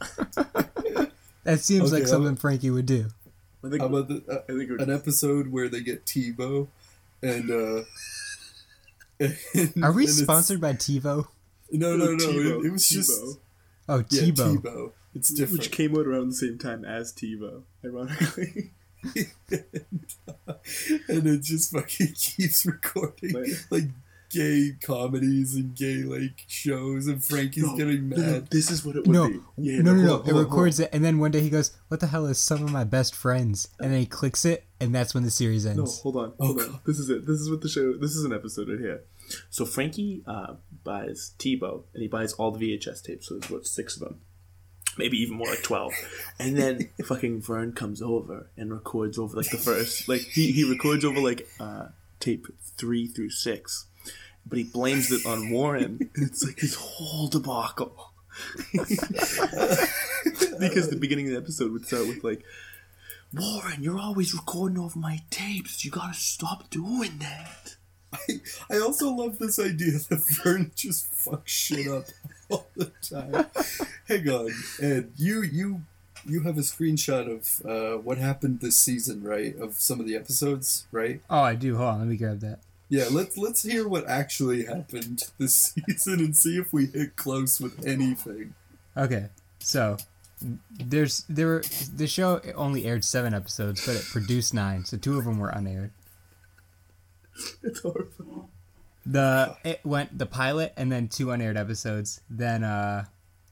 That 1.44 1.60
seems 1.60 1.90
like 1.90 2.02
Okay, 2.02 2.10
something 2.10 2.36
Frankie 2.36 2.68
would 2.70 2.84
do. 2.84 3.06
I 3.64 3.70
think, 3.70 3.82
about 3.82 4.08
the, 4.08 4.22
uh, 4.30 4.42
I 4.46 4.56
think 4.56 4.78
an 4.80 4.90
episode 4.90 5.48
where 5.48 5.68
they 5.68 5.80
get 5.80 6.04
TiVo 6.04 6.68
and 7.22 7.50
uh 7.50 7.82
and- 9.20 9.72
Are 9.84 9.92
we 9.92 10.06
sponsored 10.06 10.60
by 10.60 10.72
TiVo? 10.72 11.26
No, 11.72 11.96
no, 11.96 12.06
no. 12.12 12.16
TiVo, 12.16 12.60
It, 12.62 12.66
it 12.66 12.72
was 12.72 12.88
just 12.88 13.10
TiVo, 13.10 13.38
Oh, 13.88 14.04
yeah, 14.10 14.22
TiVo. 14.22 14.56
TiVo. 14.62 14.92
It's 15.14 15.28
different. 15.34 15.58
which 15.58 15.70
came 15.72 15.96
out 15.96 16.06
around 16.06 16.28
the 16.30 16.34
same 16.34 16.56
time 16.58 16.84
as 16.84 17.12
TiVo, 17.12 17.62
ironically. 17.84 18.70
and 21.08 21.26
it 21.26 21.42
just 21.42 21.72
fucking 21.72 22.12
keeps 22.16 22.66
recording 22.66 23.32
Like- 23.32 23.70
like 23.70 23.84
gay 24.30 24.72
comedies 24.82 25.54
and 25.56 25.74
gay 25.74 26.02
like 26.04 26.44
shows, 26.46 27.06
and 27.06 27.22
Frankie's 27.24 27.64
No, 27.64 27.76
getting 27.76 28.08
no, 28.08 28.16
no, 28.16 28.22
mad. 28.32 28.48
this 28.50 28.70
is 28.70 28.84
what 28.84 28.96
it 28.96 29.06
would 29.06 29.10
No, 29.14 29.28
be. 29.28 29.40
Yeah, 29.58 29.82
no, 29.82 29.92
no, 29.92 29.94
hold 29.94 30.04
no. 30.06 30.14
on, 30.14 30.20
It 30.20 30.24
hold 30.32 30.36
on, 30.36 30.50
records 30.50 30.80
it, 30.80 30.90
and 30.92 31.04
then 31.04 31.18
one 31.18 31.30
day 31.30 31.40
he 31.40 31.50
goes, 31.50 31.72
"What 31.88 32.00
the 32.00 32.06
hell 32.06 32.26
is 32.26 32.38
some 32.38 32.62
of 32.62 32.70
my 32.70 32.84
best 32.84 33.14
friends?" 33.14 33.68
And 33.78 33.92
then 33.92 34.00
he 34.00 34.06
clicks 34.06 34.44
it, 34.44 34.64
and 34.80 34.94
that's 34.94 35.14
when 35.14 35.24
the 35.24 35.30
series 35.30 35.64
hold 35.64 35.72
on. 35.72 35.76
No, 35.76 35.82
ends. 35.82 36.00
hold 36.00 36.16
on, 36.16 36.32
Oh, 36.38 36.50
on. 36.50 36.56
God. 36.56 36.80
This 36.86 36.98
is 36.98 37.10
it. 37.10 37.26
This 37.26 37.40
is 37.40 37.50
what 37.50 37.60
the 37.60 37.68
show. 37.68 37.92
This 37.96 38.14
is 38.16 38.24
an 38.24 38.32
episode 38.32 38.68
right 38.68 38.78
here. 38.78 39.02
So 39.50 39.64
Frankie 39.64 40.22
uh, 40.26 40.54
buys 40.84 41.34
TiVo, 41.38 41.84
and 41.94 42.02
he 42.02 42.08
buys 42.08 42.32
all 42.34 42.50
the 42.50 42.58
VHS 42.78 43.02
tapes. 43.02 43.28
So 43.28 43.34
there's 43.38 43.50
what 43.50 43.66
six 43.66 43.94
of 43.96 44.00
them, 44.02 44.20
maybe 44.98 45.16
even 45.18 45.36
more, 45.36 45.48
like 45.48 45.62
twelve. 45.62 45.92
And 46.40 46.56
then 46.56 46.88
fucking 47.04 47.42
Vern 47.42 47.72
comes 47.72 48.00
over 48.00 48.50
and 48.56 48.72
records 48.72 49.18
over 49.18 49.36
like 49.36 49.50
the 49.50 49.58
first, 49.58 50.08
like 50.08 50.22
he, 50.22 50.52
he 50.52 50.64
records 50.64 51.04
over 51.04 51.20
like 51.20 51.46
uh, 51.60 51.88
tape 52.18 52.46
three 52.78 53.06
through 53.06 53.28
six, 53.30 53.86
but 54.46 54.58
he 54.58 54.64
blames 54.64 55.12
it 55.12 55.24
on 55.26 55.50
Warren. 55.50 56.10
And 56.14 56.14
it's 56.26 56.44
like 56.44 56.58
his 56.58 56.74
whole 56.74 57.28
debacle. 57.28 58.12
because 58.72 60.88
the 60.88 60.96
beginning 60.98 61.26
of 61.26 61.32
the 61.32 61.38
episode 61.38 61.72
would 61.72 61.86
start 61.86 62.06
with 62.06 62.24
like. 62.24 62.44
Warren, 63.32 63.82
you're 63.82 63.98
always 63.98 64.34
recording 64.34 64.78
over 64.78 64.98
my 64.98 65.20
tapes. 65.30 65.84
You 65.84 65.92
gotta 65.92 66.14
stop 66.14 66.68
doing 66.68 67.18
that. 67.18 67.76
I, 68.12 68.40
I 68.70 68.78
also 68.78 69.10
love 69.10 69.38
this 69.38 69.58
idea 69.58 69.92
that 70.08 70.24
Vern 70.42 70.72
just 70.74 71.10
fucks 71.12 71.46
shit 71.46 71.86
up 71.86 72.06
all 72.50 72.66
the 72.76 72.90
time. 73.02 73.46
Hang 74.08 74.28
on, 74.28 74.50
Ed, 74.82 75.12
you 75.16 75.42
you 75.42 75.82
you 76.26 76.42
have 76.42 76.58
a 76.58 76.62
screenshot 76.62 77.30
of 77.30 77.66
uh, 77.66 77.98
what 77.98 78.18
happened 78.18 78.60
this 78.60 78.78
season, 78.78 79.22
right? 79.22 79.56
Of 79.56 79.74
some 79.74 80.00
of 80.00 80.06
the 80.06 80.16
episodes, 80.16 80.86
right? 80.92 81.20
Oh, 81.30 81.40
I 81.40 81.54
do. 81.54 81.76
Hold 81.76 81.88
on, 81.88 81.98
let 82.00 82.08
me 82.08 82.16
grab 82.16 82.40
that. 82.40 82.60
Yeah, 82.90 83.06
let's 83.08 83.38
let's 83.38 83.62
hear 83.62 83.86
what 83.86 84.06
actually 84.08 84.64
happened 84.64 85.22
this 85.38 85.54
season 85.88 86.18
and 86.18 86.36
see 86.36 86.58
if 86.58 86.72
we 86.72 86.86
hit 86.86 87.14
close 87.14 87.60
with 87.60 87.86
anything. 87.86 88.54
Okay, 88.96 89.28
so 89.60 89.96
there's 90.78 91.24
there 91.28 91.46
were 91.46 91.62
the 91.94 92.08
show 92.08 92.40
only 92.56 92.84
aired 92.86 93.04
seven 93.04 93.32
episodes, 93.32 93.86
but 93.86 93.94
it 93.94 94.04
produced 94.06 94.52
nine, 94.52 94.84
so 94.84 94.96
two 94.96 95.16
of 95.16 95.24
them 95.24 95.38
were 95.38 95.50
unaired. 95.50 95.92
It's 97.62 97.80
horrible. 97.80 98.50
The 99.06 99.56
it 99.64 99.80
went 99.84 100.18
the 100.18 100.26
pilot 100.26 100.72
and 100.76 100.90
then 100.90 101.06
two 101.06 101.30
unaired 101.30 101.56
episodes. 101.56 102.20
Then 102.28 102.64
uh, 102.64 103.04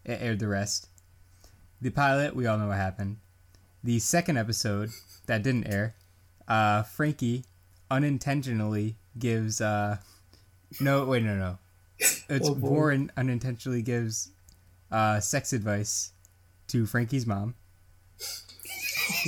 it 0.05 0.20
aired 0.20 0.41
the 0.41 0.49
rest. 0.49 0.89
The 1.80 1.91
pilot, 1.91 2.34
we 2.34 2.47
all 2.47 2.59
know 2.59 2.68
what 2.68 2.76
happened. 2.76 3.18
The 3.84 4.01
second 4.01 4.36
episode 4.36 4.91
that 5.26 5.45
didn't 5.45 5.68
air, 5.68 5.95
uh, 6.49 6.82
Frankie 6.82 7.45
unintentionally 7.91 8.97
gives 9.19 9.61
uh, 9.61 9.99
no 10.81 11.05
wait 11.05 11.23
no 11.23 11.37
no, 11.37 11.59
it's 11.99 12.49
Oh. 12.49 12.53
Warren 12.55 13.11
unintentionally 13.16 13.83
gives 13.83 14.31
uh, 14.91 15.21
sex 15.21 15.53
advice 15.53 16.12
to 16.69 16.87
Frankie's 16.87 17.27
mom. 17.27 17.55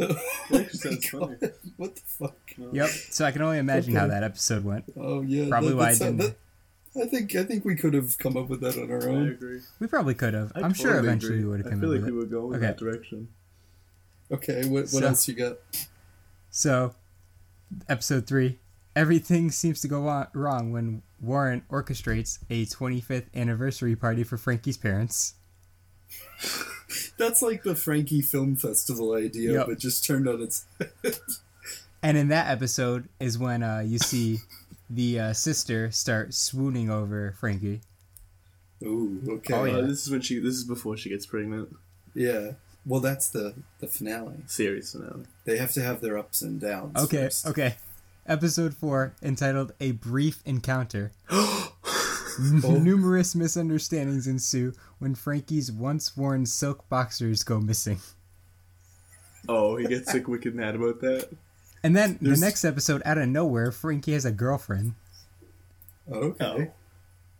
Actually 0.00 0.68
sounds 0.70 1.08
funny. 1.08 1.36
What 1.76 1.94
the 1.94 2.00
fuck? 2.06 2.36
Yep. 2.72 2.88
So 2.88 3.24
I 3.24 3.30
can 3.30 3.42
only 3.42 3.58
imagine 3.58 3.94
how 3.94 4.06
that 4.08 4.22
episode 4.22 4.64
went. 4.64 4.84
Oh 4.96 5.22
yeah, 5.22 5.48
Probably 5.48 5.70
that, 5.70 5.76
why 5.76 5.88
I 5.90 5.94
didn't. 5.94 6.16
that- 6.18 6.36
I 6.94 7.06
think 7.06 7.34
I 7.34 7.44
think 7.44 7.64
we 7.64 7.74
could 7.74 7.94
have 7.94 8.18
come 8.18 8.36
up 8.36 8.50
with 8.50 8.60
that 8.60 8.76
on 8.76 8.90
our 8.90 9.02
I 9.08 9.12
own. 9.12 9.28
agree. 9.28 9.60
We 9.80 9.86
probably 9.86 10.12
could 10.14 10.34
have. 10.34 10.52
I 10.54 10.60
I'm 10.60 10.74
sure 10.74 10.98
eventually 10.98 11.36
agree. 11.38 11.44
we 11.44 11.50
would 11.50 11.60
have 11.60 11.70
come 11.70 11.78
I 11.78 11.80
come 11.80 11.80
feel 11.80 11.90
up 11.90 11.94
like 11.94 12.04
with 12.04 12.12
we 12.12 12.18
it. 12.18 12.20
would 12.20 12.30
go 12.30 12.48
in 12.52 12.56
Okay. 12.56 12.66
that 12.66 12.76
direction. 12.76 13.28
Okay, 14.30 14.62
what, 14.68 14.82
what 14.82 14.88
So- 14.88 15.06
else 15.06 15.26
you 15.28 15.32
got? 15.34 15.56
So, 16.50 16.94
episode 17.88 18.26
three. 18.26 18.58
Everything 18.94 19.50
seems 19.50 19.80
to 19.80 19.88
go 19.88 20.06
on, 20.08 20.26
wrong 20.34 20.70
when 20.72 21.02
Warren 21.20 21.62
orchestrates 21.70 22.38
a 22.50 22.66
25th 22.66 23.26
anniversary 23.34 23.96
party 23.96 24.22
for 24.22 24.36
Frankie's 24.36 24.76
parents. 24.76 25.34
That's 27.16 27.40
like 27.40 27.62
the 27.62 27.74
Frankie 27.74 28.20
Film 28.20 28.56
Festival 28.56 29.14
idea, 29.14 29.52
Yep. 29.52 29.66
but 29.66 29.78
just 29.78 30.04
turned 30.04 30.28
on 30.28 30.42
its 30.42 30.66
head. 30.78 30.90
And 32.04 32.18
in 32.18 32.26
that 32.28 32.50
episode 32.50 33.08
is 33.20 33.38
when 33.38 33.62
uh, 33.62 33.78
you 33.86 33.96
see 34.00 34.38
the 34.90 35.20
uh, 35.20 35.32
sister 35.32 35.88
start 35.92 36.34
swooning 36.34 36.90
over 36.90 37.36
Frankie. 37.38 37.80
Ooh, 38.82 39.22
okay. 39.28 39.54
Oh, 39.54 39.64
Uh, 39.66 39.82
this 39.86 40.02
is 40.06 40.10
when 40.10 40.20
she. 40.20 40.40
This 40.40 40.54
is 40.56 40.64
before 40.64 40.96
she 40.96 41.10
gets 41.10 41.26
pregnant. 41.26 41.68
Yeah. 42.12 42.54
Well, 42.84 42.98
that's 42.98 43.28
the 43.28 43.54
the 43.78 43.86
finale. 43.86 44.38
Series 44.46 44.90
finale. 44.90 45.26
They 45.44 45.58
have 45.58 45.70
to 45.74 45.80
have 45.82 46.00
their 46.00 46.18
ups 46.18 46.42
and 46.42 46.60
downs. 46.60 46.98
Okay, 47.04 47.18
first. 47.26 47.46
okay. 47.46 47.76
Episode 48.26 48.74
4, 48.74 49.14
entitled 49.22 49.72
A 49.80 49.92
Brief 49.92 50.42
Encounter. 50.44 51.12
Oh. 52.64 52.78
Numerous 52.78 53.34
misunderstandings 53.34 54.26
ensue 54.26 54.72
when 54.98 55.14
Frankie's 55.14 55.70
once 55.70 56.16
worn 56.16 56.46
silk 56.46 56.88
boxers 56.88 57.42
go 57.44 57.60
missing. 57.60 57.98
Oh, 59.50 59.76
he 59.76 59.86
gets 59.86 60.14
like 60.14 60.26
wicked 60.28 60.54
mad 60.54 60.74
about 60.74 61.02
that. 61.02 61.28
And 61.82 61.94
then 61.94 62.16
There's- 62.22 62.40
the 62.40 62.46
next 62.46 62.64
episode, 62.64 63.02
out 63.04 63.18
of 63.18 63.28
nowhere, 63.28 63.70
Frankie 63.70 64.14
has 64.14 64.24
a 64.24 64.32
girlfriend. 64.32 64.94
Okay. 66.10 66.70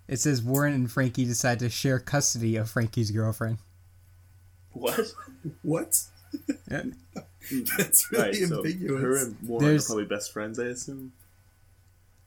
It 0.09 0.19
says 0.21 0.43
Warren 0.43 0.75
and 0.75 0.93
Frankie 0.93 1.25
decide 1.25 1.61
to 1.61 1.71
share 1.71 1.99
custody 1.99 2.57
of 2.57 2.69
Frankie's 2.69 3.11
girlfriend. 3.11 3.57
What? 4.73 5.01
What? 5.63 6.03
Yeah. 6.71 6.83
That's 7.77 8.11
really 8.13 8.25
right, 8.25 8.35
so 8.49 8.57
ambiguous. 8.59 9.03
her 9.03 9.17
and 9.17 9.37
Warren 9.49 9.67
There's- 9.67 9.85
are 9.85 9.87
probably 9.95 10.05
best 10.05 10.33
friends, 10.33 10.59
I 10.59 10.65
assume. 10.67 11.13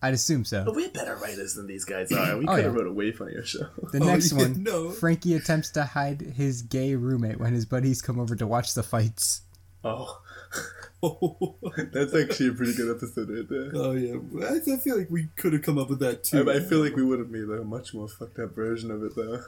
I'd 0.01 0.13
assume 0.13 0.45
so. 0.45 0.63
But 0.65 0.75
we're 0.75 0.89
better 0.89 1.15
writers 1.15 1.55
than 1.55 1.65
these 1.67 1.83
guys 1.85 2.11
are. 2.11 2.37
We 2.37 2.45
Oh, 2.45 2.53
could 2.55 2.63
have 2.65 2.73
yeah. 2.73 2.79
wrote 2.79 2.87
a 2.87 2.91
way 2.93 3.11
funnier 3.11 3.43
show. 3.43 3.67
The 3.91 3.99
Oh, 4.01 4.05
next 4.05 4.33
yeah, 4.33 4.37
one, 4.39 4.61
no. 4.61 4.91
Frankie 4.91 5.35
attempts 5.35 5.71
to 5.71 5.83
hide 5.83 6.21
his 6.21 6.61
gay 6.61 6.93
roommate 6.93 7.39
when 7.39 7.53
his 7.53 7.65
buddies 7.65 8.01
come 8.03 8.19
over 8.19 8.35
to 8.35 8.45
watch 8.45 8.75
the 8.75 8.83
fights. 8.83 9.41
Oh, 9.83 10.21
oh 11.01 11.55
that's 11.91 12.13
actually 12.13 12.49
a 12.49 12.53
pretty 12.53 12.75
good 12.75 12.95
episode 12.95 13.29
right 13.29 13.49
there. 13.49 13.71
Oh, 13.73 13.93
yeah, 13.93 14.15
I, 14.47 14.57
I 14.73 14.77
feel 14.77 14.97
like 14.97 15.09
we 15.09 15.27
could 15.37 15.53
have 15.53 15.63
come 15.63 15.79
up 15.79 15.89
with 15.89 15.99
that 15.99 16.23
too. 16.23 16.51
I, 16.51 16.55
I 16.55 16.59
feel 16.59 16.83
like 16.83 16.95
we 16.95 17.03
would 17.03 17.17
have 17.19 17.29
made 17.31 17.43
a 17.49 17.63
much 17.63 17.93
more 17.95 18.07
fucked 18.07 18.37
up 18.37 18.53
version 18.53 18.91
of 18.91 19.01
it 19.01 19.15
though. 19.15 19.41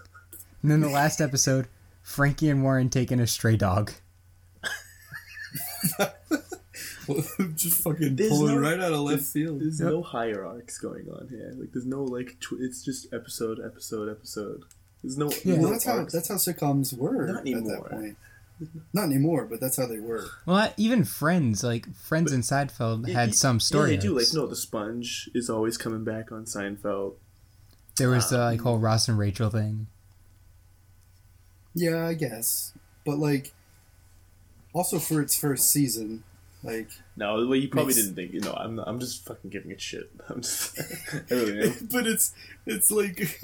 And 0.64 0.72
then 0.72 0.80
the 0.80 0.90
last 0.90 1.22
episode, 1.22 1.68
Frankie 2.02 2.50
and 2.50 2.64
Warren 2.64 2.90
take 2.90 3.12
in 3.12 3.20
a 3.20 3.28
stray 3.28 3.58
dog. 3.58 3.92
just 7.56 7.82
fucking 7.84 8.16
There's 8.16 8.30
pulling 8.32 8.56
no- 8.56 8.62
right 8.62 8.80
out 8.80 8.94
of 8.94 9.00
left 9.02 9.18
there's- 9.18 9.32
field. 9.32 9.62
There's 9.62 9.80
Yep. 9.80 9.90
no 9.90 10.02
hierarchs 10.04 10.78
going 10.78 11.08
on 11.10 11.28
here. 11.30 11.54
Like 11.58 11.72
there's 11.74 11.86
no 11.86 12.04
like 12.04 12.40
tw- 12.40 12.60
it's 12.60 12.84
just 12.84 13.14
episode, 13.14 13.60
episode, 13.64 14.10
episode. 14.10 14.64
There's 15.04 15.18
no. 15.18 15.30
Yeah. 15.46 15.58
no 15.58 15.72
that's 15.72 15.86
how 15.86 16.04
that's 16.06 16.28
how 16.28 16.36
sitcoms 16.36 16.98
were 16.98 17.28
Not 17.28 17.36
at 17.38 17.42
anymore. 17.42 17.88
that 17.90 17.92
point. 17.92 18.18
Not 18.92 19.04
anymore, 19.06 19.46
but 19.46 19.60
that's 19.60 19.78
how 19.78 19.86
they 19.86 20.00
were. 20.00 20.26
Well, 20.48 20.74
even 20.78 21.04
Friends, 21.04 21.64
like 21.64 21.94
Friends 21.96 22.32
and 22.32 22.44
Seinfeld, 22.44 23.08
had 23.08 23.30
y- 23.30 23.32
some 23.34 23.60
story. 23.60 23.92
Yeah, 23.92 23.96
they 23.98 24.02
do. 24.02 24.14
Like 24.14 24.22
arcs. 24.24 24.34
no, 24.34 24.48
the 24.48 24.56
sponge 24.56 25.30
is 25.36 25.50
always 25.50 25.78
coming 25.78 26.04
back 26.04 26.32
on 26.32 26.46
Seinfeld. 26.46 27.14
There 27.98 28.10
was 28.10 28.30
the 28.32 28.38
Um, 28.42 28.46
like 28.46 28.62
whole 28.62 28.80
Ross 28.80 29.08
and 29.08 29.18
Rachel 29.20 29.50
thing. 29.52 29.88
Yeah, 31.76 32.08
I 32.08 32.16
guess. 32.16 32.74
But 33.06 33.20
like, 33.20 33.54
also 34.78 35.00
for 35.00 35.22
its 35.22 35.38
first 35.38 35.70
season, 35.72 36.24
like, 36.64 36.90
No, 37.16 37.36
well, 37.48 37.56
you 37.56 37.68
probably 37.70 37.94
Makes- 37.94 38.02
didn't 38.08 38.16
think. 38.16 38.34
You 38.34 38.42
know, 38.42 38.54
I'm. 38.54 38.80
I'm 38.80 39.00
just 39.00 39.26
fucking 39.26 39.50
giving 39.50 39.72
it 39.72 39.82
shit. 39.82 40.10
I'm 40.30 40.42
just. 40.42 40.80
I 41.14 41.34
really 41.34 41.62
am. 41.70 41.88
but 41.92 42.06
it's 42.08 42.34
it's 42.66 42.92
like, 42.92 43.40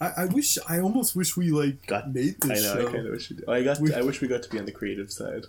I, 0.00 0.12
I 0.18 0.24
wish 0.26 0.58
I 0.68 0.78
almost 0.80 1.14
wish 1.16 1.36
we 1.36 1.50
like 1.50 1.86
Got- 1.86 2.12
made 2.12 2.36
I 2.44 2.48
this 2.48 2.64
know. 2.64 2.74
show. 2.74 2.88
I 2.88 2.92
kind 2.92 3.06
of 3.06 3.12
wish. 3.12 3.30
We 3.30 3.36
did. 3.36 3.48
I 3.48 3.62
got. 3.62 3.80
We- 3.80 3.94
I 3.94 4.02
wish 4.02 4.20
we 4.20 4.28
got 4.28 4.42
to 4.42 4.48
be 4.50 4.58
on 4.58 4.64
the 4.66 4.72
creative 4.72 5.10
side. 5.12 5.44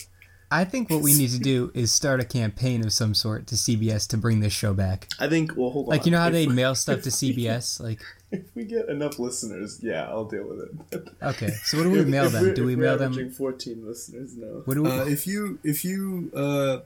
I 0.49 0.63
think 0.63 0.89
what 0.89 1.01
we 1.01 1.13
need 1.13 1.31
to 1.31 1.39
do 1.39 1.71
is 1.73 1.91
start 1.91 2.21
a 2.21 2.23
campaign 2.23 2.81
of 2.85 2.93
some 2.93 3.13
sort 3.13 3.47
to 3.47 3.55
CBS 3.55 4.07
to 4.07 4.17
bring 4.17 4.39
this 4.39 4.53
show 4.53 4.73
back. 4.73 5.09
I 5.19 5.27
think. 5.27 5.57
Well, 5.57 5.71
hold 5.71 5.88
on. 5.88 5.89
Like 5.89 6.05
you 6.05 6.11
know 6.13 6.19
how 6.19 6.29
they 6.29 6.47
mail 6.47 6.73
stuff 6.73 7.01
to 7.01 7.09
CBS? 7.09 7.81
Like 7.81 7.99
If 8.32 8.43
we 8.55 8.65
get 8.65 8.89
enough 8.89 9.19
listeners, 9.19 9.80
yeah, 9.82 10.03
I'll 10.09 10.25
deal 10.25 10.45
with 10.47 10.59
it. 10.91 11.07
okay, 11.23 11.49
so 11.63 11.78
what 11.78 11.84
do 11.86 11.91
we 11.91 11.99
If- 11.99 12.07
mail 12.07 12.30
them? 12.30 12.43
we're- 12.43 12.53
Do 12.55 12.65
we 12.65 12.73
if 12.73 12.80
we're 12.80 12.84
mail 12.86 12.93
averaging 12.95 13.25
them? 13.30 13.34
Fourteen 13.34 13.86
listeners, 13.88 14.36
no. 14.36 14.63
What 14.65 14.73
do 14.75 14.84
we? 14.84 14.89
Uh, 14.91 15.05
if 15.05 15.25
you 15.25 15.59
if 15.63 15.86
you 15.86 16.30
uh, 16.36 16.80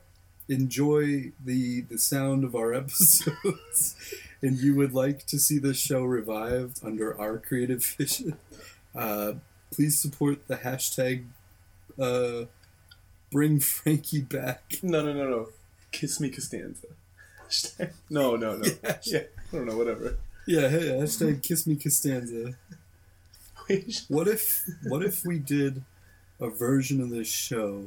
enjoy 0.49 1.31
the 1.43 1.81
the 1.81 1.97
sound 1.97 2.43
of 2.43 2.53
our 2.55 2.73
episodes 2.81 3.95
and 4.43 4.57
you 4.59 4.75
would 4.75 4.93
like 4.93 5.25
to 5.27 5.39
see 5.39 5.57
this 5.57 5.77
show 5.77 6.03
revived 6.03 6.79
under 6.85 7.19
our 7.19 7.37
creative 7.39 7.83
vision, 7.85 8.37
uh, 8.95 9.33
please 9.73 9.97
support 9.99 10.47
the 10.47 10.57
hashtag 10.57 11.25
uh, 11.99 12.45
Bring 13.31 13.59
Frankie 13.59 14.21
Back. 14.21 14.77
No, 14.83 15.01
no, 15.03 15.13
no, 15.13 15.27
no. 15.29 15.47
Kiss 15.91 16.19
me, 16.19 16.29
Costanza. 16.29 16.87
No, 18.09 18.35
no, 18.35 18.57
no. 18.57 18.65
Yeah. 18.83 18.97
Yeah, 19.03 19.19
I 19.51 19.55
don't 19.55 19.65
know. 19.65 19.77
Whatever. 19.77 20.17
Yeah, 20.47 20.69
hey, 20.69 20.87
hashtag 20.89 21.43
Kiss 21.43 21.67
Me 21.67 21.75
Costanza. 21.75 22.53
What 24.09 24.27
if 24.27 24.65
what 24.83 25.03
if 25.03 25.23
we 25.25 25.39
did 25.39 25.83
a 26.41 26.49
version 26.49 26.99
of 27.01 27.09
this 27.09 27.27
show 27.29 27.85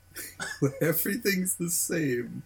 where 0.60 0.74
everything's 0.82 1.56
the 1.56 1.70
same 1.70 2.42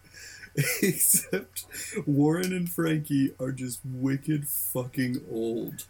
except 0.82 1.64
Warren 2.07 2.53
and 2.53 2.68
Frankie 2.70 3.32
are 3.41 3.51
just 3.51 3.80
wicked 3.84 4.47
fucking 4.47 5.22
old. 5.30 5.80
so 5.80 5.86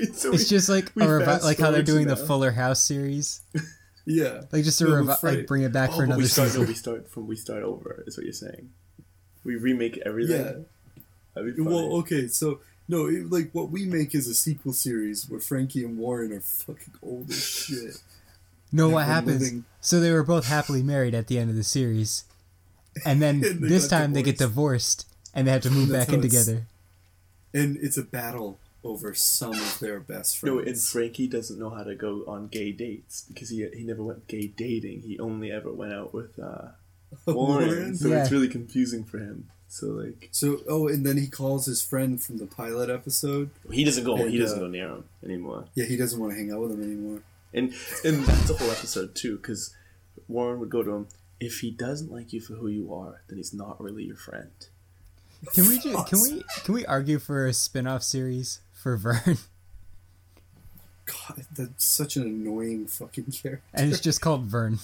It's 0.00 0.24
we- 0.24 0.38
just 0.56 0.68
like 0.70 0.86
a 0.86 1.00
revi- 1.00 1.42
like 1.42 1.58
how 1.58 1.70
they're 1.70 1.84
forward 1.84 1.86
to 1.86 1.92
doing 1.92 2.06
the. 2.06 2.16
Fuller 2.16 2.52
House 2.52 2.82
series, 2.82 3.42
Yeah. 4.06 4.42
like 4.50 4.64
just 4.64 4.78
to 4.78 4.84
No, 4.84 4.90
revi- 5.02 5.22
like 5.22 5.46
bring 5.46 5.62
it 5.62 5.72
back 5.72 5.90
Oh, 5.92 5.96
for 5.96 6.04
another 6.04 6.22
we 6.22 6.26
start. 6.28 6.48
No, 6.48 6.52
season. 6.52 6.68
we 6.68 6.74
start 6.74 7.08
from 7.10 7.26
we 7.26 7.36
start 7.36 7.62
over. 7.64 8.02
Is 8.06 8.16
what 8.16 8.24
you're 8.24 8.32
saying? 8.32 8.70
We 9.44 9.56
remake 9.56 9.98
everything. 10.06 10.40
Yeah. 10.46 10.52
That'd 11.34 11.56
be 11.56 11.62
funny. 11.62 11.74
Well, 11.74 11.96
okay, 12.00 12.28
so 12.28 12.60
no, 12.88 13.06
it, 13.06 13.30
like 13.30 13.50
what 13.52 13.70
we 13.70 13.86
make 13.86 14.14
is 14.14 14.26
a 14.28 14.34
sequel 14.34 14.72
series 14.72 15.28
where 15.28 15.40
Frankie 15.40 15.84
and 15.84 15.96
Warren 15.98 16.32
are 16.32 16.40
fucking 16.40 16.94
old 17.02 17.30
as 17.30 17.42
shit. 17.44 17.96
No, 18.72 18.88
what 18.88 19.06
happens? 19.06 19.40
living- 19.42 19.64
So 19.80 20.00
they 20.00 20.12
were 20.12 20.22
both 20.24 20.46
happily 20.48 20.82
married 20.82 21.14
at 21.14 21.26
the 21.26 21.38
end 21.38 21.50
of 21.50 21.56
the 21.56 21.64
series, 21.64 22.24
and 23.04 23.20
then 23.22 23.42
And 23.44 23.62
this 23.62 23.88
got 23.88 23.98
time 23.98 24.12
they 24.14 24.22
get 24.22 24.38
divorced 24.38 25.06
and 25.34 25.46
they 25.46 25.52
have 25.52 25.62
to 25.62 25.70
move 25.70 25.90
back 25.90 26.10
in 26.10 26.20
together. 26.22 26.66
And 27.54 27.76
it's 27.78 27.96
a 27.98 28.02
battle 28.02 28.58
over 28.84 29.14
some 29.14 29.52
of 29.52 29.78
their 29.78 30.00
best 30.00 30.38
friends. 30.38 30.54
no, 30.56 30.58
and 30.60 30.78
Frankie 30.80 31.28
doesn't 31.28 31.58
know 31.58 31.70
how 31.70 31.84
to 31.84 31.94
go 31.94 32.24
on 32.26 32.48
gay 32.48 32.72
dates 32.72 33.24
because 33.28 33.48
he 33.50 33.66
he 33.76 33.84
never 33.84 34.02
went 34.02 34.26
gay 34.26 34.48
dating. 34.48 35.02
He 35.02 35.18
only 35.18 35.52
ever 35.52 35.70
went 35.72 35.92
out 35.92 36.12
with 36.12 36.38
uh, 36.38 36.68
Warren, 37.26 37.66
Warren? 37.68 37.96
so 37.96 38.08
Yeah. 38.08 38.22
it's 38.22 38.32
really 38.32 38.48
confusing 38.48 39.04
for 39.04 39.18
him. 39.18 39.48
So 39.72 39.86
like, 39.86 40.28
So, 40.32 40.60
oh, 40.68 40.86
and 40.86 41.04
then 41.06 41.16
he 41.16 41.28
calls 41.28 41.64
his 41.64 41.80
friend 41.80 42.22
from 42.22 42.36
the 42.36 42.44
pilot 42.44 42.90
episode. 42.90 43.48
he 43.70 43.84
doesn't 43.84 44.04
go. 44.04 44.16
And, 44.16 44.30
he 44.30 44.36
doesn't 44.36 44.58
uh, 44.58 44.60
go 44.60 44.68
near 44.68 44.88
him 44.88 45.04
anymore. 45.24 45.64
Yeah, 45.74 45.86
he 45.86 45.96
doesn't 45.96 46.20
want 46.20 46.34
to 46.34 46.38
hang 46.38 46.52
out 46.52 46.60
with 46.60 46.72
him 46.72 46.82
anymore. 46.82 47.22
And 47.54 47.72
and 48.04 48.22
that's 48.24 48.50
a 48.50 48.54
whole 48.54 48.70
episode 48.70 49.14
too, 49.14 49.38
because 49.38 49.74
Warren 50.28 50.60
would 50.60 50.68
go 50.68 50.82
to 50.82 50.90
him. 50.90 51.06
If 51.40 51.60
he 51.60 51.70
doesn't 51.70 52.12
like 52.12 52.34
you 52.34 52.40
for 52.42 52.52
who 52.52 52.68
you 52.68 52.92
are, 52.92 53.22
then 53.28 53.38
he's 53.38 53.54
not 53.54 53.80
really 53.80 54.04
your 54.04 54.16
friend. 54.16 54.50
Can 55.54 55.66
we 55.66 55.78
ju- 55.78 56.04
can 56.06 56.20
we 56.20 56.44
can 56.64 56.74
we 56.74 56.84
argue 56.84 57.18
for 57.18 57.46
a 57.46 57.54
spin-off 57.54 58.02
series 58.02 58.60
for 58.74 58.98
Vern? 58.98 59.22
God, 61.06 61.46
that's 61.56 61.82
such 61.82 62.16
an 62.16 62.24
annoying 62.24 62.86
fucking 62.88 63.32
character. 63.32 63.62
and 63.72 63.90
it's 63.90 64.00
just 64.00 64.20
called 64.20 64.42
Vern. 64.42 64.80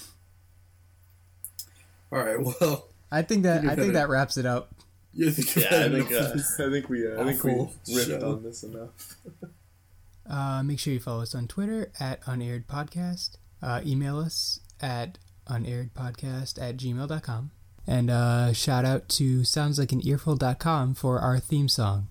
All 2.11 2.17
right, 2.23 2.41
well, 2.41 2.88
I 3.11 3.21
think 3.21 3.43
that 3.43 3.63
You're 3.63 3.71
I 3.71 3.75
think 3.75 3.93
that 3.93 4.09
wraps 4.09 4.37
it 4.37 4.45
up. 4.45 4.73
you 5.13 5.31
think 5.31 5.55
Yeah, 5.55 5.85
I 5.85 5.89
think 5.89 6.11
uh. 6.11 6.33
I 6.35 6.69
think 6.69 6.89
we 6.89 7.07
uh, 7.07 7.21
I 7.21 7.25
think 7.25 7.43
we 7.43 7.51
awful 7.51 7.75
riffed 7.89 8.23
on 8.23 8.43
this 8.43 8.63
enough. 8.63 9.17
Uh, 10.29 10.61
make 10.61 10.77
sure 10.77 10.93
you 10.93 10.99
follow 10.99 11.23
us 11.23 11.33
on 11.33 11.47
Twitter 11.47 11.91
at 11.99 12.19
unaired 12.27 12.67
podcast. 12.67 13.37
Uh, 13.63 13.81
email 13.83 14.19
us 14.19 14.59
at 14.79 15.17
unairedpodcast 15.47 16.61
at 16.61 16.77
gmail.com. 16.77 17.51
And 17.87 18.11
uh, 18.11 18.53
shout 18.53 18.85
out 18.85 19.09
to 19.09 19.39
soundslikeanearful.com 19.39 20.93
for 20.93 21.19
our 21.19 21.39
theme 21.39 21.67
song. 21.67 22.09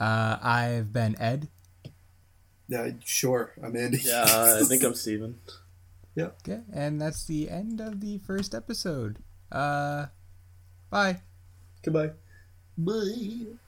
Uh, 0.00 0.38
I've 0.42 0.92
been 0.92 1.14
Ed. 1.20 1.48
Yeah, 2.68 2.92
sure. 3.04 3.52
I'm 3.62 3.76
Andy. 3.76 3.98
Yeah, 4.02 4.24
I 4.60 4.64
think 4.64 4.82
I'm 4.82 4.94
Steven. 4.94 5.38
Yeah. 6.14 6.30
Okay, 6.48 6.62
and 6.72 7.00
that's 7.00 7.26
the 7.26 7.50
end 7.50 7.80
of 7.80 8.00
the 8.00 8.16
first 8.18 8.54
episode. 8.54 9.18
Uh, 9.52 10.06
bye. 10.90 11.20
Goodbye. 11.82 12.12
Bye. 12.78 13.58